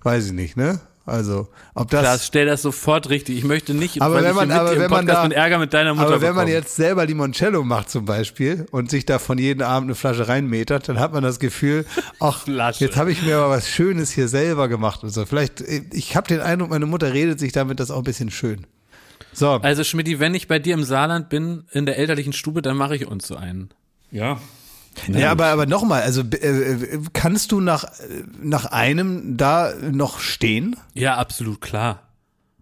[0.04, 0.80] weiß ich nicht, ne?
[1.06, 2.02] Also, ob das.
[2.02, 3.38] Klaas, stell das sofort richtig.
[3.38, 6.22] Ich möchte nicht, Aber wenn man, aber wenn man da, Ärger mit deiner Mutter aber
[6.22, 6.52] wenn man bekomme.
[6.54, 10.88] jetzt selber Limoncello macht zum Beispiel und sich da von jedem Abend eine Flasche reinmetert,
[10.88, 11.86] dann hat man das Gefühl,
[12.22, 12.48] ach,
[12.80, 15.26] jetzt habe ich mir aber was Schönes hier selber gemacht und so.
[15.26, 18.66] Vielleicht, ich habe den Eindruck, meine Mutter redet sich damit das auch ein bisschen schön.
[19.34, 22.78] So, Also Schmidti, wenn ich bei dir im Saarland bin, in der elterlichen Stube, dann
[22.78, 23.70] mache ich uns so einen.
[24.12, 24.40] Ja.
[25.08, 27.86] ja, aber aber nochmal, also äh, kannst du nach
[28.42, 30.76] nach einem da noch stehen?
[30.94, 32.04] Ja, absolut klar.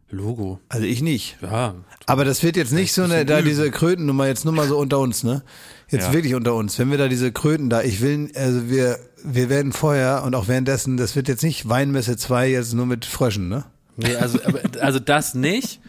[0.09, 0.59] Logo.
[0.69, 1.37] Also ich nicht.
[1.41, 1.75] Ja.
[2.05, 4.99] Aber das wird jetzt nicht so eine, da diese Krötennummer, jetzt nur mal so unter
[4.99, 5.41] uns, ne?
[5.89, 6.13] Jetzt Ja.
[6.13, 6.77] wirklich unter uns.
[6.79, 10.47] Wenn wir da diese Kröten da, ich will, also wir, wir werden vorher und auch
[10.49, 13.63] währenddessen, das wird jetzt nicht Weinmesse 2 jetzt nur mit Fröschen, ne?
[13.97, 15.79] Nee, also, aber, also das nicht.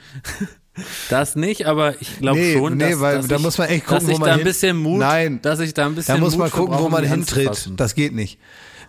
[1.11, 3.69] Das nicht, aber ich glaube Nee, schon, nee, dass, weil dass da ich, muss man
[3.69, 5.43] echt dass gucken, ich wo man da ein bisschen Mut, Nein.
[5.43, 7.71] dass ich da ein bisschen Da muss Mut man für gucken, wo man hintritt.
[7.77, 8.39] Das geht nicht.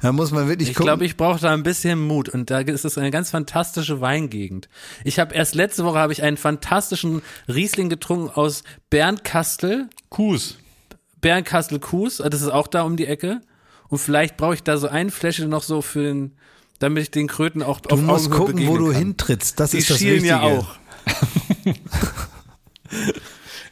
[0.01, 0.88] Da muss man wirklich Ich gucken.
[0.88, 4.68] glaube, ich brauche da ein bisschen Mut und da ist es eine ganz fantastische Weingegend.
[5.03, 10.57] Ich habe erst letzte Woche habe ich einen fantastischen Riesling getrunken aus Bernkastel, Kues.
[11.22, 13.41] Bernkastel Kues, das ist auch da um die Ecke
[13.89, 16.31] und vielleicht brauche ich da so ein Fläschchen noch so für den
[16.80, 18.95] damit ich den Kröten auch du auf musst Augenhöhe gucken, wo du kann.
[18.95, 19.57] hintrittst.
[19.60, 20.26] Das Die ist das Wichtige.
[20.27, 20.76] ja auch.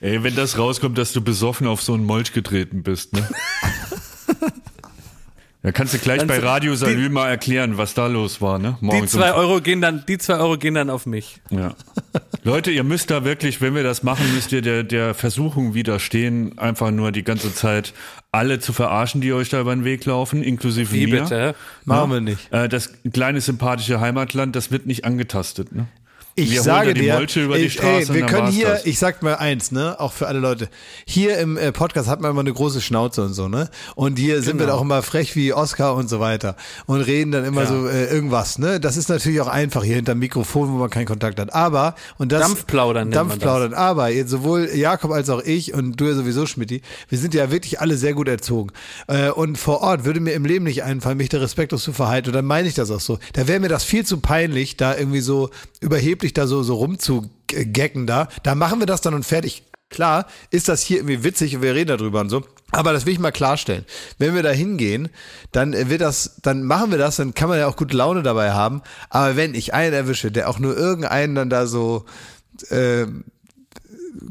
[0.02, 3.28] Ey, wenn das rauskommt, dass du besoffen auf so einen Molch getreten bist, ne?
[5.64, 8.78] Da kannst du gleich Dann bei Radio Salü mal erklären, was da los war, ne?
[8.82, 11.40] Die Morgens um zwei Euro gehen dann, die zwei Euro gehen dann auf mich.
[11.52, 11.76] Ja.
[12.44, 16.58] Leute, ihr müsst da wirklich, wenn wir das machen, müsst ihr der, der Versuchung widerstehen,
[16.58, 17.94] einfach nur die ganze Zeit
[18.32, 21.22] alle zu verarschen, die euch da über den Weg laufen, inklusive Wie mir.
[21.22, 21.54] bitte?
[21.86, 22.52] Machen wir nicht.
[22.52, 25.76] Äh, das kleine sympathische Heimatland, das wird nicht angetastet.
[25.76, 25.86] Ne?
[26.36, 28.86] Ich Wir holen sage dir, Molche über die ich, Straße ey, wir können hier, das.
[28.86, 30.70] ich sag mal eins, ne, auch für alle Leute.
[31.06, 33.70] Hier im äh, Podcast hat man immer eine große Schnauze und so, ne?
[33.96, 34.78] Und hier sind wir Genau.
[34.78, 36.56] doch immer frech wie Oscar und so weiter
[36.86, 38.80] und reden dann immer so äh, irgendwas, ne?
[38.80, 41.54] Das ist natürlich auch einfach hier hinterm Mikrofon, wo man keinen Kontakt hat.
[41.54, 43.74] Aber und das Dampfplaudern Dampfplaudern.
[43.74, 47.82] Aber sowohl Jakob als auch ich und du ja sowieso Schmidti, wir sind ja wirklich
[47.82, 48.72] alle sehr gut erzogen.
[49.08, 52.30] Äh, und vor Ort würde mir im Leben nicht einfallen, mich da respektlos zu verhalten.
[52.30, 53.20] Und dann meine ich das auch so.
[53.34, 55.50] Da wäre mir das viel zu peinlich, da irgendwie so
[55.82, 58.28] überheblich da so, so rumzugecken da.
[58.44, 59.64] Da machen wir das dann und fertig.
[59.90, 62.44] Klar, ist das hier irgendwie witzig und wir reden darüber und so.
[62.72, 63.86] Aber das will ich mal klarstellen.
[64.18, 65.10] Wenn wir da hingehen,
[65.52, 68.54] dann wird das, dann machen wir das, dann kann man ja auch gute Laune dabei
[68.54, 68.82] haben.
[69.10, 72.06] Aber wenn ich einen erwische, der auch nur irgendeinen dann da so
[72.70, 73.06] äh,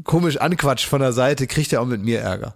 [0.03, 2.55] komisch anquatscht von der Seite, kriegt er auch mit mir Ärger.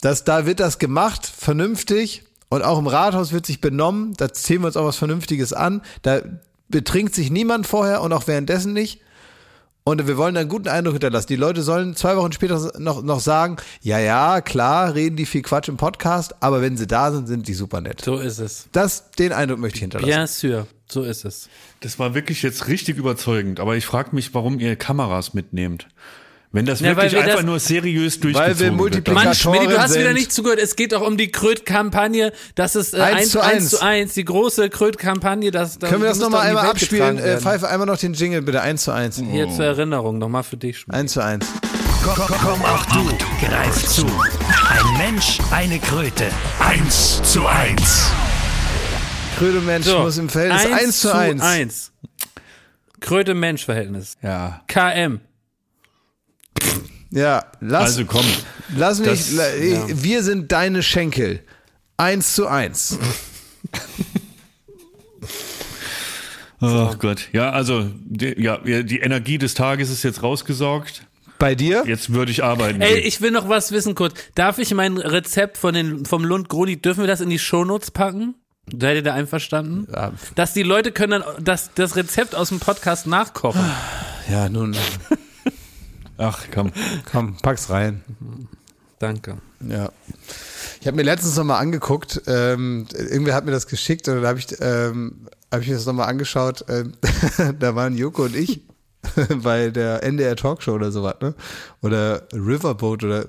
[0.00, 2.24] Das, da wird das gemacht, vernünftig.
[2.48, 4.14] Und auch im Rathaus wird sich benommen.
[4.16, 5.82] Da zählen wir uns auch was Vernünftiges an.
[6.02, 6.22] Da
[6.68, 9.00] betrinkt sich niemand vorher und auch währenddessen nicht.
[9.84, 11.28] Und wir wollen einen guten Eindruck hinterlassen.
[11.28, 15.40] Die Leute sollen zwei Wochen später noch, noch sagen, ja, ja, klar, reden die viel
[15.40, 18.02] Quatsch im Podcast, aber wenn sie da sind, sind die super nett.
[18.04, 18.68] So ist es.
[18.72, 20.10] Das, den Eindruck möchte ich hinterlassen.
[20.10, 21.48] Bien sûr, so ist es.
[21.80, 25.88] Das war wirklich jetzt richtig überzeugend, aber ich frage mich, warum ihr Kameras mitnehmt.
[26.50, 29.08] Wenn das Ja, weil wirklich wir einfach das- nur seriös Weil wir durchgezogen wird.
[29.08, 29.24] Mann,
[29.68, 30.14] du hast wieder sind.
[30.14, 30.58] nicht zugehört.
[30.58, 32.32] Es geht doch um die Kröt-Kampagne.
[32.54, 33.70] Das ist äh, Eins 1 zu zu 1 eins.
[33.70, 35.50] zu 1, die große Kröt-Kampagne.
[35.50, 37.18] Das, Können wir das nochmal einmal abspielen?
[37.18, 37.38] Äh.
[37.38, 38.62] Pfeife einmal noch den Jingle, bitte.
[38.62, 39.20] Eins zu eins.
[39.30, 40.94] Hier zur Erinnerung, nochmal für dich, Schmidt.
[40.96, 41.44] Eins zu eins.
[42.02, 43.04] Komm, komm auch du,
[43.44, 44.06] greif zu.
[44.06, 46.28] Ein Mensch, eine Kröte.
[46.60, 48.10] Eins zu eins.
[49.38, 51.42] Krödemensch muss im Verhältnis eins zu eins.
[51.42, 51.92] 1.
[53.00, 54.14] Kröte-Mensch-Verhältnis.
[54.22, 54.62] Ja.
[54.66, 55.20] KM.
[57.10, 58.24] Ja, lass, Also komm.
[58.76, 61.40] lass mich, das- la- ich- wir sind deine Schenkel.
[61.96, 62.98] Eins zu eins.
[66.60, 67.28] Oh Gott.
[67.32, 71.02] Ja, also die, ja, die Energie des Tages ist jetzt rausgesaugt.
[71.38, 71.84] Bei dir?
[71.86, 72.80] Jetzt würde ich arbeiten.
[72.80, 73.06] Ey, gehen.
[73.06, 74.14] ich will noch was wissen kurz.
[74.34, 77.92] Darf ich mein Rezept von den, vom Lund Groni, dürfen wir das in die Shownotes
[77.92, 78.34] packen?
[78.76, 79.86] Seid ihr da einverstanden?
[79.92, 80.12] Ja.
[80.34, 83.64] Dass die Leute können dann das, das Rezept aus dem Podcast nachkochen.
[84.28, 84.76] Ja, nun,
[86.18, 86.72] Ach, komm.
[87.10, 88.02] komm, pack's rein.
[88.98, 89.38] Danke.
[89.60, 89.90] Ja.
[90.80, 94.38] Ich habe mir letztens nochmal angeguckt, ähm, irgendwer hat mir das geschickt und dann habe
[94.38, 96.64] ich, ähm, hab ich mir das nochmal angeschaut.
[96.68, 96.92] Ähm,
[97.58, 98.62] da waren Joko und ich
[99.42, 101.34] bei der NDR Talkshow oder sowas, ne?
[101.82, 103.26] Oder Riverboat oder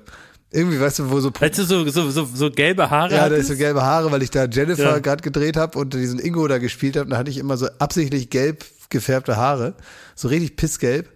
[0.52, 3.36] irgendwie, weißt du, wo so Weißt du, so, so, so, so gelbe Haare Ja, da
[3.36, 4.98] ist so gelbe Haare, weil ich da Jennifer Ja.
[4.98, 7.08] gerade gedreht habe und diesen Ingo da gespielt habe.
[7.08, 9.74] Da hatte ich immer so absichtlich gelb gefärbte Haare,
[10.16, 11.08] so richtig pissgelb.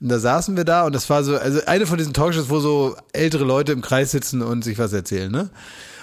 [0.00, 2.60] Und da saßen wir da und das war so, also eine von diesen Talkshows, wo
[2.60, 5.50] so ältere Leute im Kreis sitzen und sich was erzählen, ne?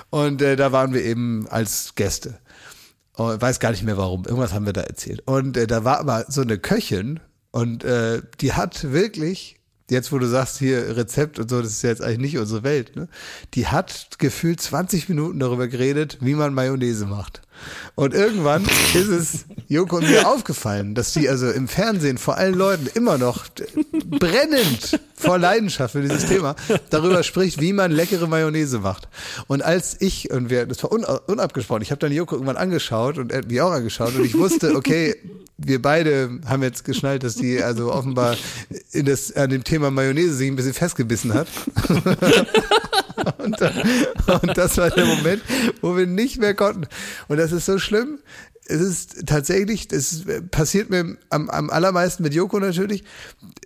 [0.10, 2.40] Und äh, da waren wir eben als Gäste.
[3.14, 4.26] Und weiß gar nicht mehr warum.
[4.26, 5.24] Irgendwas haben wir da erzählt.
[5.26, 9.58] Und äh, da war aber so eine Köchin und äh, die hat wirklich,
[9.90, 12.98] jetzt wo du sagst hier Rezept und so, das ist jetzt eigentlich nicht unsere Welt,
[12.98, 13.08] ne?
[13.54, 17.42] Die hat gefühlt 20 Minuten darüber geredet, wie man Mayonnaise macht.
[17.96, 18.64] Und irgendwann
[18.94, 23.18] ist es Joko und mir aufgefallen, dass die also im Fernsehen vor allen Leuten immer
[23.18, 23.46] noch
[24.10, 26.56] brennend vor Leidenschaft für dieses Thema
[26.90, 29.08] darüber spricht, wie man leckere Mayonnaise macht.
[29.48, 33.18] Und als ich, und wir, das war un, unabgesprochen, ich habe dann Joko irgendwann angeschaut
[33.18, 35.16] und er hat mich auch angeschaut und ich wusste, okay,
[35.58, 38.36] wir beide haben jetzt geschnallt, dass die also offenbar
[38.92, 41.48] in das, an dem Thema Mayonnaise sich ein bisschen festgebissen hat.
[43.38, 45.42] Und, und das war der Moment,
[45.82, 46.88] wo wir nicht mehr konnten.
[47.28, 48.20] Und das ist so schlimm.
[48.68, 53.04] Es ist tatsächlich, das passiert mir am, am allermeisten mit Joko natürlich,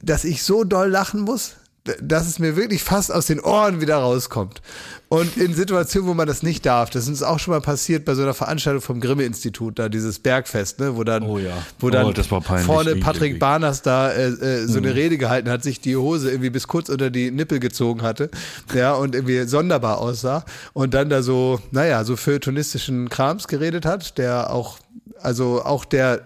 [0.01, 1.55] dass ich so doll lachen muss,
[2.01, 4.61] dass es mir wirklich fast aus den Ohren wieder rauskommt.
[5.07, 8.05] Und in Situationen, wo man das nicht darf, das ist uns auch schon mal passiert
[8.05, 11.63] bei so einer Veranstaltung vom Grimme-Institut, da dieses Bergfest, ne, wo dann, Oh ja.
[11.79, 12.13] wo dann Oh,
[12.65, 14.85] vorne Patrick Barners da äh, äh, so Mhm.
[14.85, 18.29] eine Rede gehalten hat, sich die Hose irgendwie bis kurz unter die Nippel gezogen hatte,
[18.75, 24.17] ja, und irgendwie sonderbar aussah und dann da so, naja, so feuilletonistischen Krams geredet hat,
[24.19, 24.77] der auch,
[25.21, 26.21] also auch der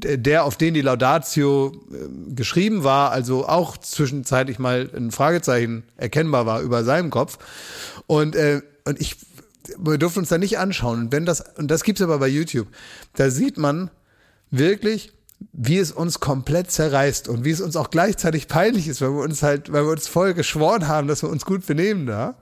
[0.00, 6.46] der, auf den die Laudatio äh, geschrieben war, also auch zwischenzeitlich mal ein Fragezeichen erkennbar
[6.46, 7.38] war über seinem Kopf.
[8.06, 9.16] Und, äh, und ich,
[9.78, 11.00] wir durften uns da nicht anschauen.
[11.00, 12.68] Und wenn das, und das gibt's aber bei YouTube,
[13.14, 13.90] da sieht man
[14.50, 15.12] wirklich,
[15.52, 19.22] wie es uns komplett zerreißt und wie es uns auch gleichzeitig peinlich ist, weil wir
[19.22, 22.36] uns halt, weil wir uns voll geschworen haben, dass wir uns gut benehmen da.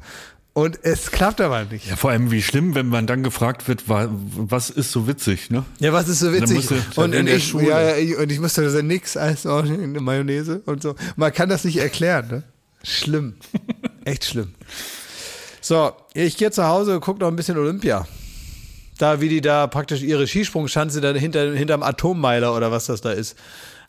[0.58, 1.86] Und es klappt aber nicht.
[1.88, 5.50] Ja, vor allem wie schlimm, wenn man dann gefragt wird, wa- was ist so witzig,
[5.50, 5.64] ne?
[5.78, 6.68] Ja, was ist so witzig?
[6.96, 10.82] Und, und ich, ja, ja, ich, und ich musste da nix als eine Mayonnaise und
[10.82, 10.96] so.
[11.14, 12.42] Man kann das nicht erklären, ne?
[12.82, 13.34] Schlimm.
[14.04, 14.54] Echt schlimm.
[15.60, 18.08] So, ich gehe zu Hause, gucke noch ein bisschen Olympia.
[18.98, 23.12] Da, wie die da praktisch ihre Skisprungschanze dann hinter, hinterm Atommeiler oder was das da
[23.12, 23.36] ist.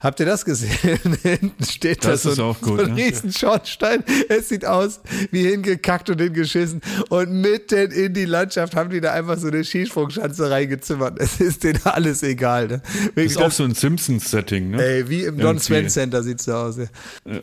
[0.01, 0.69] Habt ihr das gesehen?
[1.23, 3.03] Hinten steht Das da ist so, auch gut, so ein ne?
[3.05, 4.01] riesen Schornstein.
[4.30, 5.01] Es sieht aus
[5.31, 6.80] wie hingekackt und hingeschissen.
[7.09, 11.19] Und mitten in die Landschaft haben die da einfach so eine Skisprungschanze reingezimmert.
[11.19, 12.67] Es ist denen alles egal.
[12.67, 12.81] Ne?
[13.13, 14.81] Wirklich, Ist auch so ein Simpsons-Setting, ne?
[14.81, 15.59] Ey, wie im Don.
[15.59, 16.77] Sven Center sieht's da aus.
[16.77, 16.85] Ja.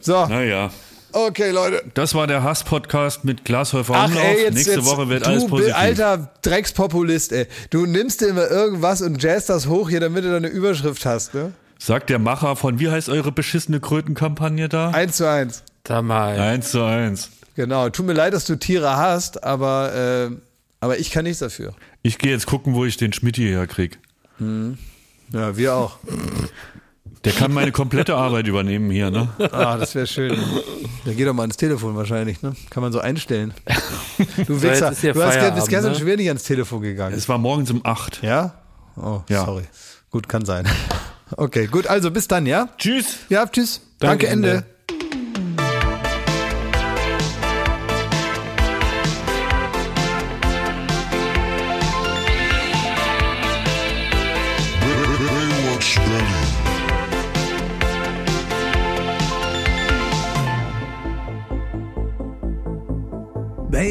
[0.01, 0.71] So, Naja.
[1.13, 1.83] okay, Leute.
[1.93, 4.25] Das war der Hass-Podcast mit Glashäufer Ach, Umlauf.
[4.25, 5.75] ey, jetzt, Nächste jetzt, Woche wird alles positiv.
[5.77, 7.47] alter Dreckspopulist, ey.
[7.69, 11.05] Du nimmst dir immer irgendwas und jazz das hoch hier, damit du da eine Überschrift
[11.05, 11.53] hast, ne?
[11.79, 14.91] Sagt der Macher von, wie heißt eure beschissene Krötenkampagne da?
[14.91, 15.63] Eins zu eins.
[15.85, 16.39] Da mal.
[16.39, 17.31] Eins zu eins.
[17.55, 17.89] Genau.
[17.91, 20.37] Tut mir leid, dass du Tiere hast, aber, äh,
[20.81, 21.75] aber ich kann nichts dafür.
[22.03, 23.99] Ich gehe jetzt gucken, wo ich den Schmidt hierher krieg.
[24.39, 25.99] Ja, wir auch.
[27.25, 29.29] Der kann meine komplette Arbeit übernehmen hier, ne?
[29.51, 30.39] Ah, das wäre schön.
[31.05, 32.55] Der geht doch mal ans Telefon wahrscheinlich, ne?
[32.71, 33.53] Kann man so einstellen.
[34.47, 35.99] Du, Wichser, ist ja du hast, bist gestern ne?
[35.99, 37.17] schon wieder nicht ans Telefon gegangen.
[37.17, 38.23] Es war morgens um acht.
[38.23, 38.55] Ja?
[38.97, 39.45] Oh, Ja.
[39.45, 39.65] sorry.
[40.11, 40.69] Gut, kann sein.
[41.35, 42.69] Okay, gut, also bis dann, ja?
[42.79, 43.17] Tschüss.
[43.29, 43.81] Ja, tschüss.
[43.99, 44.51] Danke, Danke, Ende.
[44.51, 44.76] Ende.